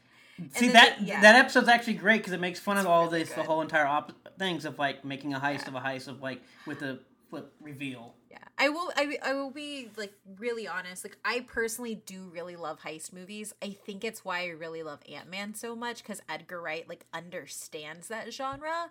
See 0.56 0.68
then 0.68 0.74
that 0.74 1.02
yeah. 1.02 1.22
that 1.22 1.36
episode's 1.36 1.68
actually 1.68 1.96
great 1.96 2.18
because 2.20 2.34
it 2.34 2.40
makes 2.40 2.60
fun 2.60 2.78
of 2.78 2.86
all 2.88 3.06
really 3.06 3.24
this, 3.24 3.34
the 3.34 3.44
whole 3.44 3.62
entire 3.62 3.86
op- 3.86 4.14
things 4.40 4.66
of 4.66 4.80
like 4.80 5.06
making 5.06 5.34
a 5.34 5.40
heist 5.40 5.64
Yeah. 5.64 5.68
of 5.70 5.76
a 5.76 5.80
heist 5.82 6.08
of 6.08 6.22
like 6.22 6.42
with 6.66 6.82
a 6.82 7.00
flip 7.30 7.54
reveal. 7.62 8.16
Yeah, 8.30 8.38
I 8.58 8.70
will. 8.70 8.92
I, 8.96 9.18
I 9.24 9.34
will 9.34 9.52
be 9.52 9.90
like 9.98 10.14
really 10.40 10.68
honest. 10.68 11.04
Like, 11.04 11.18
I 11.26 11.42
personally 11.42 11.96
do 11.96 12.30
really 12.32 12.56
love 12.56 12.80
heist 12.82 13.12
movies. 13.14 13.54
I 13.62 13.72
think 13.86 14.04
it's 14.04 14.24
why 14.24 14.44
I 14.44 14.50
really 14.50 14.84
love 14.84 15.00
Ant 15.12 15.30
Man 15.30 15.54
so 15.54 15.76
much 15.76 16.04
because 16.04 16.22
Edgar 16.30 16.62
Wright 16.62 16.88
like 16.88 17.06
understands 17.14 18.08
that 18.10 18.34
genre. 18.34 18.90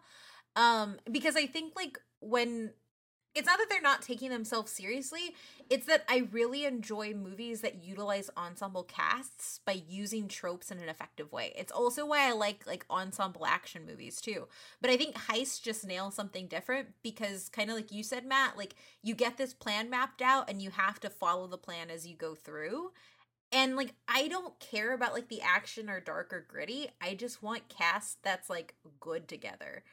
Um, 0.56 0.96
because 1.10 1.36
I 1.36 1.46
think 1.46 1.74
like 1.76 1.98
when 2.20 2.72
it's 3.34 3.46
not 3.46 3.58
that 3.58 3.68
they're 3.70 3.80
not 3.80 4.02
taking 4.02 4.30
themselves 4.30 4.72
seriously, 4.72 5.34
it's 5.68 5.86
that 5.86 6.04
I 6.08 6.28
really 6.32 6.64
enjoy 6.64 7.14
movies 7.14 7.60
that 7.60 7.84
utilize 7.84 8.28
ensemble 8.36 8.82
casts 8.82 9.60
by 9.64 9.82
using 9.88 10.26
tropes 10.26 10.70
in 10.72 10.78
an 10.78 10.88
effective 10.88 11.30
way. 11.32 11.52
It's 11.56 11.70
also 11.70 12.04
why 12.06 12.28
I 12.28 12.32
like 12.32 12.66
like 12.66 12.84
ensemble 12.90 13.46
action 13.46 13.86
movies 13.86 14.20
too. 14.20 14.48
But 14.80 14.90
I 14.90 14.96
think 14.96 15.14
Heist 15.14 15.62
just 15.62 15.86
nails 15.86 16.14
something 16.14 16.48
different 16.48 16.88
because 17.02 17.48
kind 17.48 17.70
of 17.70 17.76
like 17.76 17.92
you 17.92 18.02
said 18.02 18.26
Matt, 18.26 18.58
like 18.58 18.74
you 19.02 19.14
get 19.14 19.36
this 19.36 19.54
plan 19.54 19.88
mapped 19.88 20.22
out 20.22 20.50
and 20.50 20.60
you 20.60 20.70
have 20.70 20.98
to 21.00 21.10
follow 21.10 21.46
the 21.46 21.58
plan 21.58 21.88
as 21.88 22.06
you 22.06 22.16
go 22.16 22.34
through. 22.34 22.90
And 23.52 23.76
like 23.76 23.94
I 24.08 24.28
don't 24.28 24.58
care 24.58 24.92
about 24.92 25.14
like 25.14 25.28
the 25.28 25.40
action 25.42 25.88
or 25.88 26.00
dark 26.00 26.32
or 26.32 26.44
gritty. 26.48 26.88
I 27.00 27.14
just 27.14 27.42
want 27.42 27.68
cast 27.68 28.22
that's 28.22 28.50
like 28.50 28.74
good 29.00 29.28
together. 29.28 29.84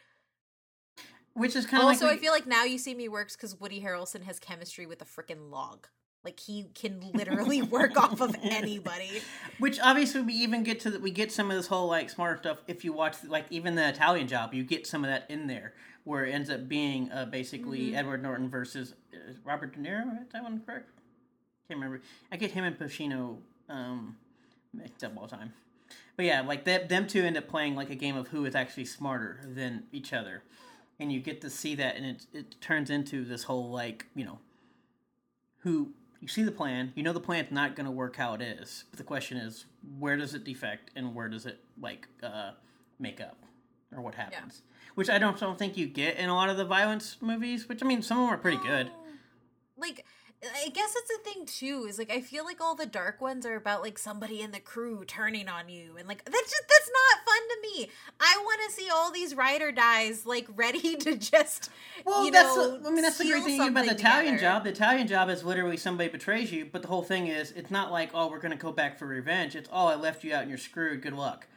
Which 1.37 1.55
is 1.55 1.65
kind 1.65 1.83
of 1.83 1.89
Also, 1.89 2.07
like 2.07 2.17
I 2.17 2.19
feel 2.19 2.31
like 2.31 2.47
now 2.47 2.63
you 2.63 2.77
see 2.77 2.95
me 2.95 3.07
works 3.09 3.35
because 3.35 3.59
Woody 3.59 3.81
Harrelson 3.81 4.23
has 4.23 4.39
chemistry 4.39 4.85
with 4.85 5.01
a 5.01 5.05
freaking 5.05 5.51
log. 5.51 5.87
Like 6.23 6.39
he 6.39 6.65
can 6.73 6.99
literally 7.13 7.61
work 7.61 7.95
off 7.95 8.19
of 8.21 8.35
anybody. 8.41 9.21
Which 9.59 9.79
obviously 9.79 10.21
we 10.21 10.33
even 10.33 10.63
get 10.63 10.79
to 10.81 10.91
the, 10.91 10.99
we 10.99 11.11
get 11.11 11.31
some 11.31 11.49
of 11.51 11.55
this 11.57 11.67
whole 11.67 11.87
like 11.87 12.09
smart 12.09 12.39
stuff 12.39 12.57
if 12.67 12.83
you 12.83 12.91
watch 12.91 13.17
like 13.27 13.45
even 13.51 13.75
the 13.75 13.87
Italian 13.87 14.27
Job 14.27 14.53
you 14.53 14.63
get 14.63 14.85
some 14.87 15.03
of 15.03 15.09
that 15.09 15.25
in 15.29 15.47
there 15.47 15.73
where 16.03 16.25
it 16.25 16.31
ends 16.31 16.49
up 16.49 16.67
being 16.67 17.11
uh, 17.11 17.25
basically 17.25 17.91
Mhm. 17.91 17.97
Edward 17.97 18.23
Norton 18.23 18.49
versus 18.49 18.93
uh, 19.13 19.33
Robert 19.43 19.73
De 19.73 19.79
Niro. 19.79 20.21
Is 20.21 20.27
that 20.33 20.41
one 20.43 20.61
correct? 20.65 20.89
Can't 21.67 21.79
remember. 21.79 22.01
I 22.31 22.37
get 22.37 22.51
him 22.51 22.63
and 22.63 22.77
Pacino 22.79 23.37
um, 23.69 24.15
mixed 24.73 25.03
up 25.03 25.13
all 25.17 25.27
the 25.27 25.35
time. 25.35 25.53
But 26.15 26.25
yeah, 26.25 26.41
like 26.41 26.63
that, 26.65 26.89
them 26.89 27.07
two 27.07 27.23
end 27.23 27.37
up 27.37 27.47
playing 27.47 27.75
like 27.75 27.89
a 27.89 27.95
game 27.95 28.15
of 28.17 28.29
who 28.29 28.45
is 28.45 28.55
actually 28.55 28.85
smarter 28.85 29.39
than 29.45 29.83
each 29.91 30.13
other, 30.13 30.43
and 30.99 31.11
you 31.11 31.19
get 31.19 31.41
to 31.41 31.49
see 31.49 31.75
that, 31.75 31.95
and 31.95 32.05
it 32.05 32.25
it 32.33 32.61
turns 32.61 32.89
into 32.89 33.23
this 33.25 33.43
whole 33.43 33.69
like 33.69 34.05
you 34.15 34.25
know 34.25 34.39
who 35.59 35.91
you 36.19 36.27
see 36.27 36.43
the 36.43 36.51
plan, 36.51 36.93
you 36.95 37.03
know 37.03 37.13
the 37.13 37.19
plan's 37.19 37.51
not 37.51 37.75
going 37.75 37.85
to 37.85 37.91
work 37.91 38.15
how 38.15 38.33
it 38.33 38.41
is. 38.41 38.85
But 38.89 38.97
the 38.97 39.03
question 39.03 39.37
is, 39.37 39.65
where 39.99 40.17
does 40.17 40.33
it 40.33 40.43
defect 40.43 40.91
and 40.95 41.13
where 41.13 41.29
does 41.29 41.45
it 41.45 41.59
like 41.79 42.07
uh, 42.23 42.51
make 42.99 43.21
up, 43.21 43.37
or 43.95 44.01
what 44.01 44.15
happens? 44.15 44.63
Which 44.95 45.09
I 45.09 45.19
don't 45.19 45.39
don't 45.39 45.59
think 45.59 45.77
you 45.77 45.85
get 45.87 46.17
in 46.17 46.29
a 46.29 46.35
lot 46.35 46.49
of 46.49 46.57
the 46.57 46.65
violence 46.65 47.17
movies. 47.21 47.69
Which 47.69 47.83
I 47.83 47.85
mean, 47.85 48.01
some 48.01 48.17
of 48.19 48.25
them 48.25 48.33
are 48.33 48.37
pretty 48.37 48.57
good. 48.63 48.89
Like, 49.77 50.05
I 50.43 50.69
guess 50.69 50.93
it's 50.95 51.11
a 51.11 51.23
thing 51.23 51.45
too. 51.47 51.87
Is 51.89 51.97
like 51.97 52.11
I 52.11 52.21
feel 52.21 52.45
like 52.45 52.61
all 52.61 52.75
the 52.75 52.85
dark 52.85 53.19
ones 53.21 53.43
are 53.45 53.55
about 53.55 53.81
like 53.81 53.97
somebody 53.97 54.41
in 54.41 54.51
the 54.51 54.59
crew 54.59 55.03
turning 55.03 55.47
on 55.47 55.67
you, 55.67 55.95
and 55.97 56.07
like 56.07 56.23
that's 56.25 56.51
just 56.51 56.63
that's 56.69 56.91
not 56.91 57.25
fun 57.25 57.41
to 57.49 57.57
me. 57.63 57.89
I 58.19 58.37
want 58.43 58.61
to 58.67 58.75
see 58.75 58.87
all 58.93 59.11
these 59.11 59.33
ride 59.33 59.63
or 59.63 59.71
dies 59.71 60.27
like 60.27 60.47
ready 60.55 60.95
to 60.97 61.15
just. 61.17 61.71
Well, 62.05 62.29
that's 62.29 62.55
know, 62.55 62.77
the, 62.77 62.87
I 62.87 62.91
mean 62.91 63.01
that's 63.01 63.17
the 63.17 63.25
great 63.25 63.43
thing 63.45 63.61
about 63.61 63.85
the 63.85 63.91
Italian 63.91 64.35
together. 64.35 64.53
job. 64.53 64.63
The 64.65 64.69
Italian 64.69 65.07
job 65.07 65.29
is 65.29 65.43
literally 65.43 65.77
somebody 65.77 66.09
betrays 66.09 66.51
you, 66.51 66.69
but 66.71 66.83
the 66.83 66.87
whole 66.87 67.03
thing 67.03 67.27
is 67.27 67.51
it's 67.53 67.71
not 67.71 67.91
like 67.91 68.11
oh 68.13 68.29
we're 68.29 68.39
gonna 68.39 68.55
go 68.55 68.71
back 68.71 68.99
for 68.99 69.07
revenge. 69.07 69.55
It's 69.55 69.69
oh 69.71 69.87
I 69.87 69.95
left 69.95 70.23
you 70.23 70.35
out 70.35 70.41
and 70.41 70.49
you're 70.49 70.59
screwed. 70.59 71.01
Good 71.01 71.13
luck. 71.13 71.47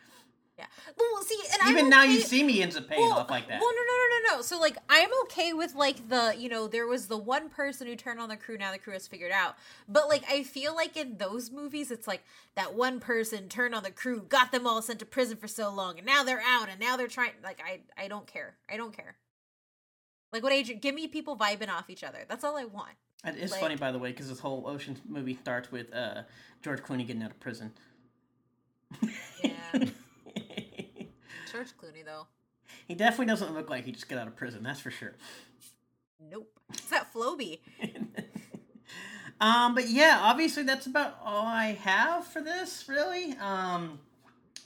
Yeah. 0.61 0.67
Well, 0.99 1.23
see, 1.23 1.39
and 1.53 1.71
Even 1.71 1.85
I'm 1.87 1.91
now 1.91 2.03
okay- 2.05 2.13
you 2.13 2.21
see 2.21 2.43
me 2.45 2.61
ends 2.61 2.77
up 2.77 2.87
paying 2.87 3.01
off 3.11 3.31
like 3.31 3.49
that. 3.49 3.61
Well, 3.63 3.71
no, 3.71 3.81
no, 3.81 3.95
no, 3.97 4.19
no, 4.33 4.37
no. 4.37 4.43
So 4.43 4.61
like, 4.61 4.77
I'm 4.91 5.09
okay 5.25 5.55
with 5.55 5.75
like 5.75 6.11
the, 6.11 6.35
you 6.37 6.51
know, 6.51 6.69
there 6.69 6.87
was 6.87 7.07
the 7.07 7.17
one 7.17 7.49
person 7.49 7.87
who 7.87 7.97
turned 7.97 8.21
on 8.21 8.29
the 8.29 8.37
crew. 8.37 8.59
Now 8.59 8.71
the 8.71 8.79
crew 8.79 8.93
has 8.93 9.09
figured 9.09 9.33
out. 9.33 9.57
But 9.89 10.09
like, 10.09 10.23
I 10.31 10.43
feel 10.43 10.75
like 10.75 10.99
in 10.99 11.17
those 11.17 11.51
movies, 11.51 11.91
it's 11.91 12.07
like 12.07 12.23
that 12.57 12.75
one 12.75 13.01
person 13.01 13.49
turned 13.49 13.75
on 13.75 13.83
the 13.83 13.91
crew, 13.91 14.21
got 14.29 14.53
them 14.53 14.67
all 14.67 14.83
sent 14.83 14.99
to 14.99 15.07
prison 15.07 15.39
for 15.39 15.49
so 15.49 15.73
long, 15.73 15.97
and 15.97 16.07
now 16.07 16.23
they're 16.23 16.43
out, 16.47 16.69
and 16.69 16.79
now 16.79 16.99
they're 16.99 17.09
trying. 17.09 17.33
Like, 17.43 17.61
I, 17.65 17.81
I 18.03 18.09
don't 18.09 18.27
care. 18.27 18.57
I 18.71 18.77
don't 18.77 18.95
care. 18.95 19.17
Like, 20.31 20.43
what 20.43 20.53
age? 20.53 20.79
Give 20.83 20.95
me 20.95 21.09
people 21.09 21.37
vibing 21.39 21.71
off 21.71 21.89
each 21.89 22.05
other. 22.05 22.19
That's 22.29 22.45
all 22.45 22.59
I 22.59 22.65
want. 22.65 22.93
It 23.25 23.37
is 23.37 23.51
like- 23.51 23.61
funny 23.61 23.77
by 23.77 23.93
the 23.93 23.99
way 23.99 24.11
because 24.11 24.29
this 24.29 24.41
whole 24.41 24.65
Ocean 24.67 24.97
movie 25.09 25.37
starts 25.41 25.73
with 25.73 25.93
uh, 25.95 26.23
George 26.63 26.83
Clooney 26.83 27.07
getting 27.07 27.23
out 27.23 27.31
of 27.31 27.41
prison. 27.41 27.73
Yeah. 29.43 29.53
George 31.53 31.69
Clooney 31.77 32.05
though. 32.05 32.27
he 32.87 32.95
definitely 32.95 33.27
doesn't 33.27 33.55
look 33.55 33.69
like 33.71 33.85
he 33.85 33.93
just 33.93 34.09
got 34.09 34.19
out 34.19 34.27
of 34.29 34.37
prison. 34.37 34.63
That's 34.63 34.81
for 34.81 34.91
sure. 34.91 35.15
Nope. 36.31 36.51
It's 36.73 36.89
that 36.91 37.13
Flowbee. 37.13 37.61
um, 39.41 39.75
but 39.75 39.89
yeah, 39.89 40.19
obviously 40.23 40.63
that's 40.65 40.87
about 40.87 41.19
all 41.25 41.47
I 41.47 41.73
have 41.83 42.27
for 42.27 42.41
this. 42.43 42.85
Really, 42.89 43.35
um, 43.41 43.99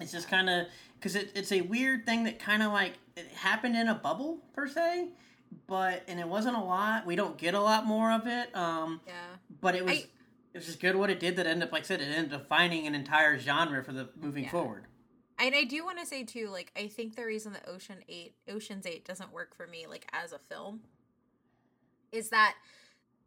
it's 0.00 0.12
just 0.12 0.28
kind 0.28 0.50
of 0.50 0.66
because 0.98 1.14
it, 1.16 1.30
it's 1.34 1.52
a 1.52 1.60
weird 1.62 2.04
thing 2.06 2.24
that 2.24 2.38
kind 2.38 2.62
of 2.62 2.72
like 2.72 2.94
it 3.16 3.26
happened 3.28 3.76
in 3.76 3.88
a 3.88 3.94
bubble 3.94 4.38
per 4.54 4.66
se, 4.68 5.08
but 5.68 6.02
and 6.08 6.18
it 6.18 6.26
wasn't 6.28 6.56
a 6.56 6.60
lot. 6.60 7.06
We 7.06 7.14
don't 7.16 7.38
get 7.38 7.54
a 7.54 7.60
lot 7.60 7.86
more 7.86 8.10
of 8.10 8.26
it. 8.26 8.54
Um, 8.56 9.00
Yeah. 9.06 9.12
but 9.60 9.74
it 9.74 9.84
was. 9.84 9.92
I- 9.92 10.06
it 10.52 10.58
was 10.58 10.66
just 10.66 10.78
good 10.78 10.94
what 10.94 11.10
it 11.10 11.18
did 11.18 11.34
that 11.34 11.48
ended 11.48 11.66
up, 11.66 11.72
like 11.72 11.82
I 11.82 11.86
said, 11.86 12.00
it 12.00 12.04
ended 12.04 12.32
up 12.32 12.42
defining 12.42 12.86
an 12.86 12.94
entire 12.94 13.36
genre 13.40 13.82
for 13.82 13.90
the 13.92 14.08
moving 14.14 14.44
Yeah. 14.44 14.52
forward. 14.52 14.84
And 15.38 15.54
I 15.54 15.64
do 15.64 15.84
want 15.84 15.98
to 15.98 16.06
say 16.06 16.24
too, 16.24 16.48
like 16.48 16.72
I 16.76 16.86
think 16.86 17.16
the 17.16 17.24
reason 17.24 17.52
that 17.54 17.68
Ocean 17.68 17.98
Eight, 18.08 18.34
Ocean's 18.48 18.86
Eight, 18.86 19.04
doesn't 19.04 19.32
work 19.32 19.56
for 19.56 19.66
me, 19.66 19.86
like 19.88 20.06
as 20.12 20.32
a 20.32 20.38
film, 20.38 20.80
is 22.12 22.28
that 22.30 22.54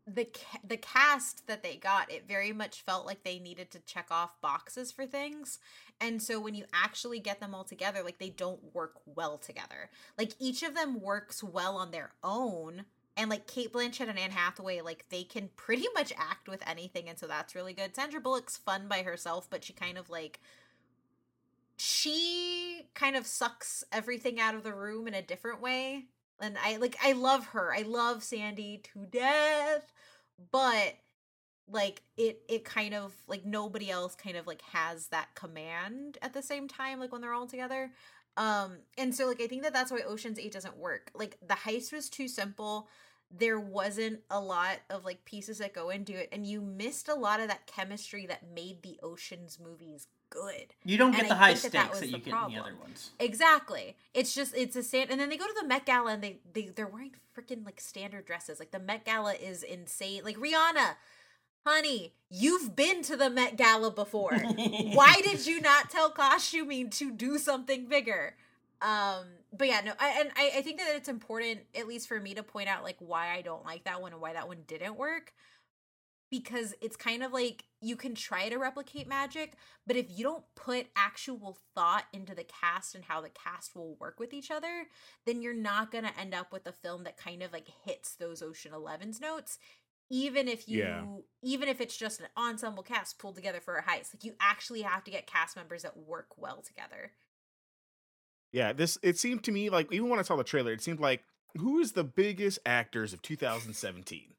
the 0.05 0.25
ca- 0.25 0.59
the 0.63 0.77
cast 0.77 1.47
that 1.47 1.63
they 1.63 1.75
got, 1.75 2.11
it 2.11 2.27
very 2.27 2.53
much 2.53 2.81
felt 2.81 3.05
like 3.05 3.23
they 3.23 3.39
needed 3.39 3.71
to 3.71 3.79
check 3.79 4.07
off 4.09 4.39
boxes 4.39 4.91
for 4.91 5.05
things, 5.05 5.59
and 5.99 6.21
so 6.21 6.39
when 6.39 6.55
you 6.55 6.63
actually 6.73 7.19
get 7.19 7.41
them 7.41 7.53
all 7.53 7.65
together, 7.65 8.01
like 8.03 8.19
they 8.19 8.29
don't 8.29 8.73
work 8.73 8.93
well 9.05 9.37
together. 9.37 9.89
Like 10.17 10.31
each 10.39 10.63
of 10.63 10.75
them 10.75 11.01
works 11.01 11.43
well 11.43 11.75
on 11.75 11.91
their 11.91 12.11
own. 12.23 12.85
And 13.19 13.31
like 13.31 13.47
Cate 13.47 13.73
Blanchett 13.73 14.09
and 14.09 14.19
Anne 14.19 14.29
Hathaway, 14.29 14.81
like 14.81 15.05
they 15.09 15.23
can 15.23 15.49
pretty 15.55 15.87
much 15.95 16.13
act 16.15 16.47
with 16.47 16.61
anything, 16.67 17.09
and 17.09 17.17
so 17.17 17.25
that's 17.25 17.55
really 17.55 17.73
good. 17.73 17.95
Sandra 17.95 18.21
Bullock's 18.21 18.57
fun 18.57 18.87
by 18.87 19.01
herself, 19.01 19.49
but 19.49 19.63
she 19.63 19.73
kind 19.73 19.97
of 19.97 20.07
like 20.07 20.39
she 21.77 22.81
kind 22.95 23.15
of 23.15 23.27
sucks 23.27 23.83
everything 23.91 24.39
out 24.39 24.55
of 24.55 24.63
the 24.63 24.73
room 24.73 25.07
in 25.07 25.13
a 25.13 25.21
different 25.21 25.61
way. 25.61 26.05
And 26.41 26.57
I 26.63 26.77
like 26.77 26.97
I 27.03 27.13
love 27.13 27.47
her. 27.47 27.73
I 27.73 27.83
love 27.83 28.23
Sandy 28.23 28.81
to 28.93 29.05
death. 29.05 29.91
But 30.51 30.95
like 31.69 32.01
it 32.17 32.41
it 32.49 32.63
kind 32.65 32.93
of 32.93 33.13
like 33.27 33.45
nobody 33.45 33.89
else 33.91 34.15
kind 34.15 34.37
of 34.37 34.47
like 34.47 34.61
has 34.73 35.07
that 35.07 35.35
command 35.35 36.17
at 36.21 36.33
the 36.33 36.41
same 36.41 36.67
time 36.67 36.99
like 36.99 37.11
when 37.11 37.21
they're 37.21 37.33
all 37.33 37.47
together. 37.47 37.91
Um 38.37 38.77
and 38.97 39.13
so 39.13 39.27
like 39.27 39.41
I 39.41 39.47
think 39.47 39.63
that 39.63 39.73
that's 39.73 39.91
why 39.91 40.01
Ocean's 40.07 40.39
8 40.39 40.51
doesn't 40.51 40.77
work. 40.77 41.11
Like 41.13 41.37
the 41.47 41.55
heist 41.55 41.91
was 41.93 42.09
too 42.09 42.27
simple. 42.27 42.87
There 43.29 43.59
wasn't 43.59 44.21
a 44.31 44.39
lot 44.39 44.77
of 44.89 45.03
like 45.05 45.25
pieces 45.25 45.57
that 45.57 45.73
go 45.73 45.89
into 45.89 46.13
it 46.13 46.29
and 46.31 46.45
you 46.45 46.61
missed 46.61 47.09
a 47.09 47.15
lot 47.15 47.39
of 47.39 47.49
that 47.49 47.67
chemistry 47.67 48.25
that 48.27 48.51
made 48.53 48.83
the 48.83 48.99
Ocean's 49.03 49.59
movies 49.59 50.07
good. 50.29 50.75
You 50.83 50.97
don't 50.97 51.15
And 51.15 51.17
get 51.17 51.27
the 51.27 51.35
I 51.35 51.37
high 51.37 51.53
think 51.53 51.61
that 51.63 51.71
that 51.73 51.95
stakes 51.95 51.99
that, 51.99 52.09
you 52.09 52.19
get 52.19 52.37
in 52.37 52.45
the 52.45 52.57
other 52.57 52.75
ones. 52.75 53.11
Exactly. 53.19 53.95
It's 54.13 54.33
just 54.35 54.55
it's 54.55 54.75
a 54.75 54.83
stand 54.83 55.09
and 55.11 55.19
then 55.19 55.29
they 55.29 55.37
go 55.37 55.47
to 55.47 55.55
the 55.59 55.67
Met 55.67 55.85
Gala 55.85 56.13
and 56.13 56.23
they, 56.23 56.39
they 56.53 56.67
they're 56.75 56.87
wearing 56.87 57.11
freaking 57.37 57.65
like 57.65 57.79
standard 57.79 58.25
dresses. 58.25 58.59
Like 58.59 58.71
the 58.71 58.79
Met 58.79 59.05
Gala 59.05 59.33
is 59.33 59.63
insane. 59.63 60.23
Like 60.23 60.37
Rihanna, 60.37 60.95
honey, 61.65 62.13
you've 62.29 62.75
been 62.75 63.01
to 63.03 63.15
the 63.17 63.29
Met 63.29 63.57
Gala 63.57 63.91
before. 63.91 64.35
Why 64.35 65.21
did 65.23 65.45
you 65.45 65.61
not 65.61 65.89
tell 65.89 66.09
costuming 66.09 66.89
to 66.91 67.11
do 67.11 67.37
something 67.37 67.87
bigger? 67.87 68.35
Um, 68.81 69.25
but 69.57 69.67
yeah, 69.67 69.81
no, 69.81 69.93
I, 69.99 70.19
and 70.21 70.29
I, 70.35 70.51
I 70.57 70.61
think 70.61 70.79
that 70.79 70.95
it's 70.95 71.09
important, 71.09 71.61
at 71.75 71.87
least 71.87 72.07
for 72.07 72.19
me, 72.19 72.35
to 72.35 72.43
point 72.43 72.69
out 72.69 72.83
like 72.83 72.97
why 72.99 73.33
I 73.33 73.41
don't 73.41 73.65
like 73.65 73.85
that 73.85 74.01
one 74.01 74.13
and 74.13 74.21
why 74.21 74.33
that 74.33 74.47
one 74.47 74.59
didn't 74.67 74.97
work. 74.97 75.33
Because 76.29 76.75
it's 76.81 76.97
kind 76.97 77.23
of 77.23 77.31
like 77.31 77.63
you 77.81 77.95
can 77.95 78.15
try 78.15 78.49
to 78.49 78.57
replicate 78.57 79.07
magic, 79.07 79.53
but 79.85 79.95
if 79.95 80.07
you 80.09 80.23
don't 80.23 80.43
put 80.55 80.87
actual 80.95 81.57
thought 81.75 82.05
into 82.11 82.33
the 82.33 82.45
cast 82.45 82.95
and 82.95 83.05
how 83.05 83.21
the 83.21 83.29
cast 83.29 83.75
will 83.75 83.95
work 83.99 84.19
with 84.19 84.33
each 84.33 84.49
other, 84.51 84.87
then 85.25 85.41
you're 85.41 85.53
not 85.53 85.91
gonna 85.91 86.11
end 86.19 86.33
up 86.33 86.51
with 86.51 86.65
a 86.67 86.71
film 86.71 87.03
that 87.03 87.17
kind 87.17 87.43
of 87.43 87.53
like 87.53 87.67
hits 87.85 88.15
those 88.15 88.41
Ocean 88.41 88.73
Eleven's 88.73 89.21
notes 89.21 89.59
even 90.09 90.47
if 90.47 90.67
you 90.67 90.77
Yeah. 90.79 91.05
even 91.41 91.67
if 91.67 91.81
it's 91.81 91.97
just 91.97 92.19
an 92.19 92.27
ensemble 92.37 92.83
cast 92.83 93.19
pulled 93.19 93.35
together 93.35 93.59
for 93.59 93.75
a 93.75 93.83
heist. 93.83 94.13
Like 94.13 94.23
you 94.23 94.35
actually 94.39 94.81
have 94.81 95.03
to 95.03 95.11
get 95.11 95.27
cast 95.27 95.55
members 95.55 95.83
that 95.83 95.97
work 95.97 96.37
well 96.37 96.61
together. 96.61 97.11
Yeah, 98.51 98.73
this 98.73 98.97
it 99.03 99.17
seemed 99.17 99.43
to 99.43 99.51
me 99.51 99.69
like 99.69 99.91
even 99.91 100.09
when 100.09 100.19
I 100.19 100.23
saw 100.23 100.35
the 100.35 100.43
trailer, 100.43 100.71
it 100.71 100.81
seemed 100.81 100.99
like 100.99 101.23
who 101.57 101.79
is 101.79 101.91
the 101.93 102.03
biggest 102.03 102.59
actors 102.65 103.13
of 103.13 103.21
2017 103.21 104.33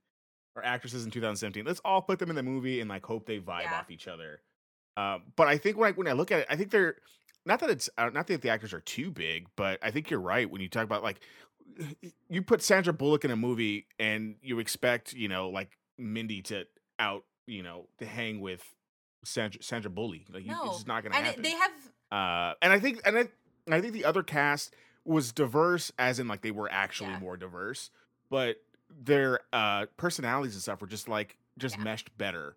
or 0.59 0.65
actresses 0.65 1.05
in 1.05 1.11
2017? 1.11 1.65
Let's 1.65 1.81
all 1.85 2.03
put 2.03 2.19
them 2.19 2.31
in 2.31 2.37
the 2.37 2.43
movie 2.43 2.81
and 2.81 2.89
like 2.91 3.05
hope 3.07 3.27
they 3.27 3.39
vibe 3.39 3.63
Yeah. 3.63 3.79
off 3.79 3.91
each 3.91 4.09
other. 4.09 4.41
Uh, 4.97 5.19
but 5.37 5.47
I 5.49 5.59
think 5.59 5.77
when 5.77 5.91
I 5.93 5.93
when 5.97 6.09
I 6.09 6.13
look 6.13 6.33
at 6.33 6.41
it, 6.41 6.47
I 6.51 6.57
think 6.57 6.71
they're 6.71 6.97
not 7.47 7.61
that 7.61 7.71
it's 7.71 7.89
uh, 7.97 8.11
not 8.11 8.27
that 8.27 8.43
the 8.43 8.51
actors 8.51 8.73
are 8.75 8.81
too 8.81 9.11
big, 9.11 9.47
but 9.57 9.79
I 9.83 9.91
think 9.91 10.11
you're 10.11 10.21
right 10.21 10.51
when 10.51 10.61
you 10.61 10.69
talk 10.69 10.85
about 10.85 11.03
like 11.03 11.21
you 12.29 12.43
put 12.43 12.63
Sandra 12.63 12.93
Bullock 12.93 13.25
in 13.25 13.31
a 13.31 13.37
movie 13.37 13.87
and 13.99 14.37
you 14.43 14.59
expect 14.59 15.13
you 15.13 15.29
know 15.29 15.49
like 15.51 15.79
Mindy 15.99 16.43
to 16.43 16.67
out 16.99 17.25
you 17.47 17.63
know 17.63 17.87
to 17.99 18.07
hang 18.07 18.41
with 18.41 18.63
Sandra 19.25 19.63
Sandra 19.63 19.91
Bully. 19.91 20.27
Like 20.33 20.45
you, 20.45 20.51
no, 20.51 20.63
it's 20.67 20.87
not 20.87 21.03
gonna 21.05 21.15
and 21.17 21.27
happen. 21.27 21.43
they 21.43 21.53
have 21.53 21.71
uh, 22.11 22.55
and 22.63 22.73
I 22.73 22.81
think 22.81 23.01
and 23.05 23.17
I, 23.19 23.29
I 23.71 23.81
think 23.81 23.93
the 23.93 24.05
other 24.05 24.23
cast 24.23 24.75
was 25.05 25.31
diverse, 25.33 25.93
as 25.99 26.19
in 26.19 26.27
like 26.29 26.43
they 26.43 26.51
were 26.51 26.71
actually 26.73 27.11
Yeah. 27.13 27.19
more 27.21 27.37
diverse, 27.37 27.91
but 28.31 28.57
their 28.91 29.41
uh 29.53 29.87
personalities 29.97 30.55
and 30.55 30.63
stuff 30.63 30.81
were 30.81 30.87
just 30.87 31.09
like 31.09 31.37
just 31.59 31.77
Yeah. 31.77 31.85
meshed 31.85 32.17
better. 32.19 32.57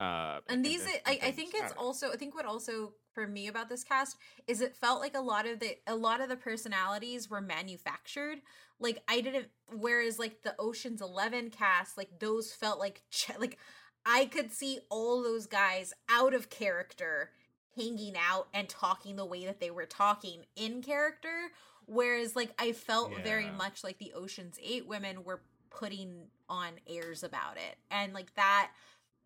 Uh, 0.00 0.40
and 0.48 0.64
these 0.64 0.82
than- 0.84 0.92
I, 1.06 1.18
I 1.22 1.30
think 1.30 1.54
it's 1.54 1.72
don't 1.72 1.78
also 1.78 2.10
i 2.12 2.16
think 2.16 2.34
what 2.34 2.44
also 2.44 2.94
for 3.12 3.28
me 3.28 3.46
about 3.46 3.68
this 3.68 3.84
cast 3.84 4.16
is 4.48 4.60
it 4.60 4.74
felt 4.74 5.00
like 5.00 5.16
a 5.16 5.20
lot 5.20 5.46
of 5.46 5.60
the 5.60 5.76
a 5.86 5.94
lot 5.94 6.20
of 6.20 6.28
the 6.28 6.36
personalities 6.36 7.30
were 7.30 7.40
manufactured 7.40 8.40
like 8.80 9.00
i 9.06 9.20
didn't 9.20 9.46
whereas 9.72 10.18
like 10.18 10.42
the 10.42 10.54
oceans 10.58 11.00
11 11.00 11.50
cast 11.50 11.96
like 11.96 12.18
those 12.18 12.52
felt 12.52 12.80
like 12.80 13.02
ch- 13.10 13.30
like 13.38 13.56
i 14.04 14.24
could 14.26 14.52
see 14.52 14.80
all 14.90 15.22
those 15.22 15.46
guys 15.46 15.94
out 16.08 16.34
of 16.34 16.50
character 16.50 17.30
hanging 17.76 18.14
out 18.16 18.48
and 18.52 18.68
talking 18.68 19.14
the 19.14 19.24
way 19.24 19.46
that 19.46 19.60
they 19.60 19.70
were 19.70 19.86
talking 19.86 20.44
in 20.56 20.82
character 20.82 21.52
whereas 21.86 22.34
like 22.36 22.50
i 22.58 22.72
felt 22.72 23.12
very 23.22 23.50
much 23.50 23.82
like 23.84 23.98
the 23.98 24.12
oceans 24.14 24.58
8 24.62 24.86
women 24.86 25.24
were 25.24 25.40
putting 25.70 26.26
on 26.48 26.72
airs 26.86 27.22
about 27.22 27.56
it 27.56 27.76
and 27.90 28.12
like 28.12 28.34
that 28.34 28.70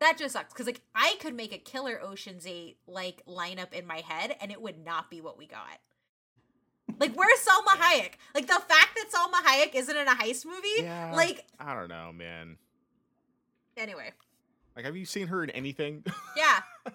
that 0.00 0.16
just 0.16 0.32
sucks 0.34 0.52
because 0.52 0.66
like 0.66 0.80
I 0.94 1.16
could 1.20 1.34
make 1.34 1.52
a 1.52 1.58
killer 1.58 2.00
Ocean's 2.00 2.46
Eight 2.46 2.76
like 2.86 3.22
lineup 3.26 3.72
in 3.72 3.84
my 3.84 3.96
head, 3.98 4.36
and 4.40 4.52
it 4.52 4.62
would 4.62 4.84
not 4.84 5.10
be 5.10 5.20
what 5.20 5.36
we 5.36 5.46
got. 5.48 5.78
Like, 7.00 7.14
where's 7.16 7.40
Salma 7.40 7.76
Hayek? 7.80 8.12
Like 8.34 8.46
the 8.46 8.52
fact 8.52 8.96
that 8.96 9.06
Salma 9.12 9.44
Hayek 9.44 9.74
isn't 9.74 9.96
in 9.96 10.06
a 10.06 10.14
heist 10.14 10.46
movie. 10.46 10.68
Yeah. 10.82 11.12
Like, 11.14 11.44
I 11.58 11.74
don't 11.74 11.88
know, 11.88 12.12
man. 12.12 12.58
anyway, 13.76 14.12
Like, 14.76 14.84
have 14.84 14.96
you 14.96 15.04
seen 15.04 15.26
her 15.26 15.42
in 15.42 15.50
anything? 15.50 16.04
yeah. 16.36 16.60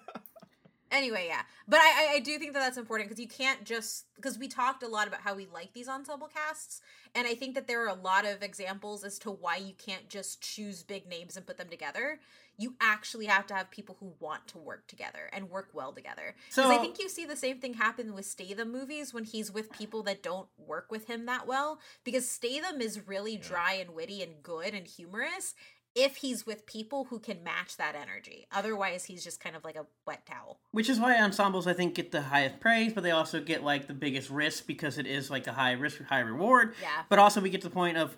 anyway, 0.94 1.26
yeah, 1.28 1.42
but 1.68 1.80
I, 1.80 1.82
I 1.82 2.14
I 2.14 2.18
do 2.20 2.38
think 2.38 2.52
that 2.54 2.60
that's 2.60 2.78
important 2.78 3.08
because 3.08 3.20
you 3.20 3.28
can't 3.28 3.64
just 3.64 4.06
because 4.16 4.38
we 4.38 4.48
talked 4.48 4.82
a 4.82 4.88
lot 4.88 5.08
about 5.08 5.20
how 5.20 5.34
we 5.34 5.46
like 5.52 5.72
these 5.72 5.88
ensemble 5.88 6.28
casts, 6.28 6.80
and 7.14 7.26
I 7.26 7.34
think 7.34 7.54
that 7.54 7.66
there 7.66 7.84
are 7.84 7.88
a 7.88 7.94
lot 7.94 8.24
of 8.24 8.42
examples 8.42 9.04
as 9.04 9.18
to 9.20 9.30
why 9.30 9.56
you 9.56 9.74
can't 9.74 10.08
just 10.08 10.40
choose 10.40 10.82
big 10.82 11.06
names 11.06 11.36
and 11.36 11.46
put 11.46 11.58
them 11.58 11.68
together. 11.68 12.20
You 12.56 12.76
actually 12.80 13.26
have 13.26 13.48
to 13.48 13.54
have 13.54 13.68
people 13.72 13.96
who 13.98 14.12
want 14.20 14.46
to 14.48 14.58
work 14.58 14.86
together 14.86 15.28
and 15.32 15.50
work 15.50 15.70
well 15.72 15.92
together. 15.92 16.36
Because 16.48 16.70
I 16.70 16.78
think 16.78 17.00
you 17.00 17.08
see 17.08 17.24
the 17.26 17.34
same 17.34 17.58
thing 17.58 17.74
happen 17.74 18.14
with 18.14 18.26
Statham 18.26 18.70
movies 18.70 19.12
when 19.12 19.24
he's 19.24 19.50
with 19.50 19.72
people 19.72 20.04
that 20.04 20.22
don't 20.22 20.46
work 20.56 20.86
with 20.88 21.08
him 21.08 21.26
that 21.26 21.48
well. 21.48 21.80
Because 22.04 22.30
Statham 22.30 22.80
is 22.80 23.08
really 23.08 23.36
dry 23.36 23.72
and 23.72 23.90
witty 23.90 24.22
and 24.22 24.40
good 24.40 24.72
and 24.72 24.86
humorous 24.86 25.54
if 25.94 26.16
he's 26.16 26.44
with 26.44 26.66
people 26.66 27.04
who 27.04 27.18
can 27.18 27.42
match 27.44 27.76
that 27.76 27.94
energy. 27.94 28.46
Otherwise, 28.52 29.04
he's 29.04 29.22
just 29.22 29.40
kind 29.40 29.54
of 29.54 29.62
like 29.64 29.76
a 29.76 29.86
wet 30.06 30.26
towel. 30.26 30.58
Which 30.72 30.88
is 30.88 30.98
why 30.98 31.16
ensembles 31.20 31.66
I 31.66 31.72
think 31.72 31.94
get 31.94 32.10
the 32.10 32.22
highest 32.22 32.58
praise, 32.60 32.92
but 32.92 33.04
they 33.04 33.12
also 33.12 33.40
get 33.40 33.62
like 33.62 33.86
the 33.86 33.94
biggest 33.94 34.28
risk 34.30 34.66
because 34.66 34.98
it 34.98 35.06
is 35.06 35.30
like 35.30 35.46
a 35.46 35.52
high 35.52 35.72
risk, 35.72 36.02
high 36.04 36.20
reward. 36.20 36.74
Yeah. 36.82 37.02
But 37.08 37.18
also 37.20 37.40
we 37.40 37.50
get 37.50 37.60
to 37.62 37.68
the 37.68 37.74
point 37.74 37.96
of 37.96 38.16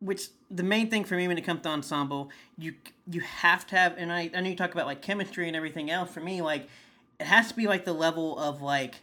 which 0.00 0.28
the 0.50 0.62
main 0.62 0.90
thing 0.90 1.04
for 1.04 1.14
me 1.16 1.26
when 1.28 1.38
it 1.38 1.42
comes 1.44 1.62
to 1.62 1.68
ensemble, 1.68 2.30
you 2.58 2.74
you 3.10 3.20
have 3.20 3.66
to 3.68 3.76
have 3.76 3.94
and 3.96 4.12
I, 4.12 4.30
I 4.34 4.40
know 4.40 4.50
you 4.50 4.56
talk 4.56 4.72
about 4.72 4.86
like 4.86 5.00
chemistry 5.00 5.46
and 5.46 5.56
everything 5.56 5.90
else. 5.90 6.10
For 6.10 6.20
me, 6.20 6.42
like 6.42 6.68
it 7.20 7.26
has 7.26 7.48
to 7.48 7.54
be 7.54 7.66
like 7.66 7.84
the 7.84 7.92
level 7.94 8.38
of 8.38 8.60
like 8.60 8.96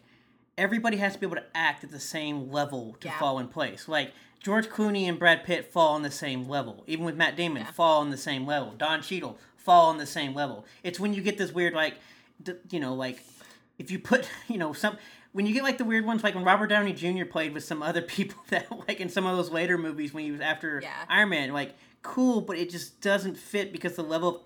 everybody 0.57 0.97
has 0.97 1.13
to 1.13 1.19
be 1.19 1.25
able 1.25 1.37
to 1.37 1.45
act 1.55 1.83
at 1.83 1.89
the 1.91 1.99
same 1.99 2.51
level 2.51 2.95
to 2.99 3.07
Yeah. 3.07 3.17
fall 3.17 3.39
in 3.39 3.47
place. 3.47 3.87
Like 3.87 4.11
George 4.43 4.67
Clooney 4.69 5.07
and 5.09 5.17
Brad 5.17 5.43
Pitt 5.43 5.71
fall 5.71 5.95
on 5.95 6.03
the 6.03 6.11
same 6.11 6.47
level. 6.47 6.83
Even 6.85 7.05
with 7.05 7.15
Matt 7.15 7.35
Damon, 7.35 7.63
Yeah. 7.63 7.71
fall 7.71 8.01
on 8.01 8.11
the 8.11 8.17
same 8.17 8.45
level. 8.45 8.73
Don 8.77 9.01
Cheadle 9.01 9.39
fall 9.55 9.89
on 9.89 9.97
the 9.97 10.05
same 10.05 10.35
level. 10.35 10.65
It's 10.83 10.99
when 10.99 11.13
you 11.13 11.21
get 11.21 11.37
this 11.37 11.51
weird 11.51 11.73
like, 11.73 11.95
you 12.69 12.79
know, 12.79 12.93
like 12.93 13.23
if 13.79 13.89
you 13.89 13.97
put, 13.99 14.29
you 14.47 14.57
know, 14.57 14.73
some 14.73 14.97
when 15.31 15.47
you 15.47 15.53
get 15.53 15.63
like 15.63 15.77
the 15.79 15.85
weird 15.85 16.05
ones, 16.05 16.23
like 16.23 16.35
when 16.35 16.43
Robert 16.43 16.67
Downey 16.67 16.93
Jr. 16.93 17.25
played 17.25 17.53
with 17.55 17.63
some 17.63 17.81
other 17.81 18.01
people 18.15 18.37
that 18.49 18.67
like 18.87 18.99
in 18.99 19.09
some 19.09 19.25
of 19.25 19.35
those 19.37 19.49
later 19.49 19.77
movies 19.77 20.13
when 20.13 20.25
he 20.25 20.31
was 20.31 20.41
after 20.41 20.79
Yeah. 20.83 20.91
Iron 21.09 21.29
Man, 21.29 21.53
like 21.53 21.73
cool, 22.03 22.41
but 22.41 22.57
it 22.57 22.69
just 22.69 22.99
doesn't 23.01 23.37
fit 23.37 23.71
because 23.71 23.95
the 23.95 24.03
level 24.03 24.37
of 24.37 24.41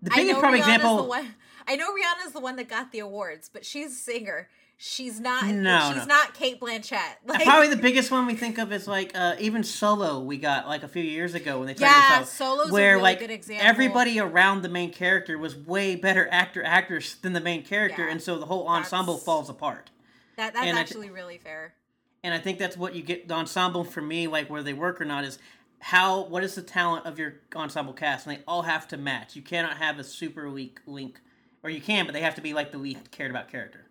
the 0.00 0.10
biggest 0.14 0.38
prime 0.38 0.52
Rihanna's 0.54 0.60
example. 0.60 0.96
the 0.98 1.02
one. 1.02 1.34
I 1.66 1.74
know 1.76 1.88
Rihanna's 1.92 2.32
the 2.34 2.40
one 2.40 2.54
that 2.56 2.68
got 2.68 2.92
the 2.92 3.00
awards, 3.00 3.50
but 3.52 3.64
she's 3.66 3.90
a 3.92 3.96
singer. 3.96 4.48
She's 4.76 5.20
not. 5.20 5.46
No, 5.46 5.92
she's 5.92 6.06
no. 6.06 6.14
not 6.14 6.34
Cate 6.34 6.60
Blanchett. 6.60 6.98
Like, 7.26 7.44
Probably 7.44 7.68
the 7.68 7.76
biggest 7.80 8.10
one 8.10 8.26
we 8.26 8.34
think 8.34 8.58
of 8.58 8.72
is 8.72 8.86
like 8.88 9.12
uh, 9.14 9.36
even 9.38 9.62
Solo 9.64 10.20
we 10.20 10.36
got 10.36 10.66
like 10.66 10.82
a 10.82 10.88
few 10.88 11.02
years 11.02 11.34
ago 11.34 11.58
when 11.58 11.68
they 11.68 11.74
tried 11.74 11.86
Yeah, 11.86 12.18
this 12.20 12.28
out, 12.28 12.34
Solo's 12.34 12.70
a 12.70 12.72
where 12.72 12.92
really 12.92 13.02
like 13.02 13.18
good 13.20 13.30
example. 13.30 13.66
everybody 13.66 14.18
around 14.18 14.62
the 14.62 14.68
main 14.68 14.92
character 14.92 15.38
was 15.38 15.56
way 15.56 15.96
better 15.96 16.28
actor 16.30 16.62
actors 16.64 17.14
than 17.22 17.32
the 17.32 17.40
main 17.40 17.62
character, 17.62 18.04
Yeah, 18.04 18.10
and 18.12 18.20
so 18.22 18.36
the 18.38 18.46
whole 18.46 18.66
ensemble 18.68 19.16
falls 19.16 19.48
apart. 19.48 19.90
that. 20.36 20.52
That's 20.54 20.66
and 20.66 20.76
actually 20.76 21.10
really 21.10 21.38
fair. 21.38 21.74
And 22.22 22.34
I 22.34 22.38
think 22.38 22.58
that's 22.58 22.76
what 22.76 22.94
you 22.94 23.02
get 23.02 23.28
the 23.28 23.34
ensemble 23.34 23.84
for 23.84 24.00
me, 24.02 24.26
like 24.26 24.50
where 24.50 24.62
they 24.62 24.72
work 24.74 25.00
or 25.00 25.04
not, 25.04 25.24
is 25.24 25.38
how 25.78 26.24
what 26.24 26.42
is 26.42 26.54
the 26.54 26.62
talent 26.62 27.06
of 27.06 27.18
your 27.18 27.34
ensemble 27.54 27.92
cast, 27.92 28.26
and 28.26 28.36
they 28.36 28.42
all 28.48 28.62
have 28.62 28.88
to 28.88 28.96
match. 28.96 29.36
You 29.36 29.42
cannot 29.42 29.76
have 29.78 29.98
a 29.98 30.04
super 30.04 30.48
weak 30.50 30.80
link, 30.86 31.20
or 31.62 31.70
you 31.70 31.80
can, 31.80 32.06
but 32.06 32.12
they 32.12 32.22
have 32.22 32.34
to 32.34 32.40
be 32.42 32.52
like 32.54 32.72
the 32.72 32.78
least 32.78 33.10
cared 33.10 33.30
about 33.30 33.48
character. 33.48 33.83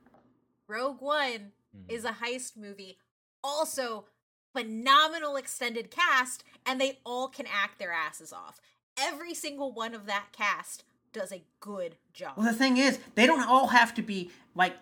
Rogue 0.67 1.01
One 1.01 1.51
Mhm. 1.75 1.89
is 1.91 2.05
a 2.05 2.11
heist 2.13 2.55
movie. 2.57 2.97
Also, 3.43 4.05
phenomenal 4.53 5.35
extended 5.35 5.89
cast, 5.91 6.43
and 6.65 6.79
they 6.79 6.99
all 7.05 7.27
can 7.27 7.45
act 7.47 7.79
their 7.79 7.91
asses 7.91 8.31
off. 8.31 8.59
Every 8.97 9.33
single 9.33 9.71
one 9.71 9.95
of 9.95 10.05
that 10.05 10.27
cast 10.31 10.83
does 11.11 11.31
a 11.31 11.43
good 11.59 11.97
job. 12.13 12.37
Well, 12.37 12.45
the 12.51 12.57
thing 12.57 12.77
is, 12.77 12.99
they 13.15 13.25
don't 13.25 13.41
all 13.43 13.67
have 13.67 13.93
to 13.95 14.01
be 14.01 14.31
like 14.55 14.75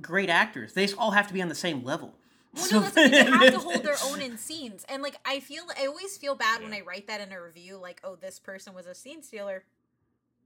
great 0.00 0.28
actors. 0.30 0.74
They 0.74 0.86
just 0.86 0.98
all 0.98 1.12
have 1.12 1.26
to 1.28 1.34
be 1.34 1.40
on 1.42 1.48
the 1.48 1.54
same 1.54 1.82
level. 1.84 2.14
Well, 2.52 2.64
So- 2.64 2.76
no, 2.76 2.80
that's 2.82 2.94
the 2.94 3.08
thing. 3.08 3.10
They 3.10 3.30
have 3.30 3.52
to 3.54 3.58
hold 3.58 3.82
their 3.82 3.96
own 4.04 4.20
in 4.20 4.38
scenes, 4.38 4.84
and 4.88 5.02
like 5.02 5.16
I 5.24 5.40
feel, 5.40 5.64
I 5.78 5.86
always 5.86 6.16
feel 6.16 6.34
bad 6.34 6.62
when 6.62 6.72
I 6.72 6.82
write 6.82 7.06
that 7.08 7.20
in 7.20 7.32
a 7.32 7.42
review, 7.42 7.78
like, 7.78 8.00
oh, 8.04 8.16
this 8.16 8.38
person 8.38 8.74
was 8.74 8.86
a 8.86 8.94
scene 8.94 9.22
stealer. 9.22 9.64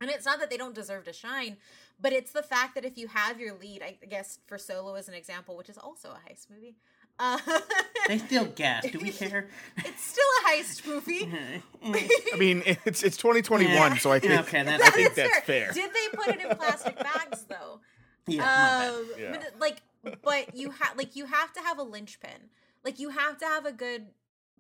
And 0.00 0.10
it's 0.10 0.24
not 0.26 0.38
that 0.40 0.48
they 0.50 0.56
don't 0.56 0.74
deserve 0.74 1.04
to 1.04 1.12
shine, 1.12 1.56
but 2.00 2.12
it's 2.12 2.32
the 2.32 2.42
fact 2.42 2.74
that 2.76 2.84
if 2.84 2.96
you 2.96 3.08
have 3.08 3.40
your 3.40 3.54
lead, 3.54 3.82
I 3.82 3.96
guess 4.06 4.38
for 4.46 4.58
Solo 4.58 4.94
as 4.94 5.08
an 5.08 5.14
example, 5.14 5.56
which 5.56 5.68
is 5.68 5.76
also 5.78 6.10
a 6.10 6.30
heist 6.30 6.46
movie, 6.50 6.76
uh, 7.18 7.38
They 8.06 8.18
still 8.18 8.44
gas. 8.46 8.84
Do 8.88 8.98
we 9.00 9.10
care? 9.22 9.48
it's 9.78 10.04
still 10.04 10.24
a 10.44 10.48
heist 10.50 10.86
movie. 10.86 11.28
I 11.82 12.36
mean, 12.38 12.62
it's 12.84 13.02
it's 13.02 13.16
2021, 13.16 13.72
Yeah. 13.74 13.94
so 13.98 14.12
I 14.12 14.20
think 14.20 14.34
Okay, 14.40 14.62
that's- 14.62 14.80
I 14.88 14.90
think 14.90 15.14
that's 15.14 15.40
fair. 15.40 15.72
Did 15.72 15.90
they 15.92 16.16
put 16.16 16.28
it 16.28 16.40
in 16.40 16.56
plastic 16.56 16.96
bags 16.96 17.42
though? 17.48 17.80
yeah. 18.28 18.92
Um, 18.94 19.08
Yeah. 19.18 19.30
but 19.32 19.52
like, 19.58 19.82
but 20.22 20.54
you 20.54 20.70
have 20.70 20.96
like 20.96 21.16
you 21.16 21.26
have 21.26 21.52
to 21.54 21.60
have 21.60 21.78
a 21.78 21.82
linchpin. 21.82 22.50
Like 22.84 23.00
you 23.00 23.08
have 23.08 23.36
to 23.38 23.44
have 23.46 23.66
a 23.66 23.72
good, 23.72 24.06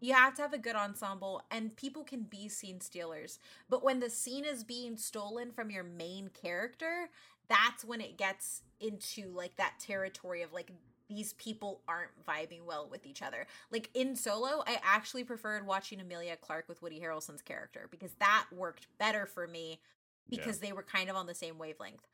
you 0.00 0.14
have 0.14 0.34
to 0.34 0.42
have 0.42 0.52
a 0.52 0.58
good 0.58 0.76
ensemble, 0.76 1.42
and 1.50 1.76
people 1.76 2.04
can 2.04 2.22
be 2.22 2.48
scene 2.48 2.80
stealers. 2.80 3.38
But 3.68 3.82
when 3.84 4.00
the 4.00 4.10
scene 4.10 4.44
is 4.44 4.64
being 4.64 4.96
stolen 4.96 5.52
from 5.52 5.70
your 5.70 5.84
main 5.84 6.28
character, 6.28 7.10
that's 7.48 7.84
when 7.84 8.00
it 8.00 8.16
gets 8.18 8.62
into 8.80 9.30
like 9.30 9.56
that 9.56 9.74
territory 9.80 10.42
of 10.42 10.52
like 10.52 10.70
these 11.08 11.32
people 11.34 11.80
aren't 11.88 12.10
vibing 12.26 12.64
well 12.66 12.86
with 12.90 13.06
each 13.06 13.22
other. 13.22 13.46
Like 13.70 13.88
in 13.94 14.14
Solo, 14.14 14.62
I 14.66 14.78
actually 14.84 15.24
preferred 15.24 15.66
watching 15.66 16.00
Emilia 16.00 16.36
Clarke 16.36 16.68
with 16.68 16.82
Woody 16.82 17.00
Harrelson's 17.00 17.40
character 17.40 17.88
because 17.90 18.12
that 18.20 18.44
worked 18.54 18.86
better 18.98 19.24
for 19.24 19.46
me 19.46 19.80
Yeah. 20.28 20.38
because 20.38 20.58
they 20.58 20.72
were 20.72 20.82
kind 20.82 21.08
of 21.08 21.16
on 21.16 21.26
the 21.26 21.34
same 21.34 21.56
wavelength. 21.58 22.06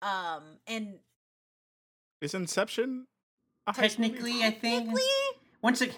Um 0.00 0.42
and 0.66 1.00
Is 2.22 2.32
Inception 2.34 3.06
a 3.66 3.72
heist 3.74 3.98
movie? 3.98 4.12
Technically, 4.12 4.42
I 4.44 4.50
think 4.50 4.84
technically, 4.86 5.02
once 5.60 5.82
it 5.82 5.94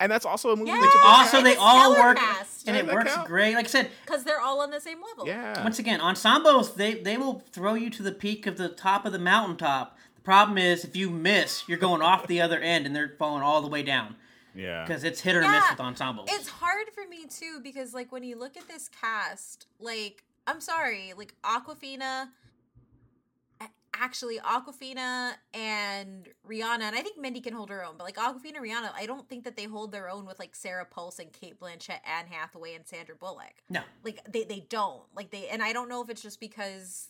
and 0.00 0.10
that's 0.12 0.26
also 0.26 0.50
a 0.50 0.56
movie. 0.56 0.70
Yeah. 0.70 0.80
that's 0.80 0.94
a 0.94 1.06
also 1.06 1.42
they 1.42 1.56
all 1.56 1.92
stellar 1.92 2.08
work 2.08 2.18
cast. 2.18 2.68
and 2.68 2.76
Does 2.76 2.88
it 2.88 2.92
works 2.94 3.14
count? 3.14 3.28
great. 3.28 3.54
Like 3.54 3.66
I 3.66 3.68
said, 3.68 3.90
because 4.04 4.24
they're 4.24 4.40
all 4.40 4.60
on 4.60 4.70
the 4.70 4.80
same 4.80 4.98
level. 5.02 5.26
yeah. 5.26 5.62
once 5.62 5.78
again, 5.78 6.00
ensembles 6.00 6.74
they 6.74 6.94
they 6.94 7.16
will 7.16 7.42
throw 7.52 7.74
you 7.74 7.90
to 7.90 8.02
the 8.02 8.12
peak 8.12 8.46
of 8.46 8.56
the 8.56 8.68
top 8.68 9.06
of 9.06 9.12
the 9.12 9.18
mountaintop. 9.18 9.96
The 10.16 10.22
problem 10.22 10.58
is 10.58 10.84
if 10.84 10.96
you 10.96 11.10
miss, 11.10 11.64
you're 11.68 11.78
going 11.78 12.02
off 12.02 12.26
the 12.26 12.40
other 12.40 12.58
end 12.60 12.86
and 12.86 12.94
they're 12.94 13.14
falling 13.18 13.42
all 13.42 13.62
the 13.62 13.68
way 13.68 13.82
down 13.82 14.16
yeah. 14.54 14.84
because 14.84 15.04
it's 15.04 15.20
hit 15.20 15.36
or 15.36 15.42
miss 15.42 15.64
with 15.70 15.80
ensembles. 15.80 16.28
It's 16.32 16.48
hard 16.48 16.88
for 16.94 17.06
me 17.08 17.26
too 17.26 17.60
because 17.62 17.94
like 17.94 18.10
when 18.12 18.24
you 18.24 18.38
look 18.38 18.56
at 18.56 18.66
this 18.68 18.88
cast, 18.88 19.66
like 19.80 20.24
I'm 20.46 20.60
sorry, 20.60 21.12
like 21.16 21.34
Awkwafina 21.42 22.00
a- 22.24 22.28
actually 24.00 24.38
Awkwafina 24.38 25.32
and 25.54 26.28
Rihanna, 26.48 26.82
and 26.82 26.96
I 26.96 27.00
think 27.02 27.18
Mindy 27.18 27.40
can 27.40 27.52
hold 27.54 27.70
her 27.70 27.84
own, 27.84 27.94
but 27.98 28.04
like 28.04 28.16
Awkwafina 28.16 28.56
and 28.56 28.64
Rihanna, 28.64 28.90
I 28.94 29.06
don't 29.06 29.28
think 29.28 29.44
that 29.44 29.56
they 29.56 29.64
hold 29.64 29.92
their 29.92 30.08
own 30.08 30.26
with 30.26 30.38
like 30.38 30.54
Sarah 30.54 30.84
Pulse 30.86 31.18
and 31.18 31.32
Cate 31.32 31.58
Blanchett, 31.60 32.00
Anne 32.04 32.26
Hathaway, 32.30 32.74
and 32.74 32.86
Sandra 32.86 33.14
Bullock. 33.16 33.62
no, 33.70 33.80
Like 34.04 34.20
they 34.30 34.44
they 34.44 34.60
don't. 34.68 35.02
Like 35.14 35.30
they 35.30 35.48
and 35.48 35.62
I 35.62 35.72
don't 35.72 35.88
know 35.88 36.02
if 36.02 36.10
it's 36.10 36.22
just 36.22 36.40
because 36.40 37.08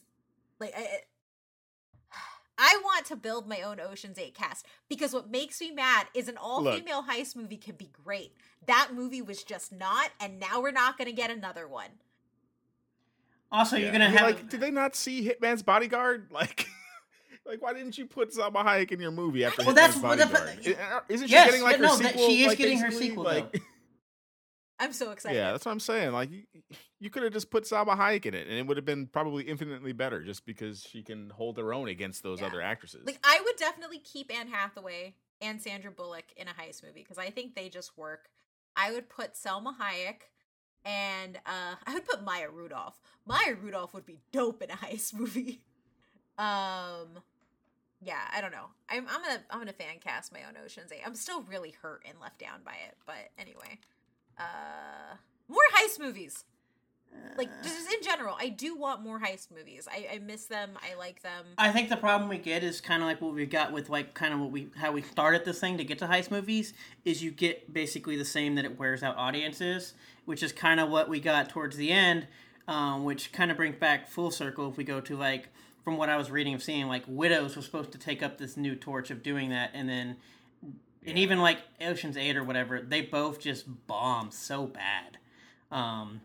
like 0.61 0.73
I 0.77 1.01
I 2.59 2.81
want 2.85 3.07
to 3.07 3.17
build 3.17 3.49
my 3.49 3.61
own 3.63 3.81
Ocean's 3.81 4.19
8 4.19 4.35
cast 4.35 4.67
because 4.89 5.13
what 5.13 5.31
makes 5.31 5.61
me 5.61 5.71
mad 5.71 6.07
is 6.15 6.29
an 6.29 6.37
all 6.37 6.65
female 6.65 7.03
heist 7.05 7.37
movie 7.37 7.59
can 7.59 7.77
be 7.77 7.91
great. 8.05 8.33
That 8.67 8.91
movie 8.95 9.23
was 9.23 9.45
just 9.45 9.73
not, 9.73 10.11
and 10.21 10.41
now 10.41 10.61
we're 10.63 10.71
not 10.73 10.97
going 10.99 11.07
to 11.07 11.13
get 11.13 11.31
another 11.31 11.69
one. 11.69 11.91
Also, 13.53 13.77
Yeah. 13.77 13.83
you're 13.85 13.93
gonna 13.93 14.07
I 14.07 14.09
mean, 14.09 14.17
have 14.19 14.27
like, 14.27 14.49
did 14.49 14.61
they 14.61 14.71
not 14.73 14.97
see 14.97 15.25
Hitman's 15.29 15.63
Bodyguard? 15.63 16.29
Like, 16.33 16.67
like 17.49 17.63
why 17.63 17.73
didn't 17.73 17.97
you 17.99 18.07
put 18.07 18.33
Salma 18.33 18.65
Hayek 18.65 18.93
in 18.93 19.01
your 19.01 19.11
movie 19.13 19.45
after 19.45 19.65
Well, 19.65 19.75
that's- 19.75 19.97
well, 20.01 20.17
the- 20.17 20.27
Bodyguard? 20.27 20.79
I- 20.79 21.01
Isn't 21.09 21.29
she 21.29 21.33
Yes, 21.33 21.47
getting 21.51 21.63
like 21.63 21.79
a 21.79 21.89
sequel? 21.89 21.89
yeah, 21.89 21.97
her 21.97 21.97
no, 21.97 21.97
that- 22.03 22.13
sequel? 22.13 22.29
she 22.29 22.43
is 22.43 22.47
like, 22.49 22.59
getting 22.59 22.79
her 22.79 22.91
sequel, 22.91 23.25
Like, 23.25 23.53
though. 23.53 23.59
I'm 24.79 24.93
so 24.93 25.11
excited. 25.11 25.37
yeah, 25.37 25.53
that's 25.53 25.65
what 25.65 25.73
I'm 25.73 25.81
saying. 25.81 26.13
Like, 26.13 26.31
you, 26.31 26.43
you 27.01 27.09
could 27.09 27.23
have 27.23 27.33
just 27.33 27.51
put 27.51 27.65
Salma 27.65 27.97
Hayek 27.97 28.27
in 28.27 28.35
it, 28.35 28.47
and 28.47 28.59
it 28.59 28.67
would 28.67 28.77
have 28.77 28.85
been 28.85 29.07
probably 29.07 29.45
infinitely 29.45 29.93
better, 29.93 30.23
just 30.23 30.45
because 30.45 30.83
she 30.83 31.03
can 31.03 31.31
hold 31.31 31.57
her 31.57 31.73
own 31.73 31.89
against 31.89 32.23
those 32.23 32.41
Yeah. 32.43 32.49
other 32.49 32.61
actresses. 32.61 33.07
Like 33.07 33.19
I 33.25 33.41
would 33.43 33.57
definitely 33.57 34.01
keep 34.01 34.31
Anne 34.31 34.49
Hathaway 34.49 35.15
and 35.41 35.63
Sandra 35.63 35.91
Bullock 35.91 36.27
in 36.37 36.47
a 36.49 36.53
heist 36.53 36.83
movie 36.83 37.01
because 37.01 37.17
I 37.17 37.31
think 37.31 37.55
they 37.55 37.71
just 37.71 37.97
work. 37.97 38.29
I 38.77 38.93
would 38.93 39.09
put 39.09 39.33
Salma 39.33 39.75
Hayek 39.79 40.23
and 40.85 41.37
uh 41.47 41.77
I 41.87 41.95
would 41.95 42.05
put 42.05 42.23
Maya 42.23 42.51
Rudolph. 42.51 43.01
Maya 43.25 43.55
Rudolph 43.55 43.95
would 43.95 44.05
be 44.07 44.19
dope 44.31 44.63
in 44.63 44.71
a 44.71 44.77
heist 44.77 45.15
movie. 45.19 45.63
Um 46.37 47.23
yeah, 48.03 48.21
I 48.35 48.41
don't 48.41 48.53
know. 48.53 48.67
I'm 48.89 49.07
I'm 49.09 49.23
gonna 49.23 49.43
I'm 49.51 49.59
gonna 49.59 49.73
fan 49.73 49.99
cast 50.01 50.33
my 50.33 50.41
own 50.47 50.55
Ocean's 50.63 50.93
Eight. 50.93 51.03
I'm 51.05 51.15
still 51.15 51.43
really 51.43 51.75
hurt 51.83 52.03
and 52.09 52.19
left 52.21 52.39
down 52.39 52.61
by 52.65 52.75
it, 52.89 52.97
but 53.07 53.31
anyway. 53.39 53.79
Uh 54.39 55.17
more 55.49 55.59
heist 55.75 56.01
movies. 56.01 56.45
Like 57.39 57.51
just 57.63 57.93
in 57.93 58.03
general, 58.03 58.37
I 58.39 58.49
do 58.49 58.77
want 58.77 59.03
more 59.03 59.21
heist 59.21 59.51
movies. 59.51 59.87
I, 59.91 60.15
I 60.15 60.19
miss 60.19 60.47
them. 60.47 60.71
I 60.83 60.97
like 60.97 61.23
them. 61.23 61.45
I 61.59 61.71
think 61.71 61.89
the 61.89 61.97
problem 61.97 62.29
we 62.29 62.39
get 62.39 62.63
is 62.63 62.81
kind 62.81 63.03
of 63.03 63.09
like 63.09 63.21
what 63.21 63.35
we 63.35 63.47
got 63.47 63.73
with 63.73 63.89
like 63.89 64.15
kind 64.15 64.35
of 64.35 64.41
what 64.41 64.51
we 64.51 64.69
how 64.77 64.93
we 64.93 65.03
started 65.03 65.45
this 65.45 65.61
thing 65.61 65.79
to 65.79 65.85
get 65.85 65.99
to 65.99 66.07
heist 66.07 66.31
movies 66.31 66.73
is 67.05 67.23
you 67.23 67.31
get 67.31 67.73
basically 67.73 68.17
the 68.17 68.25
same 68.25 68.55
that 68.55 68.65
it 68.65 68.79
wears 68.79 69.03
out 69.03 69.17
audiences, 69.17 69.95
which 70.25 70.43
is 70.43 70.53
kind 70.53 70.81
of 70.81 70.91
what 70.91 71.09
we 71.09 71.21
got 71.21 71.49
towards 71.49 71.77
the 71.77 71.91
end, 71.91 72.27
um, 72.69 73.05
which 73.05 73.33
kind 73.33 73.51
of 73.51 73.57
brings 73.57 73.77
back 73.77 74.09
full 74.09 74.31
circle 74.31 74.69
if 74.69 74.77
we 74.77 74.85
go 74.85 75.01
to 75.01 75.17
like 75.17 75.49
from 75.87 75.97
what 75.97 76.09
I 76.09 76.17
was 76.17 76.33
reading 76.33 76.53
of 76.53 76.65
seeing 76.65 76.89
like 76.89 77.05
Widows 77.07 77.55
was 77.55 77.65
supposed 77.65 77.93
to 77.93 77.99
take 77.99 78.21
up 78.21 78.39
this 78.39 78.57
new 78.57 78.75
torch 78.75 79.13
of 79.13 79.23
doing 79.23 79.51
that, 79.51 79.71
and 79.73 79.89
then 79.89 80.17
and 81.07 81.17
even 81.17 81.39
like 81.39 81.59
Ocean's 81.81 82.17
Eight 82.17 82.37
or 82.37 82.43
whatever, 82.43 82.81
they 82.81 83.03
both 83.03 83.39
just 83.39 83.87
bombed 83.87 84.35
so 84.35 84.67
bad. 84.67 85.19
Um, 85.71 86.23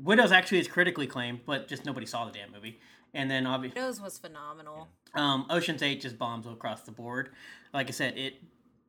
Widows 0.00 0.30
actually 0.30 0.60
is 0.60 0.68
critically 0.68 1.08
claimed, 1.08 1.40
but 1.44 1.66
just 1.66 1.84
nobody 1.84 2.06
saw 2.06 2.24
the 2.24 2.30
damn 2.30 2.52
movie. 2.52 2.78
And 3.12 3.28
then 3.28 3.48
obviously. 3.48 3.80
Widows 3.80 4.00
was 4.00 4.16
phenomenal. 4.16 4.86
Um, 5.12 5.44
Ocean's 5.50 5.82
Eight 5.82 6.00
just 6.00 6.16
bombs 6.16 6.46
across 6.46 6.82
the 6.82 6.92
board. 6.92 7.30
Like 7.74 7.88
I 7.88 7.90
said, 7.90 8.16
it 8.16 8.34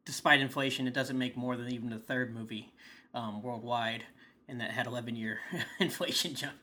despite 0.06 0.40
inflation, 0.40 0.86
it 0.86 0.94
doesn't 0.94 1.18
make 1.18 1.36
more 1.36 1.58
than 1.58 1.74
even 1.74 1.90
the 1.90 1.98
third 1.98 2.32
movie 2.32 2.72
um, 3.16 3.42
worldwide, 3.42 4.04
and 4.48 4.62
that 4.62 4.70
had 4.70 4.86
11 4.86 5.16
year 5.16 5.40
inflation 5.80 6.36
jump. 6.36 6.54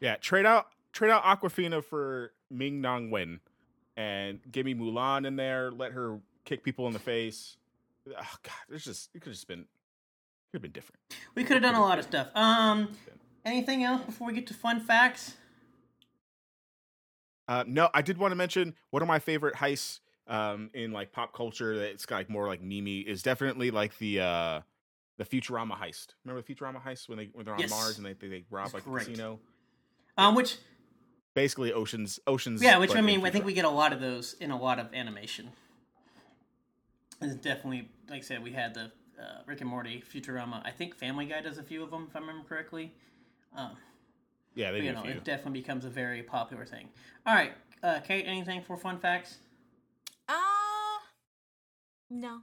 Yeah, 0.00 0.16
trade 0.16 0.46
out 0.46 0.68
trade 0.94 1.10
out 1.10 1.22
Awkwafina 1.24 1.84
for 1.84 2.32
Ming-Na 2.50 3.00
Wen, 3.10 3.40
and 3.96 4.40
give 4.50 4.64
me 4.66 4.74
Mulan 4.74 5.26
in 5.26 5.36
there. 5.36 5.70
Let 5.70 5.92
her 5.92 6.18
kick 6.44 6.64
people 6.64 6.86
in 6.86 6.92
the 6.92 6.98
face. 6.98 7.56
Oh 8.08 8.12
God, 8.42 8.52
there's 8.68 8.84
just 8.84 9.10
it 9.14 9.20
could 9.20 9.30
have 9.30 9.34
just 9.34 9.48
been 9.48 9.66
could 10.50 10.54
have 10.54 10.62
been 10.62 10.72
different. 10.72 11.00
We 11.34 11.44
could 11.44 11.54
have 11.54 11.62
done 11.62 11.74
a 11.74 11.80
lot 11.80 11.98
of 11.98 12.04
stuff. 12.06 12.28
Um, 12.34 12.88
anything 13.44 13.84
else 13.84 14.02
before 14.04 14.26
we 14.28 14.32
get 14.32 14.46
to 14.46 14.54
fun 14.54 14.80
facts? 14.80 15.36
Uh, 17.46 17.64
no, 17.66 17.88
I 17.94 18.02
did 18.02 18.18
want 18.18 18.32
to 18.32 18.36
mention 18.36 18.74
one 18.90 19.02
of 19.02 19.08
my 19.08 19.18
favorite 19.18 19.54
heists 19.54 20.00
um, 20.26 20.70
in 20.74 20.92
like 20.92 21.12
pop 21.12 21.32
culture. 21.34 21.78
That's 21.78 22.04
got 22.06 22.16
like 22.16 22.30
more 22.30 22.46
like 22.46 22.62
mimi 22.62 23.00
is 23.00 23.22
definitely 23.22 23.70
like 23.70 23.96
the 23.98 24.20
uh, 24.20 24.60
the 25.16 25.24
Futurama 25.24 25.72
heist. 25.72 26.08
Remember 26.24 26.42
the 26.46 26.54
Futurama 26.54 26.82
heist 26.82 27.08
when 27.08 27.18
they 27.18 27.30
when 27.32 27.44
they're 27.44 27.54
on 27.54 27.60
Yes. 27.60 27.70
Mars 27.70 27.96
and 27.98 28.06
they 28.06 28.12
they, 28.14 28.28
they 28.28 28.44
rob 28.50 28.72
like 28.74 28.84
great. 28.84 29.04
the 29.06 29.10
casino. 29.12 29.40
Um, 30.18 30.34
which 30.34 30.56
Basically, 31.38 31.72
oceans 31.72 32.18
oceans. 32.26 32.60
yeah, 32.60 32.78
which 32.78 32.96
I 32.96 33.00
mean, 33.00 33.24
I 33.24 33.30
think 33.30 33.44
we 33.44 33.52
get 33.52 33.64
a 33.64 33.70
lot 33.70 33.92
of 33.92 34.00
those 34.00 34.32
in 34.40 34.50
a 34.50 34.58
lot 34.58 34.80
of 34.80 34.92
animation. 34.92 35.50
It's 37.22 37.36
definitely 37.36 37.88
like 38.10 38.18
I 38.18 38.22
said, 38.22 38.42
we 38.42 38.50
had 38.50 38.74
the 38.74 38.90
uh, 39.20 39.42
Rick 39.46 39.60
and 39.60 39.70
Morty, 39.70 40.02
Futurama. 40.12 40.66
I 40.66 40.72
think 40.72 40.96
Family 40.96 41.26
Guy 41.26 41.40
does 41.40 41.58
a 41.58 41.62
few 41.62 41.84
of 41.84 41.92
them, 41.92 42.08
if 42.10 42.16
I 42.16 42.18
remember 42.18 42.42
correctly. 42.48 42.92
Um, 43.56 43.76
yeah 44.56 44.72
they 44.72 44.80
you 44.80 44.92
know, 44.92 44.98
a 44.98 45.02
few. 45.02 45.10
it 45.12 45.22
definitely 45.22 45.60
becomes 45.60 45.84
a 45.84 45.90
very 45.90 46.24
popular 46.24 46.64
thing. 46.64 46.88
All 47.24 47.36
right, 47.36 47.52
uh, 47.84 48.00
Kate, 48.00 48.24
anything 48.26 48.62
for 48.62 48.76
fun 48.76 48.98
facts? 48.98 49.38
Uh 50.28 50.34
no. 52.10 52.40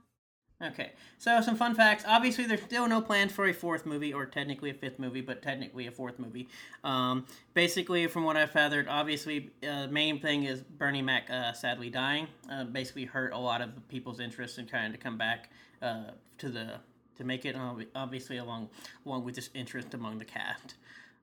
Okay, 0.62 0.92
so 1.18 1.38
some 1.42 1.54
fun 1.54 1.74
facts. 1.74 2.02
Obviously, 2.08 2.46
there's 2.46 2.62
still 2.62 2.88
no 2.88 3.02
plans 3.02 3.30
for 3.30 3.46
a 3.46 3.52
fourth 3.52 3.84
movie, 3.84 4.14
or 4.14 4.24
technically 4.24 4.70
a 4.70 4.74
fifth 4.74 4.98
movie, 4.98 5.20
but 5.20 5.42
technically 5.42 5.86
a 5.86 5.90
fourth 5.90 6.18
movie. 6.18 6.48
Um, 6.82 7.26
basically, 7.52 8.06
from 8.06 8.24
what 8.24 8.38
I've 8.38 8.54
gathered, 8.54 8.88
obviously, 8.88 9.50
uh, 9.68 9.86
main 9.88 10.18
thing 10.18 10.44
is 10.44 10.62
Bernie 10.62 11.02
Mac 11.02 11.28
uh, 11.28 11.52
sadly 11.52 11.90
dying. 11.90 12.26
Uh, 12.50 12.64
basically, 12.64 13.04
hurt 13.04 13.34
a 13.34 13.38
lot 13.38 13.60
of 13.60 13.68
people's 13.88 14.18
interest 14.18 14.58
in 14.58 14.66
trying 14.66 14.92
to 14.92 14.98
come 14.98 15.18
back 15.18 15.50
uh, 15.82 16.12
to 16.38 16.48
the 16.48 16.80
to 17.18 17.24
make 17.24 17.44
it. 17.44 17.54
Obviously, 17.94 18.38
along 18.38 18.70
along 19.04 19.24
with 19.24 19.34
this 19.34 19.50
interest 19.52 19.92
among 19.92 20.18
the 20.18 20.24
cast. 20.24 20.74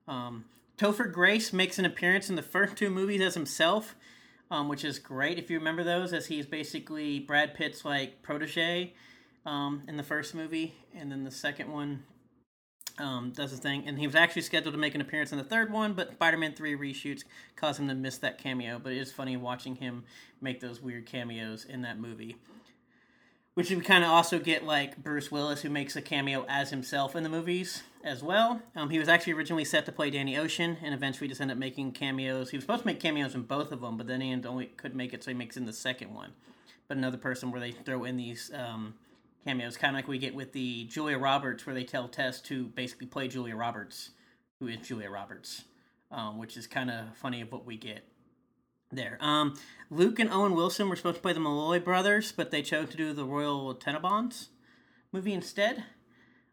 Um, 0.06 0.44
Topher 0.78 1.12
Grace 1.12 1.52
makes 1.52 1.76
an 1.80 1.84
appearance 1.84 2.30
in 2.30 2.36
the 2.36 2.42
first 2.42 2.76
two 2.76 2.88
movies 2.88 3.20
as 3.20 3.34
himself, 3.34 3.96
um, 4.48 4.68
which 4.68 4.84
is 4.84 5.00
great 5.00 5.40
if 5.40 5.50
you 5.50 5.58
remember 5.58 5.82
those, 5.82 6.12
as 6.12 6.26
he's 6.26 6.46
basically 6.46 7.18
Brad 7.18 7.54
Pitt's 7.54 7.84
like 7.84 8.22
protege 8.22 8.92
um, 9.46 9.82
in 9.88 9.96
the 9.96 10.02
first 10.02 10.34
movie, 10.34 10.74
and 10.94 11.10
then 11.10 11.24
the 11.24 11.30
second 11.30 11.70
one 11.70 12.04
um, 12.98 13.32
does 13.34 13.50
the 13.50 13.56
thing. 13.56 13.84
And 13.86 13.98
he 13.98 14.06
was 14.06 14.14
actually 14.14 14.42
scheduled 14.42 14.74
to 14.74 14.80
make 14.80 14.94
an 14.94 15.00
appearance 15.00 15.32
in 15.32 15.38
the 15.38 15.44
third 15.44 15.72
one, 15.72 15.94
but 15.94 16.12
Spider-Man 16.12 16.54
Three 16.54 16.76
reshoots 16.76 17.24
caused 17.56 17.80
him 17.80 17.88
to 17.88 17.94
miss 17.94 18.18
that 18.18 18.38
cameo. 18.38 18.78
But 18.78 18.92
it 18.92 18.98
is 18.98 19.12
funny 19.12 19.36
watching 19.36 19.76
him 19.76 20.04
make 20.40 20.60
those 20.60 20.80
weird 20.80 21.06
cameos 21.06 21.64
in 21.64 21.82
that 21.82 21.98
movie. 21.98 22.36
Which 23.54 23.70
we 23.70 23.76
kind 23.82 24.02
of 24.02 24.10
also 24.10 24.40
get 24.40 24.64
like 24.64 24.96
Bruce 24.96 25.30
Willis, 25.30 25.62
who 25.62 25.70
makes 25.70 25.94
a 25.94 26.02
cameo 26.02 26.44
as 26.48 26.70
himself 26.70 27.14
in 27.14 27.22
the 27.22 27.28
movies 27.28 27.84
as 28.02 28.20
well. 28.20 28.60
Um, 28.74 28.90
he 28.90 28.98
was 28.98 29.08
actually 29.08 29.34
originally 29.34 29.64
set 29.64 29.86
to 29.86 29.92
play 29.92 30.10
Danny 30.10 30.36
Ocean, 30.36 30.76
and 30.82 30.92
eventually 30.92 31.28
just 31.28 31.40
ended 31.40 31.56
up 31.56 31.60
making 31.60 31.92
cameos. 31.92 32.50
He 32.50 32.56
was 32.56 32.64
supposed 32.64 32.82
to 32.82 32.86
make 32.86 32.98
cameos 32.98 33.34
in 33.36 33.42
both 33.42 33.70
of 33.70 33.80
them, 33.80 33.96
but 33.96 34.08
then 34.08 34.20
he 34.20 34.32
only 34.44 34.66
couldn't 34.66 34.96
make 34.96 35.14
it, 35.14 35.22
so 35.22 35.30
he 35.30 35.36
makes 35.36 35.56
in 35.56 35.66
the 35.66 35.72
second 35.72 36.12
one. 36.12 36.32
But 36.88 36.96
another 36.96 37.16
person 37.16 37.52
where 37.52 37.60
they 37.60 37.70
throw 37.70 38.02
in 38.02 38.16
these 38.16 38.50
um, 38.52 38.94
cameos, 39.44 39.76
kind 39.76 39.94
of 39.94 39.98
like 39.98 40.08
we 40.08 40.18
get 40.18 40.34
with 40.34 40.52
the 40.52 40.84
Julia 40.84 41.18
Roberts, 41.18 41.66
where 41.66 41.74
they 41.74 41.84
tell 41.84 42.08
Tess 42.08 42.40
to 42.42 42.66
basically 42.66 43.06
play 43.06 43.28
Julia 43.28 43.56
Roberts, 43.56 44.10
who 44.58 44.68
is 44.68 44.78
Julia 44.78 45.10
Roberts, 45.10 45.64
um, 46.10 46.38
which 46.38 46.56
is 46.56 46.66
kind 46.66 46.90
of 46.90 47.16
funny 47.16 47.40
of 47.40 47.52
what 47.52 47.64
we 47.66 47.76
get 47.76 48.04
there. 48.90 49.18
Um, 49.20 49.54
Luke 49.90 50.18
and 50.18 50.30
Owen 50.30 50.54
Wilson 50.54 50.88
were 50.88 50.96
supposed 50.96 51.16
to 51.16 51.22
play 51.22 51.32
the 51.32 51.40
Malloy 51.40 51.80
brothers, 51.80 52.32
but 52.32 52.50
they 52.50 52.62
chose 52.62 52.90
to 52.90 52.96
do 52.96 53.12
the 53.12 53.24
Royal 53.24 53.74
Tenenbaums 53.74 54.48
movie 55.12 55.32
instead. 55.32 55.84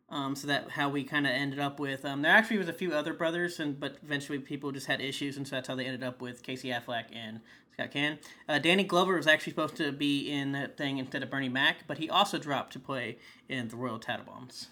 Um, 0.10 0.36
so 0.36 0.46
that 0.48 0.72
how 0.72 0.90
we 0.90 1.06
kind 1.06 1.26
of 1.26 1.32
ended 1.32 1.60
up 1.60 1.80
with. 1.80 2.04
Um, 2.04 2.22
there 2.22 2.34
actually 2.34 2.58
was 2.58 2.68
a 2.68 2.74
few 2.74 2.92
other 2.92 3.14
brothers, 3.14 3.62
and 3.62 3.80
but 3.80 3.96
eventually 4.04 4.40
people 4.40 4.74
just 4.74 4.88
had 4.88 5.00
issues, 5.00 5.38
and 5.38 5.48
so 5.48 5.56
that's 5.56 5.70
how 5.70 5.76
they 5.76 5.86
ended 5.86 6.04
up 6.04 6.22
with 6.22 6.44
Casey 6.44 6.68
Affleck 6.68 7.06
and 7.14 7.40
Caan. 7.88 8.18
Uh, 8.48 8.60
Danny 8.60 8.84
Glover 8.84 9.16
was 9.16 9.28
actually 9.28 9.52
supposed 9.52 9.76
to 9.78 9.92
be 9.92 10.30
in 10.30 10.52
that 10.52 10.78
thing 10.78 10.98
instead 10.98 11.24
of 11.24 11.30
Bernie 11.30 11.50
Mac, 11.50 11.88
but 11.88 11.98
he 11.98 12.10
also 12.10 12.38
dropped 12.38 12.74
to 12.74 12.80
play 12.80 13.18
in 13.50 13.68
the 13.68 13.76
Royal 13.76 14.00
Tenenbaums, 14.00 14.68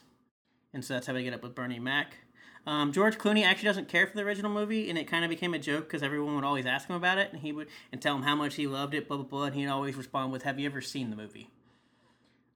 and 0.74 0.84
so 0.84 0.94
that's 0.94 1.08
how 1.08 1.14
we 1.14 1.24
get 1.24 1.34
up 1.34 1.44
with 1.44 1.56
Bernie 1.56 1.80
Mac. 1.80 2.18
Um, 2.68 2.92
George 2.92 3.18
Clooney 3.18 3.44
actually 3.44 3.68
doesn't 3.68 3.88
care 3.88 4.06
for 4.06 4.16
the 4.16 4.24
original 4.24 4.52
movie, 4.52 4.90
and 4.90 4.98
it 4.98 5.08
kind 5.08 5.24
of 5.24 5.30
became 5.30 5.54
a 5.54 5.60
joke 5.60 5.86
because 5.86 6.04
everyone 6.04 6.36
would 6.36 6.44
always 6.44 6.66
ask 6.66 6.88
him 6.88 6.96
about 6.96 7.18
it, 7.18 7.32
and 7.32 7.42
he 7.42 7.52
would 7.52 7.68
and 7.92 8.02
tell 8.02 8.16
him 8.16 8.24
how 8.24 8.36
much 8.36 8.56
he 8.56 8.68
loved 8.68 8.94
it, 8.94 9.08
blah 9.08 9.18
blah 9.18 9.26
blah, 9.26 9.44
and 9.46 9.56
he'd 9.56 9.68
always 9.68 9.96
respond 9.96 10.32
with, 10.32 10.44
"Have 10.44 10.60
you 10.60 10.68
ever 10.68 10.82
seen 10.82 11.10
the 11.10 11.16
movie?" 11.16 11.50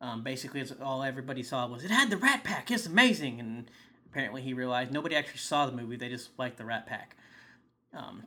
Um, 0.01 0.21
basically, 0.21 0.59
it's 0.59 0.73
all 0.81 1.01
everybody 1.01 1.43
saw 1.43 1.65
was 1.65 1.83
it 1.83 1.91
had 1.91 2.09
the 2.09 2.17
Rat 2.17 2.43
Pack. 2.43 2.69
It's 2.69 2.85
amazing, 2.85 3.39
and 3.39 3.71
apparently 4.05 4.41
he 4.41 4.53
realized 4.53 4.91
nobody 4.91 5.15
actually 5.15 5.39
saw 5.39 5.65
the 5.65 5.71
movie; 5.71 5.95
they 5.95 6.09
just 6.09 6.37
liked 6.37 6.57
the 6.57 6.65
Rat 6.65 6.85
Pack. 6.85 7.15
Um, 7.93 8.23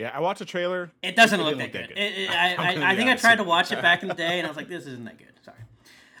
Yeah, 0.00 0.10
I 0.14 0.20
watched 0.20 0.40
a 0.40 0.46
trailer. 0.46 0.90
it 1.02 1.14
doesn't 1.14 1.38
It 1.38 1.42
look 1.42 1.58
that 1.58 1.62
look 1.64 1.72
good. 1.72 1.90
that 1.90 1.98
It- 1.98 2.18
it- 2.24 2.30
I, 2.34 2.54
I, 2.54 2.92
I 2.92 2.96
think 2.96 3.10
I 3.10 3.16
tried 3.16 3.36
to 3.36 3.44
watch 3.44 3.70
it 3.70 3.82
back 3.82 4.02
in 4.02 4.08
the 4.08 4.14
day, 4.14 4.38
and 4.38 4.46
I 4.46 4.50
was 4.50 4.56
like, 4.56 4.68
"This 4.68 4.86
isn't 4.86 5.04
that 5.04 5.18
good." 5.18 5.28
Sorry. 5.44 5.58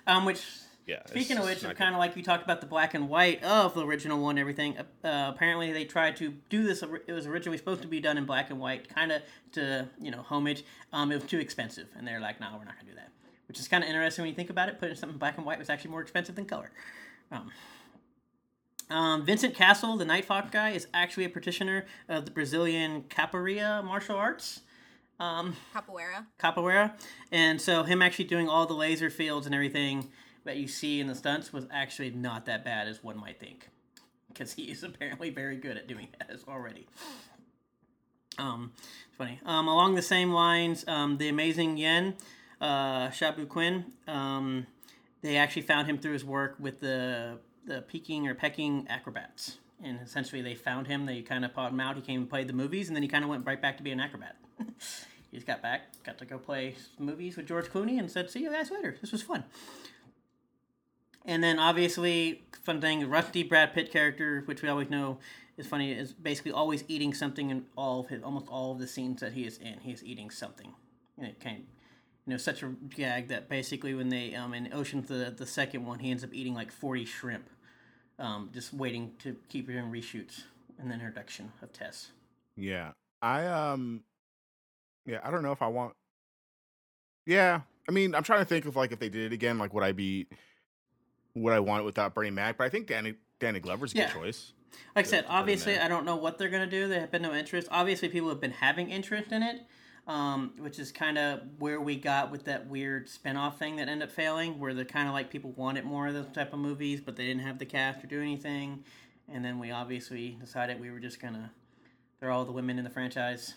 Um, 0.06 0.24
which 0.24 0.44
Yeah. 0.86 1.02
Speaking 1.06 1.36
of 1.38 1.44
which, 1.44 1.62
kind 1.62 1.94
of 1.94 1.98
like 2.00 2.16
you 2.16 2.22
talked 2.22 2.42
about 2.42 2.60
the 2.60 2.66
black 2.66 2.94
and 2.94 3.08
white 3.08 3.44
of 3.44 3.74
the 3.74 3.86
original 3.86 4.18
one, 4.20 4.38
everything. 4.38 4.76
Uh, 4.76 5.30
apparently, 5.32 5.72
they 5.72 5.84
tried 5.84 6.16
to 6.16 6.34
do 6.48 6.64
this. 6.64 6.82
It 7.06 7.12
was 7.12 7.26
originally 7.28 7.58
supposed 7.58 7.82
to 7.82 7.88
be 7.88 8.00
done 8.00 8.18
in 8.18 8.24
black 8.24 8.50
and 8.50 8.58
white, 8.58 8.88
kind 8.92 9.12
of 9.12 9.22
to 9.52 9.88
you 10.00 10.10
know 10.10 10.22
homage. 10.22 10.64
Um, 10.92 11.12
it 11.12 11.16
was 11.16 11.24
too 11.30 11.38
expensive, 11.38 11.86
and 11.96 12.06
they're 12.08 12.18
like, 12.20 12.40
"No, 12.40 12.48
we're 12.58 12.64
not 12.64 12.74
gonna 12.78 12.90
do 12.90 12.96
that." 12.96 13.10
Which 13.46 13.60
is 13.60 13.68
kind 13.68 13.84
of 13.84 13.88
interesting 13.88 14.24
when 14.24 14.30
you 14.30 14.34
think 14.34 14.50
about 14.50 14.68
it. 14.68 14.78
Putting 14.80 14.96
something 14.96 15.14
in 15.14 15.18
black 15.18 15.36
and 15.36 15.46
white 15.46 15.58
was 15.58 15.70
actually 15.70 15.90
more 15.92 16.00
expensive 16.02 16.34
than 16.34 16.44
color. 16.46 16.70
Um, 17.30 17.50
um, 18.90 19.24
Vincent 19.24 19.54
Cassel, 19.54 19.96
the 19.96 20.04
Night 20.04 20.24
Fox 20.24 20.50
guy, 20.50 20.70
is 20.70 20.86
actually 20.92 21.24
a 21.24 21.28
practitioner 21.28 21.86
of 22.08 22.24
the 22.24 22.30
Brazilian 22.30 23.04
capoeira 23.08 23.82
martial 23.84 24.16
arts. 24.16 24.60
Um, 25.18 25.54
Capoeira. 25.74 26.24
capoeira, 26.38 26.92
and 27.30 27.60
so 27.60 27.82
him 27.82 28.00
actually 28.00 28.24
doing 28.24 28.48
all 28.48 28.64
the 28.64 28.74
laser 28.74 29.10
fields 29.10 29.44
and 29.44 29.54
everything 29.54 30.08
that 30.44 30.56
you 30.56 30.66
see 30.66 30.98
in 30.98 31.08
the 31.08 31.14
stunts 31.14 31.52
was 31.52 31.66
actually 31.70 32.10
not 32.10 32.46
that 32.46 32.64
bad 32.64 32.88
as 32.88 33.04
one 33.04 33.18
might 33.18 33.38
think, 33.38 33.68
because 34.28 34.54
he 34.54 34.64
is 34.70 34.82
apparently 34.82 35.28
very 35.28 35.56
good 35.56 35.76
at 35.76 35.86
doing 35.86 36.08
that 36.18 36.30
as 36.30 36.44
already. 36.48 36.86
Um, 38.38 38.72
it's 39.08 39.16
funny. 39.18 39.38
Um, 39.44 39.68
along 39.68 39.94
the 39.94 40.02
same 40.02 40.32
lines, 40.32 40.84
um, 40.88 41.18
the 41.18 41.28
amazing 41.28 41.76
Yen, 41.76 42.14
uh, 42.60 43.08
Shaobo 43.08 43.46
Qin, 43.46 43.84
um, 44.08 44.66
they 45.20 45.36
actually 45.36 45.62
found 45.62 45.86
him 45.86 45.98
through 45.98 46.14
his 46.14 46.24
work 46.24 46.56
with 46.58 46.80
the 46.80 47.38
the 47.70 47.82
Peking 47.82 48.26
or 48.26 48.34
Peking 48.34 48.86
acrobats. 48.88 49.58
And 49.82 49.98
essentially, 50.02 50.42
they 50.42 50.54
found 50.54 50.86
him. 50.88 51.06
They 51.06 51.22
kind 51.22 51.44
of 51.44 51.54
bought 51.54 51.72
him 51.72 51.80
out. 51.80 51.96
He 51.96 52.02
came 52.02 52.20
and 52.20 52.28
played 52.28 52.48
the 52.48 52.52
movies, 52.52 52.88
and 52.88 52.96
then 52.96 53.02
he 53.02 53.08
kind 53.08 53.24
of 53.24 53.30
went 53.30 53.46
right 53.46 53.60
back 53.60 53.78
to 53.78 53.82
being 53.82 53.98
an 53.98 54.04
acrobat. 54.04 54.36
he 54.58 55.36
just 55.36 55.46
got 55.46 55.62
back, 55.62 56.02
got 56.04 56.18
to 56.18 56.26
go 56.26 56.36
play 56.36 56.74
movies 56.98 57.36
with 57.36 57.46
George 57.46 57.66
Clooney, 57.66 57.98
and 57.98 58.10
said, 58.10 58.28
"See 58.28 58.40
you 58.40 58.50
guys 58.50 58.70
later. 58.70 58.96
This 59.00 59.10
was 59.10 59.22
fun." 59.22 59.44
And 61.24 61.44
then 61.44 61.58
obviously, 61.58 62.42
fun 62.62 62.80
thing, 62.80 63.08
Rusty 63.08 63.42
Brad 63.42 63.74
Pitt 63.74 63.92
character, 63.92 64.42
which 64.46 64.62
we 64.62 64.68
always 64.68 64.90
know 64.90 65.18
is 65.56 65.66
funny, 65.66 65.92
is 65.92 66.12
basically 66.12 66.52
always 66.52 66.84
eating 66.88 67.12
something 67.12 67.50
in 67.50 67.66
all 67.76 68.00
of 68.00 68.08
his, 68.08 68.22
almost 68.22 68.48
all 68.48 68.72
of 68.72 68.78
the 68.78 68.86
scenes 68.86 69.20
that 69.20 69.32
he 69.32 69.44
is 69.44 69.58
in. 69.58 69.80
He 69.80 69.92
is 69.92 70.02
eating 70.04 70.30
something. 70.30 70.72
And 71.18 71.26
it 71.26 71.40
kind 71.40 71.58
of, 71.58 71.62
you 72.26 72.32
know, 72.32 72.36
such 72.38 72.62
a 72.62 72.68
gag 72.88 73.28
that 73.28 73.48
basically 73.48 73.94
when 73.94 74.08
they, 74.08 74.34
um, 74.34 74.54
in 74.54 74.72
Ocean's 74.72 75.08
the, 75.08 75.34
the 75.36 75.46
second 75.46 75.84
one, 75.84 75.98
he 75.98 76.10
ends 76.10 76.24
up 76.24 76.30
eating 76.32 76.54
like 76.54 76.72
40 76.72 77.04
shrimp, 77.04 77.50
um, 78.20 78.50
just 78.52 78.72
waiting 78.72 79.12
to 79.20 79.36
keep 79.48 79.68
it 79.68 79.76
in 79.76 79.90
reshoots 79.90 80.42
and 80.78 80.90
the 80.90 80.94
introduction 80.94 81.52
of 81.62 81.72
Tess. 81.72 82.10
Yeah. 82.56 82.92
I 83.22 83.46
um 83.46 84.02
yeah, 85.06 85.20
I 85.24 85.30
don't 85.30 85.42
know 85.42 85.52
if 85.52 85.62
I 85.62 85.66
want 85.68 85.94
Yeah. 87.26 87.62
I 87.88 87.92
mean, 87.92 88.14
I'm 88.14 88.22
trying 88.22 88.40
to 88.40 88.44
think 88.44 88.66
of 88.66 88.76
like 88.76 88.92
if 88.92 88.98
they 88.98 89.08
did 89.08 89.26
it 89.26 89.34
again, 89.34 89.58
like 89.58 89.74
would 89.74 89.84
I 89.84 89.92
be 89.92 90.26
would 91.34 91.52
I 91.52 91.60
want 91.60 91.82
it 91.82 91.84
without 91.84 92.14
Bernie 92.14 92.30
Mac? 92.30 92.56
But 92.58 92.64
I 92.64 92.68
think 92.68 92.86
Danny 92.86 93.14
Danny 93.38 93.60
Glover's 93.60 93.94
a 93.94 93.98
Yeah. 93.98 94.06
good 94.12 94.20
choice. 94.20 94.52
Like 94.94 95.06
I 95.06 95.08
said, 95.08 95.22
to 95.22 95.26
put 95.26 95.32
in 95.34 95.38
obviously. 95.40 95.78
I 95.78 95.88
don't 95.88 96.04
know 96.04 96.16
what 96.16 96.38
they're 96.38 96.48
gonna 96.48 96.66
do. 96.66 96.88
There 96.88 97.00
have 97.00 97.10
been 97.10 97.22
no 97.22 97.34
interest. 97.34 97.68
Obviously, 97.70 98.08
people 98.08 98.28
have 98.28 98.40
been 98.40 98.52
having 98.52 98.90
interest 98.90 99.32
in 99.32 99.42
it, 99.42 99.62
um, 100.06 100.52
which 100.58 100.78
is 100.78 100.92
kind 100.92 101.18
of 101.18 101.40
where 101.58 101.80
we 101.80 101.96
got 101.96 102.30
with 102.30 102.44
that 102.44 102.66
weird 102.66 103.08
spin-off 103.08 103.58
thing 103.58 103.76
that 103.76 103.88
ended 103.88 104.08
up 104.08 104.14
failing, 104.14 104.58
where 104.58 104.74
they're 104.74 104.84
kind 104.84 105.08
of 105.08 105.14
like 105.14 105.30
people 105.30 105.52
wanted 105.56 105.84
more 105.84 106.08
of 106.08 106.14
those 106.14 106.30
type 106.32 106.52
of 106.52 106.58
movies, 106.58 107.00
but 107.00 107.16
they 107.16 107.26
didn't 107.26 107.42
have 107.42 107.58
the 107.58 107.66
cast 107.66 108.02
or 108.02 108.06
do 108.06 108.20
anything, 108.20 108.84
and 109.32 109.44
then 109.44 109.58
we 109.58 109.70
obviously 109.70 110.36
decided 110.40 110.80
we 110.80 110.90
were 110.90 111.00
just 111.00 111.20
gonna 111.20 111.50
throw 112.18 112.36
all 112.36 112.44
the 112.44 112.52
women 112.52 112.78
in 112.78 112.84
the 112.84 112.90
franchise. 112.90 113.54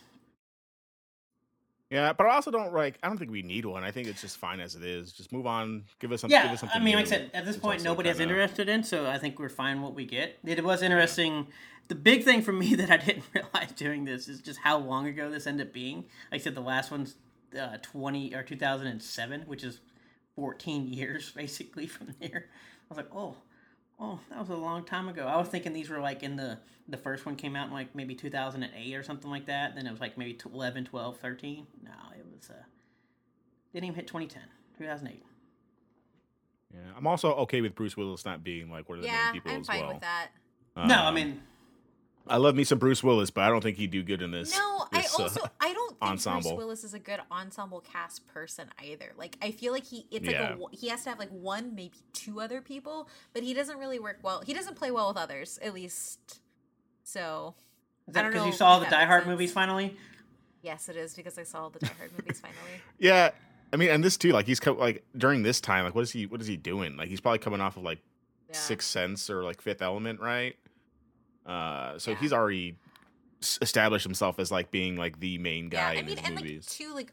Yeah, 1.93 2.11
but 2.11 2.25
I 2.25 2.33
also 2.33 2.49
don't 2.49 2.73
like 2.73 2.97
I 3.03 3.07
don't 3.07 3.19
think 3.19 3.29
we 3.29 3.43
need 3.43 3.65
one. 3.65 3.83
I 3.83 3.91
think 3.91 4.07
it's 4.07 4.19
just 4.21 4.37
fine 4.37 4.59
as 4.59 4.73
it 4.75 4.83
is. 4.83 5.11
Just 5.11 5.31
move 5.31 5.45
on. 5.45 5.83
Give 5.99 6.11
us 6.11 6.21
some 6.21 6.31
Yeah, 6.31 6.43
give 6.43 6.53
us 6.53 6.59
something 6.61 6.81
I 6.81 6.83
mean, 6.83 6.95
like 6.95 7.05
I 7.05 7.09
said, 7.09 7.31
at 7.35 7.45
this 7.45 7.55
It's 7.55 7.63
point, 7.63 7.83
nobody 7.83 8.09
is 8.09 8.17
kinda- 8.17 8.33
interested 8.33 8.67
in, 8.67 8.83
so 8.83 9.05
I 9.07 9.19
think 9.19 9.37
we're 9.37 9.47
fine 9.49 9.81
what 9.81 9.93
we 9.93 10.05
get. 10.05 10.39
It 10.43 10.63
was 10.63 10.81
interesting. 10.81 11.47
The 11.89 11.95
big 11.95 12.23
thing 12.23 12.41
for 12.41 12.51
me 12.51 12.73
that 12.81 12.89
I 12.89 12.97
didn't 12.97 13.25
realize 13.35 13.71
doing 13.73 14.05
this 14.05 14.27
is 14.27 14.41
just 14.41 14.59
how 14.59 14.77
long 14.79 15.05
ago 15.05 15.29
this 15.29 15.45
ended 15.45 15.67
up 15.67 15.73
being. 15.73 16.05
Like 16.31 16.41
I 16.41 16.43
said, 16.43 16.55
the 16.55 16.61
last 16.61 16.89
one's 16.89 17.13
uh, 17.59 17.77
20 17.83 18.33
or 18.33 18.41
2007, 18.41 19.41
which 19.41 19.63
is 19.63 19.79
14 20.35 20.87
years 20.91 21.31
basically 21.35 21.85
from 21.85 22.15
there. 22.19 22.45
I 22.49 22.85
was 22.89 22.97
like, 22.97 23.13
oh, 23.15 23.35
oh, 23.99 24.19
that 24.29 24.39
was 24.39 24.49
a 24.49 24.55
long 24.55 24.83
time 24.85 25.07
ago. 25.07 25.25
I 25.27 25.37
was 25.37 25.47
thinking 25.47 25.73
these 25.73 25.89
were 25.89 25.99
like 25.99 26.23
in 26.23 26.35
the 26.35 26.59
the 26.87 26.97
first 26.97 27.25
one 27.25 27.35
came 27.35 27.55
out 27.55 27.67
in 27.67 27.73
like 27.73 27.95
maybe 27.95 28.13
2008 28.15 28.93
or 28.95 29.03
something 29.03 29.31
like 29.31 29.45
that. 29.45 29.75
Then 29.75 29.87
it 29.87 29.91
was 29.91 30.01
like 30.01 30.17
maybe 30.17 30.37
11, 30.53 30.85
12, 30.85 31.17
13. 31.17 31.67
No, 31.83 31.91
it 32.17 32.25
was 32.35 32.49
uh, 32.49 32.53
didn't 33.73 33.85
even 33.85 33.95
hit 33.95 34.07
2010, 34.07 34.43
2008. 34.77 35.23
Yeah. 36.73 36.79
I'm 36.97 37.07
also 37.07 37.33
okay 37.35 37.61
with 37.61 37.75
Bruce 37.75 37.95
Willis 37.95 38.25
not 38.25 38.43
being 38.43 38.69
like 38.69 38.89
one 38.89 38.97
of 38.97 39.03
the 39.03 39.07
Yeah, 39.07 39.25
main 39.25 39.33
people 39.33 39.51
I'm 39.51 39.61
as 39.61 39.67
fine 39.67 39.81
well. 39.81 39.93
with 39.93 40.01
that. 40.01 40.27
no, 40.75 40.95
I 40.95 41.07
Um, 41.09 41.15
mean, 41.15 41.41
I 42.27 42.37
love 42.37 42.55
me 42.55 42.63
some 42.63 42.79
Bruce 42.79 43.03
Willis, 43.03 43.29
but 43.31 43.41
I 43.41 43.49
don't 43.49 43.61
think 43.61 43.77
he'd 43.77 43.91
do 43.91 44.01
good 44.03 44.21
in 44.21 44.31
this. 44.31 44.55
No, 44.57 44.85
I 44.93 45.01
this, 45.01 45.19
uh, 45.19 45.23
also 45.23 45.41
I 45.59 45.73
don't 45.73 45.89
think 45.99 46.01
ensemble. 46.11 46.51
Bruce 46.51 46.57
Willis 46.57 46.83
is 46.85 46.93
a 46.93 46.99
good 46.99 47.19
ensemble 47.31 47.81
cast 47.81 48.25
person 48.27 48.67
either. 48.83 49.11
Like 49.17 49.37
I 49.41 49.51
feel 49.51 49.73
like 49.73 49.83
he 49.85 50.05
it's 50.09 50.25
Yeah. 50.29 50.55
like 50.59 50.73
a, 50.73 50.75
he 50.75 50.87
has 50.89 51.03
to 51.03 51.09
have 51.09 51.19
like 51.19 51.29
one 51.31 51.75
maybe 51.75 51.95
two 52.13 52.39
other 52.39 52.61
people, 52.61 53.09
but 53.33 53.43
he 53.43 53.53
doesn't 53.53 53.77
really 53.77 53.99
work 53.99 54.19
well. 54.23 54.41
He 54.45 54.53
doesn't 54.53 54.75
play 54.75 54.89
well 54.91 55.09
with 55.09 55.17
others, 55.17 55.59
at 55.61 55.73
least. 55.73 56.39
So 57.03 57.55
is 58.07 58.13
that 58.13 58.31
because 58.31 58.45
you 58.45 58.51
saw 58.53 58.77
if 58.81 58.85
the 58.85 58.89
Die 58.89 59.05
Hard 59.05 59.27
movies 59.27 59.51
finally? 59.51 59.97
yes, 60.61 60.87
it 60.87 60.95
is 60.95 61.13
because 61.13 61.37
I 61.37 61.43
saw 61.43 61.67
the 61.69 61.79
Die 61.79 61.91
Hard 61.97 62.11
movies 62.17 62.39
finally. 62.39 62.59
Yeah, 62.99 63.31
I 63.73 63.75
mean, 63.75 63.89
and 63.89 64.01
this 64.03 64.15
too, 64.17 64.31
like 64.31 64.45
he's 64.45 64.61
co- 64.61 64.73
like 64.73 65.03
during 65.17 65.43
this 65.43 65.59
time, 65.59 65.83
like 65.83 65.93
what 65.95 66.03
is 66.03 66.11
he? 66.11 66.25
What 66.25 66.39
is 66.39 66.47
he 66.47 66.55
doing? 66.55 66.95
Like 66.95 67.09
he's 67.09 67.19
probably 67.19 67.39
coming 67.39 67.59
off 67.59 67.75
of 67.75 67.83
like 67.83 67.99
Yeah. 68.49 68.55
Sixth 68.55 68.89
Sense 68.89 69.29
or 69.29 69.43
like 69.43 69.61
Fifth 69.61 69.81
Element, 69.81 70.21
right? 70.21 70.55
Uh, 71.45 71.97
so 71.99 72.11
Yeah. 72.11 72.19
he's 72.19 72.33
already 72.33 72.77
established 73.61 74.05
himself 74.05 74.39
as 74.39 74.51
like 74.51 74.71
being 74.71 74.95
like 74.95 75.19
the 75.19 75.37
main 75.37 75.69
guy 75.69 75.77
Yeah, 75.93 75.99
I 75.99 76.01
in 76.01 76.05
mean, 76.05 76.17
his 76.17 76.27
and 76.27 76.35
like 76.35 76.65
too, 76.67 76.93
like 76.93 77.11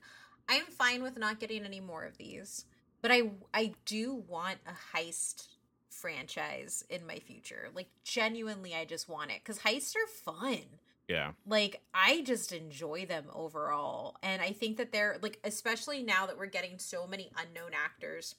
I'm 0.49 0.65
fine 0.67 1.03
with 1.03 1.19
not 1.19 1.41
getting 1.41 1.65
any 1.65 1.81
more 1.81 2.05
of 2.05 2.17
these, 2.19 2.65
but 3.03 3.11
I 3.11 3.31
I 3.53 3.75
do 3.85 4.15
want 4.15 4.59
a 4.67 4.97
heist 4.97 5.49
franchise 5.89 6.85
in 6.89 7.07
my 7.07 7.19
future. 7.19 7.69
Like 7.75 7.89
genuinely, 8.05 8.75
I 8.75 8.85
just 8.85 9.09
want 9.09 9.31
it 9.31 9.41
because 9.45 9.61
heists 9.61 9.95
are 9.97 10.07
fun. 10.07 10.61
yeah, 11.09 11.33
Like 11.47 11.83
I 11.93 12.23
just 12.23 12.53
enjoy 12.53 13.07
them 13.07 13.25
overall, 13.35 14.17
and 14.23 14.41
I 14.41 14.53
think 14.53 14.77
that 14.77 14.93
they're 14.93 15.19
like, 15.21 15.41
especially 15.43 16.03
now 16.03 16.27
that 16.27 16.39
we're 16.39 16.47
getting 16.47 16.79
so 16.79 17.07
many 17.07 17.31
unknown 17.37 17.73
actors 17.75 18.37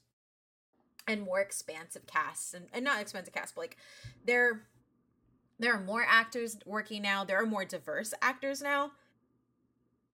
and 1.07 1.21
more 1.23 1.41
expansive 1.41 2.05
casts, 2.07 2.53
and, 2.53 2.67
and 2.73 2.85
not 2.85 3.01
expensive 3.01 3.33
casts, 3.33 3.53
but 3.55 3.61
like 3.61 3.77
they're 4.23 4.61
there 5.62 5.74
are 5.74 5.82
more 5.82 6.05
actors 6.07 6.57
working 6.66 7.01
now. 7.01 7.24
There 7.24 7.41
are 7.41 7.45
more 7.45 7.66
diverse 7.66 8.14
actors 8.22 8.62
now 8.62 8.91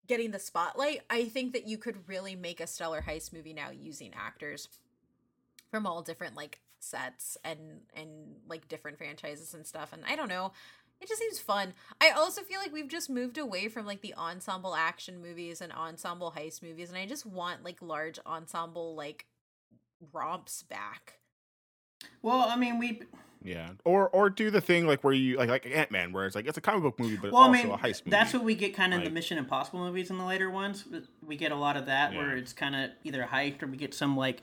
getting 0.07 0.31
the 0.31 0.39
spotlight. 0.39 1.01
I 1.09 1.25
think 1.25 1.53
that 1.53 1.67
you 1.67 1.77
could 1.77 2.07
really 2.07 2.35
make 2.35 2.59
a 2.59 2.67
stellar 2.67 3.03
heist 3.07 3.33
movie 3.33 3.53
now 3.53 3.69
using 3.71 4.13
actors 4.15 4.67
from 5.71 5.85
all 5.85 6.01
different 6.01 6.35
like 6.35 6.59
sets 6.79 7.37
and 7.43 7.81
and 7.95 8.35
like 8.47 8.67
different 8.67 8.97
franchises 8.97 9.53
and 9.53 9.65
stuff. 9.65 9.93
And 9.93 10.03
I 10.07 10.15
don't 10.15 10.29
know, 10.29 10.51
it 11.01 11.07
just 11.07 11.19
seems 11.19 11.39
fun. 11.39 11.73
I 11.99 12.11
also 12.11 12.41
feel 12.41 12.59
like 12.59 12.71
we've 12.71 12.87
just 12.87 13.09
moved 13.09 13.37
away 13.37 13.67
from 13.67 13.85
like 13.85 14.01
the 14.01 14.13
ensemble 14.15 14.75
action 14.75 15.21
movies 15.21 15.61
and 15.61 15.71
ensemble 15.71 16.33
heist 16.37 16.63
movies, 16.63 16.89
and 16.89 16.97
I 16.97 17.05
just 17.05 17.25
want 17.25 17.63
like 17.63 17.81
large 17.81 18.19
ensemble 18.25 18.95
like 18.95 19.25
romps 20.13 20.63
back. 20.63 21.19
Well, 22.21 22.47
I 22.49 22.55
mean, 22.55 22.79
we. 22.79 23.01
Yeah, 23.45 23.69
or 23.83 24.09
or 24.09 24.29
do 24.29 24.49
the 24.49 24.59
thing 24.61 24.87
like 24.87 25.03
where 25.03 25.13
you 25.13 25.37
like 25.37 25.49
like 25.49 25.65
Ant 25.65 25.91
Man, 25.91 26.11
where 26.11 26.25
it's 26.25 26.35
like 26.35 26.47
it's 26.47 26.57
a 26.57 26.61
comic 26.61 26.81
book 26.83 26.99
movie, 26.99 27.15
but 27.15 27.31
Well, 27.31 27.43
I 27.43 27.47
also 27.47 27.63
mean, 27.63 27.71
a 27.71 27.77
heist 27.77 28.01
movie. 28.05 28.09
that's 28.11 28.33
what 28.33 28.43
we 28.43 28.55
get 28.55 28.73
kind 28.75 28.93
of 28.93 28.97
in 28.97 29.03
Like- 29.05 29.09
the 29.11 29.13
Mission 29.13 29.37
Impossible 29.37 29.79
movies 29.79 30.09
in 30.09 30.17
the 30.17 30.25
later 30.25 30.49
ones. 30.49 30.83
We 31.25 31.37
get 31.37 31.51
a 31.51 31.55
lot 31.55 31.77
of 31.77 31.85
that 31.85 32.13
where 32.13 32.35
it's 32.35 32.51
kind 32.53 32.75
of 32.75 32.89
either 33.03 33.21
a 33.23 33.27
heist 33.27 33.61
or 33.63 33.67
we 33.67 33.77
get 33.77 33.93
some 33.93 34.17
like. 34.17 34.41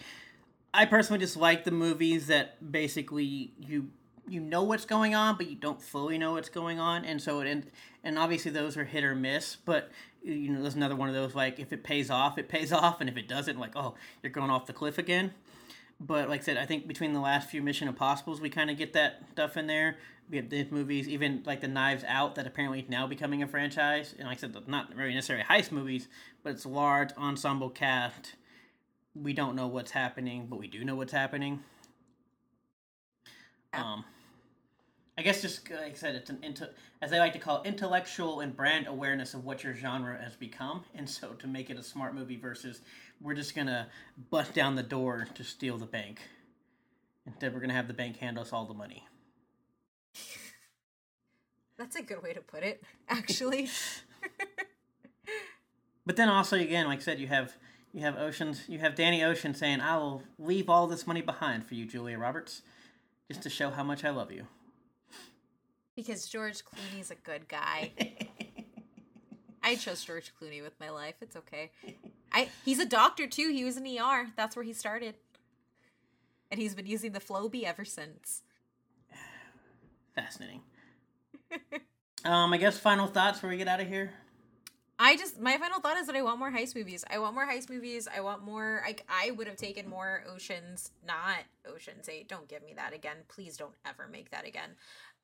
I 0.74 0.86
personally 0.86 1.18
just 1.20 1.36
like 1.36 1.64
the 1.64 1.70
movies 1.70 2.28
that 2.28 2.72
basically 2.72 3.52
you 3.58 3.90
you 4.28 4.40
know 4.40 4.62
what's 4.62 4.84
going 4.86 5.14
on, 5.14 5.36
but 5.36 5.48
you 5.50 5.56
don't 5.56 5.82
fully 5.82 6.16
know 6.16 6.32
what's 6.32 6.48
going 6.48 6.78
on, 6.78 7.04
and 7.04 7.20
so 7.20 7.40
it 7.40 7.48
and, 7.48 7.66
and 8.04 8.18
obviously 8.18 8.50
those 8.50 8.76
are 8.76 8.84
hit 8.84 9.04
or 9.04 9.14
miss. 9.14 9.56
But 9.56 9.90
you 10.24 10.48
know, 10.50 10.62
there's 10.62 10.76
another 10.76 10.94
one 10.96 11.08
of 11.08 11.14
those 11.14 11.34
like 11.34 11.58
if 11.58 11.72
it 11.72 11.82
pays 11.82 12.08
off, 12.10 12.38
it 12.38 12.48
pays 12.48 12.72
off, 12.82 13.00
and 13.00 13.10
if 13.10 13.16
it 13.16 13.28
doesn't, 13.28 13.58
like 13.58 13.72
oh, 13.76 13.96
you're 14.22 14.32
going 14.32 14.48
off 14.50 14.66
the 14.66 14.72
cliff 14.72 14.96
again. 14.96 15.34
But 16.04 16.28
like 16.28 16.40
I 16.40 16.44
said, 16.44 16.56
I 16.56 16.66
think 16.66 16.88
between 16.88 17.12
the 17.12 17.20
last 17.20 17.48
few 17.48 17.62
Mission 17.62 17.86
Impossibles, 17.86 18.40
we 18.40 18.50
kind 18.50 18.70
of 18.70 18.76
get 18.76 18.92
that 18.94 19.22
stuff 19.30 19.56
in 19.56 19.68
there. 19.68 19.98
We 20.28 20.36
have 20.36 20.50
these 20.50 20.68
movies, 20.70 21.08
even 21.08 21.44
like 21.46 21.60
the 21.60 21.68
Knives 21.68 22.02
Out, 22.08 22.34
that 22.34 22.46
apparently 22.46 22.80
is 22.80 22.88
now 22.88 23.06
becoming 23.06 23.42
a 23.42 23.46
franchise. 23.46 24.12
And 24.18 24.26
like 24.26 24.38
I 24.38 24.40
said, 24.40 24.56
not 24.66 24.94
very 24.94 25.14
necessarily 25.14 25.44
heist 25.44 25.70
movies, 25.70 26.08
but 26.42 26.50
it's 26.50 26.66
large 26.66 27.10
ensemble 27.16 27.70
cast. 27.70 28.34
We 29.14 29.32
don't 29.32 29.54
know 29.54 29.68
what's 29.68 29.92
happening, 29.92 30.46
but 30.50 30.58
we 30.58 30.66
do 30.66 30.84
know 30.84 30.96
what's 30.96 31.12
happening. 31.12 31.60
Um, 33.72 34.04
I 35.16 35.22
guess 35.22 35.40
just 35.40 35.70
like 35.70 35.92
I 35.92 35.94
said, 35.94 36.14
it's 36.16 36.30
an 36.30 36.38
into, 36.42 36.68
as 37.00 37.10
they 37.10 37.18
like 37.20 37.34
to 37.34 37.38
call 37.38 37.62
it, 37.62 37.68
intellectual 37.68 38.40
and 38.40 38.56
brand 38.56 38.86
awareness 38.88 39.34
of 39.34 39.44
what 39.44 39.62
your 39.62 39.74
genre 39.74 40.20
has 40.20 40.34
become, 40.34 40.84
and 40.94 41.08
so 41.08 41.28
to 41.34 41.46
make 41.46 41.70
it 41.70 41.78
a 41.78 41.82
smart 41.82 42.14
movie 42.14 42.36
versus 42.36 42.80
we're 43.22 43.34
just 43.34 43.54
gonna 43.54 43.88
bust 44.30 44.54
down 44.54 44.76
the 44.76 44.82
door 44.82 45.28
to 45.34 45.44
steal 45.44 45.78
the 45.78 45.86
bank. 45.86 46.20
Instead, 47.26 47.54
we're 47.54 47.60
gonna 47.60 47.72
have 47.72 47.88
the 47.88 47.94
bank 47.94 48.18
hand 48.18 48.38
us 48.38 48.52
all 48.52 48.66
the 48.66 48.74
money. 48.74 49.06
That's 51.78 51.96
a 51.96 52.02
good 52.02 52.22
way 52.22 52.32
to 52.32 52.40
put 52.40 52.62
it, 52.62 52.82
actually. 53.08 53.68
But 56.04 56.16
then 56.16 56.28
also 56.28 56.56
again, 56.56 56.88
like 56.88 56.98
I 56.98 57.02
said, 57.02 57.20
you 57.20 57.28
have 57.28 57.54
you 57.92 58.00
have 58.00 58.18
Oceans, 58.18 58.62
you 58.68 58.80
have 58.80 58.96
Danny 58.96 59.22
Ocean 59.22 59.54
saying, 59.54 59.80
"I 59.80 59.96
will 59.98 60.24
leave 60.36 60.68
all 60.68 60.88
this 60.88 61.06
money 61.06 61.22
behind 61.22 61.64
for 61.64 61.74
you, 61.74 61.86
Julia 61.86 62.18
Roberts, 62.18 62.62
just 63.28 63.40
to 63.42 63.48
show 63.48 63.70
how 63.70 63.84
much 63.84 64.04
I 64.04 64.10
love 64.10 64.32
you." 64.32 64.48
because 65.94 66.26
George 66.26 66.62
Clooney's 66.64 67.10
a 67.10 67.14
good 67.14 67.48
guy. 67.48 67.92
I 68.00 68.28
I 69.62 69.76
chose 69.76 70.04
George 70.04 70.32
Clooney 70.40 70.62
with 70.62 70.78
my 70.80 70.90
life. 70.90 71.14
It's 71.20 71.36
okay. 71.36 71.70
I 72.32 72.48
he's 72.64 72.78
a 72.78 72.86
doctor 72.86 73.26
too. 73.26 73.50
He 73.50 73.64
was 73.64 73.76
in 73.76 73.86
ER. 73.86 74.28
That's 74.36 74.56
where 74.56 74.64
he 74.64 74.72
started. 74.72 75.14
And 76.50 76.60
he's 76.60 76.74
been 76.74 76.86
using 76.86 77.12
the 77.12 77.20
Flowbee 77.20 77.64
ever 77.64 77.84
since. 77.84 78.42
Fascinating. 80.14 80.60
um, 82.24 82.52
I 82.52 82.58
guess 82.58 82.78
final 82.78 83.06
thoughts 83.06 83.38
before 83.38 83.50
we 83.50 83.56
get 83.56 83.68
out 83.68 83.80
of 83.80 83.88
here. 83.88 84.12
I 84.98 85.16
just 85.16 85.40
my 85.40 85.56
final 85.58 85.80
thought 85.80 85.96
is 85.96 86.06
that 86.06 86.14
I 86.14 86.22
want 86.22 86.38
more 86.38 86.52
heist 86.52 86.76
movies. 86.76 87.04
I 87.10 87.18
want 87.18 87.34
more 87.34 87.46
heist 87.46 87.68
movies. 87.68 88.06
I 88.14 88.20
want 88.20 88.44
more. 88.44 88.82
Like 88.86 89.04
I 89.08 89.32
would 89.32 89.48
have 89.48 89.56
taken 89.56 89.88
more 89.88 90.22
Oceans, 90.32 90.92
not 91.04 91.38
Oceans 91.66 92.08
Eight. 92.08 92.28
Don't 92.28 92.46
give 92.46 92.62
me 92.62 92.74
that 92.76 92.94
again. 92.94 93.16
Please 93.28 93.56
don't 93.56 93.74
ever 93.84 94.08
make 94.10 94.30
that 94.30 94.46
again. 94.46 94.70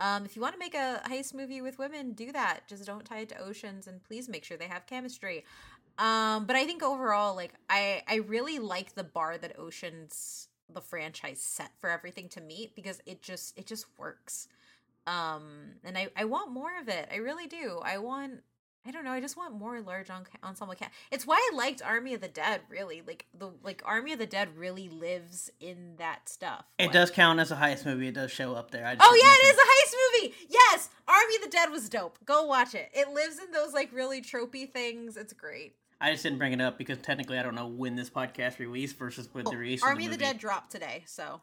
Um, 0.00 0.24
if 0.24 0.36
you 0.36 0.42
want 0.42 0.54
to 0.54 0.58
make 0.58 0.74
a 0.74 1.00
heist 1.06 1.34
movie 1.34 1.60
with 1.60 1.78
women, 1.78 2.12
do 2.12 2.32
that. 2.32 2.66
Just 2.68 2.86
don't 2.86 3.04
tie 3.04 3.20
it 3.20 3.28
to 3.30 3.38
Oceans, 3.40 3.86
and 3.86 4.02
please 4.02 4.28
make 4.28 4.44
sure 4.44 4.56
they 4.56 4.66
have 4.66 4.86
chemistry. 4.86 5.44
Um, 5.98 6.46
but 6.46 6.54
I 6.56 6.64
think 6.64 6.82
overall, 6.82 7.34
like 7.34 7.54
I 7.68 8.02
I 8.06 8.16
really 8.16 8.58
like 8.58 8.94
the 8.94 9.04
bar 9.04 9.36
that 9.38 9.58
Oceans 9.58 10.48
the 10.72 10.80
franchise 10.80 11.40
set 11.40 11.70
for 11.80 11.90
everything 11.90 12.28
to 12.28 12.40
meet 12.40 12.74
because 12.74 13.00
it 13.06 13.22
just 13.22 13.58
it 13.58 13.66
just 13.66 13.86
works. 13.98 14.48
Um, 15.06 15.72
and 15.84 15.98
I 15.98 16.08
I 16.16 16.24
want 16.24 16.52
more 16.52 16.78
of 16.80 16.88
it. 16.88 17.08
I 17.12 17.16
really 17.16 17.46
do. 17.46 17.80
I 17.82 17.98
want 17.98 18.40
I 18.86 18.90
don't 18.90 19.04
know. 19.04 19.10
I 19.10 19.20
just 19.20 19.36
want 19.36 19.54
more 19.54 19.80
large 19.80 20.08
en- 20.08 20.24
ensemble 20.42 20.74
cast. 20.74 20.92
It's 21.10 21.26
why 21.26 21.34
I 21.52 21.56
liked 21.56 21.82
Army 21.82 22.14
of 22.14 22.20
the 22.20 22.28
Dead. 22.28 22.60
Really, 22.70 23.02
like 23.06 23.26
the 23.36 23.50
like 23.62 23.82
Army 23.84 24.12
of 24.12 24.18
the 24.18 24.26
Dead 24.26 24.56
really 24.56 24.88
lives 24.88 25.50
in 25.60 25.94
that 25.98 26.28
stuff. 26.28 26.64
It 26.78 26.86
What? 26.86 26.92
does 26.92 27.10
count 27.10 27.40
as 27.40 27.50
a 27.50 27.56
heist 27.56 27.84
movie. 27.84 28.08
It 28.08 28.14
does 28.14 28.30
show 28.30 28.54
up 28.54 28.70
there. 28.70 28.96
Oh 29.00 29.20
yeah, 29.22 29.48
it 29.48 29.52
is 29.52 29.58
a 29.58 29.68
heist 29.72 30.22
movie. 30.22 30.34
Yes, 30.48 30.90
Army 31.08 31.36
of 31.36 31.42
the 31.42 31.50
Dead 31.50 31.70
was 31.70 31.88
dope. 31.88 32.18
Go 32.24 32.44
watch 32.44 32.74
it. 32.74 32.88
It 32.94 33.08
lives 33.08 33.38
in 33.38 33.50
those 33.50 33.72
like 33.74 33.92
really 33.92 34.22
tropey 34.22 34.70
things. 34.70 35.16
It's 35.16 35.32
great. 35.32 35.74
I 36.00 36.12
just 36.12 36.22
didn't 36.22 36.38
bring 36.38 36.52
it 36.52 36.60
up 36.60 36.78
because 36.78 36.98
technically 36.98 37.38
I 37.38 37.42
don't 37.42 37.54
know 37.54 37.66
when 37.66 37.96
this 37.96 38.08
podcast 38.08 38.58
released 38.58 38.96
versus 38.96 39.28
when 39.32 39.44
Well, 39.44 39.52
the 39.52 39.58
release 39.58 39.82
Army 39.82 40.04
of 40.06 40.12
the, 40.12 40.16
the 40.16 40.24
Dead 40.24 40.38
dropped 40.38 40.70
today, 40.70 41.02
so 41.06 41.40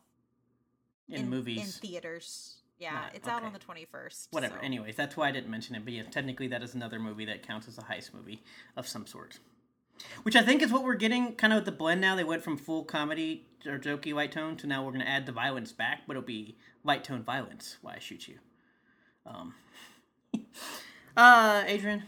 in, 1.10 1.30
movies. 1.30 1.60
in 1.82 1.90
theaters. 1.90 2.56
Yeah, 2.80 2.92
Nah, 2.92 3.00
it's 3.14 3.28
out 3.28 3.44
on 3.44 3.54
the 3.54 3.60
twenty 3.60 3.86
first. 3.86 4.28
Whatever. 4.32 4.60
Anyways, 4.60 4.96
that's 4.96 5.16
why 5.16 5.30
I 5.30 5.32
didn't 5.32 5.50
mention 5.50 5.76
it. 5.76 5.86
But 5.86 5.94
yeah, 5.94 6.04
technically 6.04 6.48
that 6.48 6.62
is 6.62 6.74
another 6.74 7.00
movie 7.00 7.26
that 7.26 7.46
counts 7.46 7.68
as 7.68 7.78
a 7.78 7.82
heist 7.82 8.14
movie 8.14 8.44
of 8.76 8.88
some 8.88 9.06
sort. 9.06 9.40
Which 10.24 10.36
I 10.36 10.42
think 10.42 10.62
is 10.62 10.74
what 10.74 10.84
we're 10.84 10.96
getting 10.96 11.36
kind 11.36 11.54
of 11.54 11.58
with 11.58 11.66
the 11.66 11.72
blend 11.72 12.02
now. 12.02 12.16
They 12.16 12.26
went 12.26 12.44
from 12.44 12.58
full 12.58 12.84
comedy 12.84 13.48
or 13.66 13.80
jokey 13.80 14.14
light 14.14 14.34
tone 14.34 14.58
to 14.58 14.68
now 14.68 14.84
we're 14.84 14.92
going 14.92 15.06
to 15.06 15.10
add 15.10 15.26
the 15.26 15.32
violence 15.32 15.72
back, 15.72 16.02
but 16.06 16.18
it'll 16.18 16.28
be 16.28 16.58
light 16.84 17.04
tone 17.06 17.24
violence. 17.24 17.78
Why 17.82 17.96
I 17.96 18.00
shoot 18.00 18.28
you. 18.28 18.36
Um. 19.26 19.56
uh, 21.18 21.64
Adrian. 21.66 22.04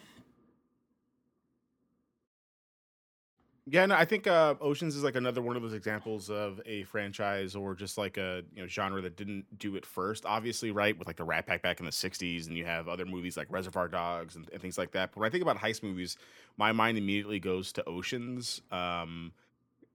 Yeah, 3.69 3.85
no, 3.85 3.95
I 3.95 4.05
think 4.05 4.27
uh, 4.27 4.55
Oceans 4.61 4.95
is 4.95 5.03
like 5.03 5.15
another 5.15 5.41
one 5.41 5.57
of 5.57 5.61
those 5.61 5.73
examples 5.73 6.29
of 6.29 6.61
a 6.65 6.83
franchise 6.83 7.53
or 7.53 7.75
just 7.75 7.97
like 7.97 8.15
a 8.15 8.41
you 8.55 8.61
know 8.61 8.67
genre 8.67 9.01
that 9.01 9.17
didn't 9.17 9.59
do 9.59 9.75
it 9.75 9.85
first. 9.85 10.25
Obviously, 10.25 10.71
right 10.71 10.97
with 10.97 11.05
like 11.05 11.17
the 11.17 11.25
Rat 11.25 11.45
Pack 11.45 11.63
back 11.63 11.81
in 11.81 11.85
the 11.85 11.91
'60s, 11.91 12.47
and 12.47 12.55
you 12.55 12.63
have 12.63 12.87
other 12.87 13.05
movies 13.05 13.35
like 13.35 13.47
Reservoir 13.51 13.89
Dogs 13.89 14.37
and, 14.37 14.49
and 14.53 14.61
things 14.61 14.77
like 14.77 14.91
that. 14.93 15.11
But 15.11 15.19
when 15.19 15.27
I 15.27 15.31
think 15.31 15.41
about 15.41 15.57
heist 15.57 15.83
movies, 15.83 16.15
my 16.55 16.71
mind 16.71 16.97
immediately 16.97 17.39
goes 17.41 17.73
to 17.73 17.83
Oceans 17.89 18.61
um, 18.71 19.33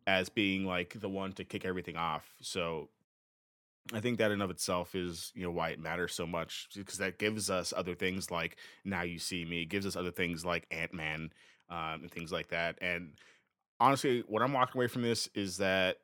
as 0.06 0.28
being 0.28 0.66
like 0.66 1.00
the 1.00 1.08
one 1.08 1.32
to 1.34 1.44
kick 1.44 1.64
everything 1.64 1.96
off. 1.96 2.34
So 2.40 2.88
I 3.92 4.00
think 4.00 4.18
that 4.18 4.30
in 4.30 4.40
of 4.40 4.50
itself 4.50 4.94
is 4.94 5.32
you 5.34 5.42
know 5.42 5.50
why 5.50 5.70
it 5.70 5.80
matters 5.80 6.14
so 6.14 6.26
much 6.26 6.68
because 6.74 6.98
that 6.98 7.18
gives 7.18 7.50
us 7.50 7.72
other 7.76 7.94
things 7.94 8.30
like 8.30 8.56
Now 8.84 9.02
You 9.02 9.18
See 9.18 9.44
Me, 9.44 9.64
gives 9.64 9.86
us 9.86 9.96
other 9.96 10.10
things 10.12 10.44
like 10.44 10.66
Ant 10.70 10.94
Man 10.94 11.32
um, 11.68 12.02
and 12.02 12.10
things 12.10 12.30
like 12.32 12.48
that, 12.48 12.78
and 12.80 13.12
honestly, 13.80 14.22
what 14.26 14.42
I'm 14.42 14.52
walking 14.52 14.78
away 14.78 14.88
from 14.88 15.02
this 15.02 15.28
is 15.34 15.58
that 15.58 15.98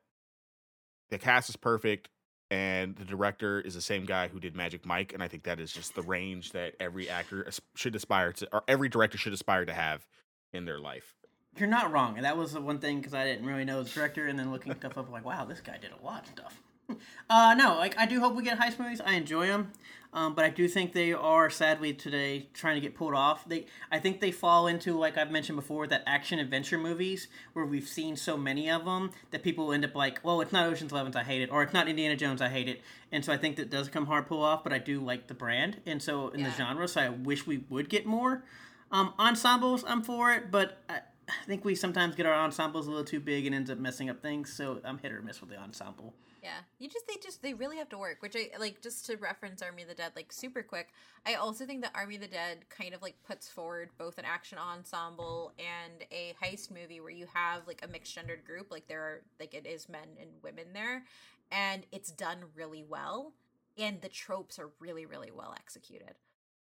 the 1.09 1.17
cast 1.17 1.49
is 1.49 1.55
perfect 1.55 2.09
and 2.51 2.95
the 2.95 3.05
director 3.05 3.61
is 3.61 3.75
the 3.75 3.81
same 3.81 4.05
guy 4.05 4.27
who 4.27 4.39
did 4.39 4.55
Magic 4.55 4.85
Mike, 4.85 5.13
and 5.13 5.21
I 5.21 5.27
think 5.27 5.43
that 5.43 5.59
is 5.59 5.71
just 5.71 5.93
the 5.93 6.01
range 6.01 6.51
that 6.53 6.73
every 6.79 7.09
actor 7.09 7.47
should 7.75 7.95
aspire 7.95 8.33
to, 8.33 8.47
or 8.51 8.63
every 8.67 8.89
director 8.89 9.17
should 9.17 9.33
aspire 9.33 9.65
to 9.65 9.73
have 9.73 10.07
in 10.51 10.65
their 10.65 10.79
life. 10.79 11.15
You're 11.57 11.69
not 11.69 11.91
wrong, 11.91 12.15
and 12.15 12.25
that 12.25 12.37
was 12.37 12.53
the 12.53 12.61
one 12.61 12.79
thing 12.79 12.97
because 12.97 13.13
I 13.13 13.23
didn't 13.23 13.45
really 13.45 13.65
know 13.65 13.83
the 13.83 13.89
director, 13.89 14.27
and 14.27 14.37
then 14.37 14.51
looking 14.51 14.73
stuff 14.73 14.97
up, 14.97 15.11
like, 15.11 15.25
wow, 15.25 15.45
this 15.45 15.61
guy 15.61 15.77
did 15.79 15.91
a 15.91 16.05
lot 16.05 16.23
of 16.23 16.29
stuff. 16.29 16.61
Uh, 17.29 17.53
no, 17.53 17.75
like 17.75 17.95
I 17.99 18.07
do 18.07 18.19
hope 18.19 18.33
we 18.33 18.41
get 18.41 18.57
heist 18.59 18.79
movies. 18.79 18.99
I 18.99 19.13
enjoy 19.13 19.45
them, 19.45 19.71
um, 20.11 20.33
but 20.33 20.43
I 20.43 20.49
do 20.49 20.67
think 20.67 20.93
they 20.93 21.13
are 21.13 21.49
sadly 21.49 21.93
today 21.93 22.47
trying 22.53 22.75
to 22.75 22.81
get 22.81 22.95
pulled 22.95 23.13
off. 23.13 23.47
They, 23.47 23.65
I 23.91 23.99
think 23.99 24.21
they 24.21 24.31
fall 24.31 24.67
into 24.67 24.97
like 24.97 25.17
I've 25.17 25.31
mentioned 25.31 25.55
before 25.55 25.85
that 25.87 26.03
action 26.07 26.39
adventure 26.39 26.77
movies 26.77 27.27
where 27.53 27.65
we've 27.65 27.87
seen 27.87 28.15
so 28.15 28.35
many 28.35 28.69
of 28.69 28.85
them 28.85 29.11
that 29.31 29.43
people 29.43 29.71
end 29.71 29.85
up 29.85 29.93
like, 29.95 30.19
well, 30.23 30.41
it's 30.41 30.51
not 30.51 30.65
Ocean's 30.65 30.91
Eleven, 30.91 31.15
I 31.15 31.23
hate 31.23 31.41
it, 31.41 31.51
or 31.51 31.61
it's 31.61 31.73
not 31.73 31.87
Indiana 31.87 32.15
Jones, 32.15 32.41
I 32.41 32.49
hate 32.49 32.67
it, 32.67 32.81
and 33.11 33.23
so 33.23 33.31
I 33.31 33.37
think 33.37 33.55
that 33.57 33.69
does 33.69 33.87
come 33.87 34.07
hard 34.07 34.27
pull 34.27 34.41
off. 34.41 34.63
But 34.63 34.73
I 34.73 34.79
do 34.79 34.99
like 34.99 35.27
the 35.27 35.35
brand, 35.35 35.81
and 35.85 36.01
so 36.01 36.29
in 36.29 36.43
the 36.43 36.51
genre, 36.51 36.87
so 36.87 37.01
I 37.01 37.09
wish 37.09 37.45
we 37.45 37.63
would 37.69 37.87
get 37.89 38.05
more 38.05 38.43
um, 38.91 39.13
ensembles. 39.19 39.83
I'm 39.87 40.01
for 40.01 40.33
it, 40.33 40.51
but. 40.51 40.81
I, 40.89 41.01
I 41.29 41.45
think 41.45 41.63
we 41.63 41.75
sometimes 41.75 42.15
get 42.15 42.25
our 42.25 42.33
ensembles 42.33 42.87
a 42.87 42.89
little 42.89 43.05
too 43.05 43.19
big 43.19 43.45
and 43.45 43.53
ends 43.53 43.69
up 43.69 43.77
messing 43.77 44.09
up 44.09 44.19
things. 44.19 44.51
So 44.51 44.81
I'm 44.83 44.97
hit 44.97 45.11
or 45.11 45.21
miss 45.21 45.39
with 45.41 45.51
the 45.51 45.57
ensemble. 45.57 46.15
Yeah, 46.41 46.59
you 46.77 46.87
just 46.87 47.05
they 47.07 47.15
just 47.21 47.41
they 47.41 47.53
really 47.53 47.77
have 47.77 47.89
to 47.89 47.97
work. 47.97 48.21
Which 48.21 48.35
I 48.35 48.57
like 48.57 48.81
just 48.81 49.05
to 49.07 49.17
reference 49.17 49.61
Army 49.61 49.81
of 49.81 49.89
the 49.89 49.95
Dead 49.95 50.13
like 50.15 50.31
super 50.31 50.63
quick. 50.63 50.89
I 51.25 51.33
also 51.33 51.65
think 51.65 51.81
that 51.81 51.91
Army 51.93 52.15
of 52.15 52.21
the 52.21 52.27
Dead 52.27 52.69
kind 52.69 52.93
of 52.93 53.01
like 53.01 53.15
puts 53.27 53.49
forward 53.49 53.89
both 53.97 54.17
an 54.17 54.25
action 54.25 54.57
ensemble 54.57 55.53
and 55.59 56.05
a 56.11 56.33
heist 56.41 56.71
movie 56.71 57.01
where 57.01 57.09
you 57.11 57.27
have 57.33 57.67
like 57.67 57.83
a 57.83 57.87
mixed 57.87 58.15
gendered 58.15 58.45
group. 58.45 58.71
Like 58.71 58.87
there 58.87 59.01
are 59.01 59.21
like 59.39 59.53
it 59.53 59.65
is 59.65 59.89
men 59.89 60.07
and 60.19 60.29
women 60.41 60.67
there, 60.73 61.03
and 61.51 61.85
it's 61.91 62.11
done 62.11 62.45
really 62.55 62.85
well. 62.87 63.33
And 63.77 64.01
the 64.01 64.09
tropes 64.09 64.59
are 64.59 64.69
really 64.79 65.05
really 65.05 65.31
well 65.31 65.53
executed. 65.57 66.15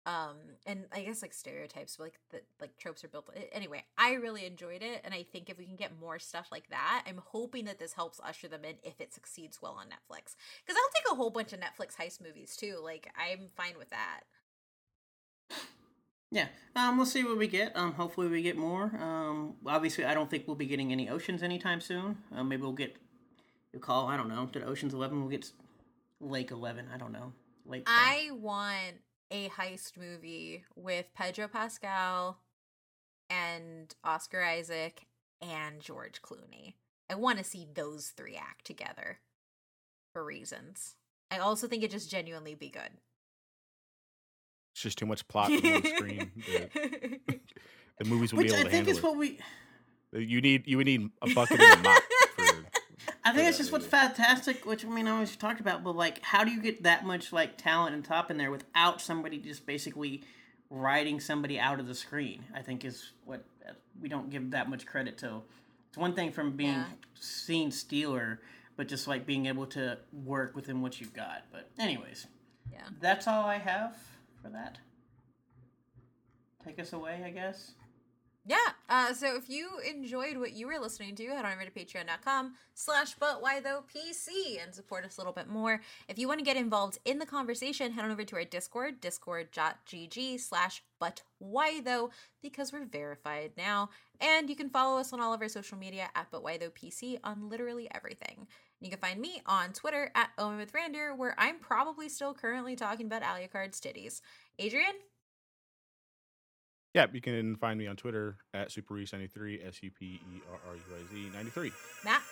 Um, 0.09 0.37
and 0.65 0.85
I 0.91 1.03
guess 1.03 1.21
like 1.21 1.35
stereotypes, 1.35 1.97
but 1.97 2.05
like 2.05 2.19
the 2.31 2.41
like 2.63 2.79
tropes 2.79 3.05
are 3.05 3.09
built. 3.09 3.29
Anyway, 3.53 3.85
I 3.99 4.15
really 4.15 4.47
enjoyed 4.47 4.83
it, 4.83 5.03
and 5.05 5.13
I 5.13 5.23
think 5.23 5.51
if 5.51 5.59
we 5.59 5.67
can 5.67 5.77
get 5.77 6.01
more 6.01 6.19
stuff 6.19 6.49
like 6.51 6.71
that, 6.71 7.05
I'm 7.07 7.21
hoping 7.23 7.67
that 7.67 7.79
this 7.79 7.93
helps 7.93 8.19
usher 8.25 8.49
them 8.49 8.65
in 8.65 8.77
if 8.83 9.03
it 9.03 9.13
succeeds 9.13 9.61
well 9.61 9.77
on 9.79 9.89
Netflix. 9.89 10.35
Because 10.65 10.79
I'll 10.79 10.95
take 10.95 11.13
a 11.13 11.15
whole 11.15 11.29
bunch 11.29 11.53
of 11.53 11.61
Netflix 11.61 11.95
heist 11.95 12.23
movies 12.23 12.57
too. 12.57 12.81
Like 12.83 13.13
I'm 13.19 13.49
fine 13.55 13.75
with 13.77 13.91
that. 13.91 14.21
Yeah, 16.31 16.47
um, 16.75 16.97
we'll 16.97 17.05
see 17.05 17.25
what 17.25 17.37
we 17.37 17.47
get. 17.47 17.77
Um, 17.77 17.93
hopefully 17.93 18.29
we 18.29 18.41
get 18.41 18.57
more. 18.57 18.85
Um, 18.99 19.57
obviously, 19.67 20.07
I 20.07 20.15
don't 20.15 20.31
think 20.31 20.47
we'll 20.47 20.57
be 20.57 20.67
getting 20.67 20.91
any 20.91 21.11
Oceans 21.11 21.43
anytime 21.43 21.83
soon. 21.83 22.17
Uh, 22.35 22.45
maybe 22.45 22.63
we'll 22.63 22.73
get. 22.73 22.97
You 23.75 23.79
call? 23.79 24.07
I 24.07 24.17
don't 24.17 24.29
know. 24.29 24.47
Did 24.51 24.63
Oceans 24.63 24.95
Eleven? 24.95 25.21
We'll 25.21 25.29
get 25.29 25.53
Lake 26.19 26.51
Eleven. 26.51 26.87
I 26.95 26.97
don't 26.97 27.13
know. 27.13 27.35
Lake. 27.67 27.85
I 27.87 28.31
want 28.33 28.97
a 29.31 29.49
heist 29.51 29.97
movie 29.97 30.65
with 30.75 31.07
Pedro 31.15 31.49
Pascal 31.49 32.39
and 33.31 33.95
Oscar 34.05 34.43
Isaac 34.43 35.07
and 35.41 35.81
George 35.81 36.23
Clooney. 36.23 36.75
I 37.11 37.15
want 37.15 37.39
to 37.39 37.45
see 37.45 37.67
those 37.73 38.09
three 38.09 38.37
act 38.37 38.65
together 38.65 39.19
for 40.13 40.25
reasons. 40.25 40.95
I 41.31 41.39
also 41.39 41.67
think 41.67 41.83
it 41.83 41.91
just 41.91 42.11
genuinely 42.11 42.55
be 42.55 42.71
good. 42.71 42.91
It's 44.75 44.83
just 44.83 44.99
too 44.99 45.07
much 45.07 45.27
plot 45.29 45.51
on 45.51 45.63
one 45.63 45.85
screen. 45.85 46.31
The, 46.47 47.41
the 48.05 48.05
movies 48.05 48.33
will 48.33 48.39
Which 48.39 48.49
be 48.49 48.55
able 48.55 48.61
I 48.61 48.65
to 48.65 48.71
think 48.71 48.87
handle 48.87 48.93
is 48.93 48.99
it. 48.99 49.03
what 49.03 49.17
we. 49.17 49.39
You 50.13 50.41
need 50.41 50.67
you 50.67 50.77
would 50.77 50.87
need 50.87 51.11
a 51.21 51.35
bucket 51.35 51.61
and 51.61 51.81
a 51.81 51.83
mop 51.83 52.03
for. 52.03 52.09
I 53.29 53.33
think 53.33 53.43
Yeah, 53.43 53.49
it's 53.51 53.59
just 53.59 53.73
what's 53.73 53.85
fantastic, 53.87 54.65
which 54.65 54.87
I 54.87 54.89
mean, 54.89 55.07
I 55.07 55.11
always 55.11 55.37
talked 55.37 55.61
about, 55.61 55.85
but 55.85 55.95
like, 55.95 56.23
how 56.23 56.45
do 56.45 56.51
you 56.51 56.63
get 56.63 56.85
that 56.85 57.05
much 57.05 57.31
like 57.31 57.59
talent 57.59 57.95
and 57.95 58.03
top 58.03 58.31
in 58.31 58.39
there 58.39 58.51
without 58.51 59.03
somebody 59.03 59.37
just 59.37 59.67
basically 59.67 60.23
writing 60.71 61.21
somebody 61.21 61.59
out 61.61 61.79
of 61.79 61.87
the 61.87 61.95
screen? 61.95 62.45
I 62.55 62.63
think 62.63 62.87
is 62.87 63.13
what 63.27 63.45
uh, 63.69 63.73
we 64.01 64.09
don't 64.09 64.31
give 64.31 64.53
that 64.53 64.71
much 64.71 64.87
credit 64.87 65.19
to. 65.19 65.43
It's 65.91 65.99
one 65.99 66.15
thing 66.15 66.33
from 66.33 66.53
being 66.57 66.71
Yeah. 66.73 66.85
scene 67.21 67.71
stealer, 67.71 68.41
but 68.77 68.89
just 68.89 69.07
like 69.07 69.27
being 69.27 69.45
able 69.45 69.67
to 69.67 69.99
work 70.25 70.57
within 70.57 70.81
what 70.81 70.99
you've 70.99 71.13
got. 71.13 71.43
But 71.53 71.69
anyways, 71.79 72.27
Yeah. 72.73 72.81
that's 72.99 73.27
all 73.29 73.45
I 73.45 73.59
have 73.59 73.95
for 74.41 74.49
that. 74.49 74.79
Take 76.65 76.79
us 76.79 76.95
away, 76.95 77.23
I 77.27 77.31
guess. 77.31 77.73
Yeah. 78.49 78.57
Uh, 78.89 79.13
so 79.13 79.37
if 79.37 79.51
you 79.51 79.69
enjoyed 79.87 80.39
what 80.39 80.53
you 80.53 80.67
were 80.67 80.79
listening 80.79 81.15
to, 81.17 81.27
head 81.27 81.45
on 81.45 81.53
over 81.53 81.67
to 81.67 81.71
patreon.com 81.71 82.55
slash 82.73 83.15
but 83.21 83.43
why 83.43 83.61
though 83.61 83.83
PC 83.95 84.63
and 84.63 84.75
support 84.75 85.05
us 85.05 85.19
a 85.19 85.21
little 85.21 85.35
bit 85.35 85.49
more. 85.49 85.83
If 86.09 86.19
you 86.19 86.27
want 86.27 86.41
to 86.41 86.45
get 86.45 86.57
involved 86.57 86.99
in 87.05 87.19
the 87.19 87.27
conversation, 87.27 87.93
head 87.93 88.07
on 88.07 88.11
over 88.11 88.25
to 88.25 88.37
our 88.37 88.45
Discord, 88.45 89.03
discord.gg 89.03 90.41
slash 90.41 90.83
but 90.99 91.21
why 91.39 91.83
though, 91.83 92.09
because 92.41 92.73
we're 92.73 92.87
verified 92.87 93.53
now. 93.59 93.91
And 94.19 94.49
you 94.49 94.57
can 94.57 94.71
follow 94.71 94.99
us 94.99 95.13
on 95.13 95.21
all 95.21 95.35
of 95.35 95.43
our 95.43 95.49
social 95.49 95.77
media 95.77 96.09
at 96.15 96.29
but 96.31 96.43
why 96.43 96.57
though 96.57 96.71
PC 96.71 97.19
on 97.23 97.51
literally 97.51 97.87
everything. 97.95 98.47
You 98.81 98.89
can 98.89 98.99
find 98.99 99.21
me 99.21 99.43
on 99.45 99.75
Twitter 99.75 100.11
at 100.15 100.31
Owen 100.39 100.57
with 100.57 100.73
Rander, 100.73 101.15
where 101.15 101.35
I'm 101.37 101.59
probably 101.59 102.09
still 102.09 102.33
currently 102.33 102.77
talking 102.77 103.07
about 103.07 103.23
Alucard's 103.23 103.79
titties. 103.79 104.23
Adrian? 104.59 104.95
Yeah, 106.99 107.07
you 107.13 107.21
can 107.21 107.55
find 107.55 107.79
me 107.79 107.87
on 107.87 107.95
Twitter 107.95 108.39
at 108.53 108.71
superruiz93, 108.71 109.65
S 109.69 109.81
U 109.85 109.91
P 109.97 110.21
E 110.21 110.43
R 110.51 110.59
R 110.69 110.75
U 110.75 110.83
I 110.97 111.15
Z 111.15 111.31
93. 111.33 111.71
Matt? 112.05 112.23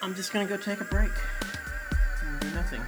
I'm 0.00 0.14
just 0.14 0.32
gonna 0.32 0.46
go 0.46 0.56
take 0.56 0.80
a 0.80 0.84
break. 0.84 1.10
do 2.38 2.50
nothing. 2.50 2.82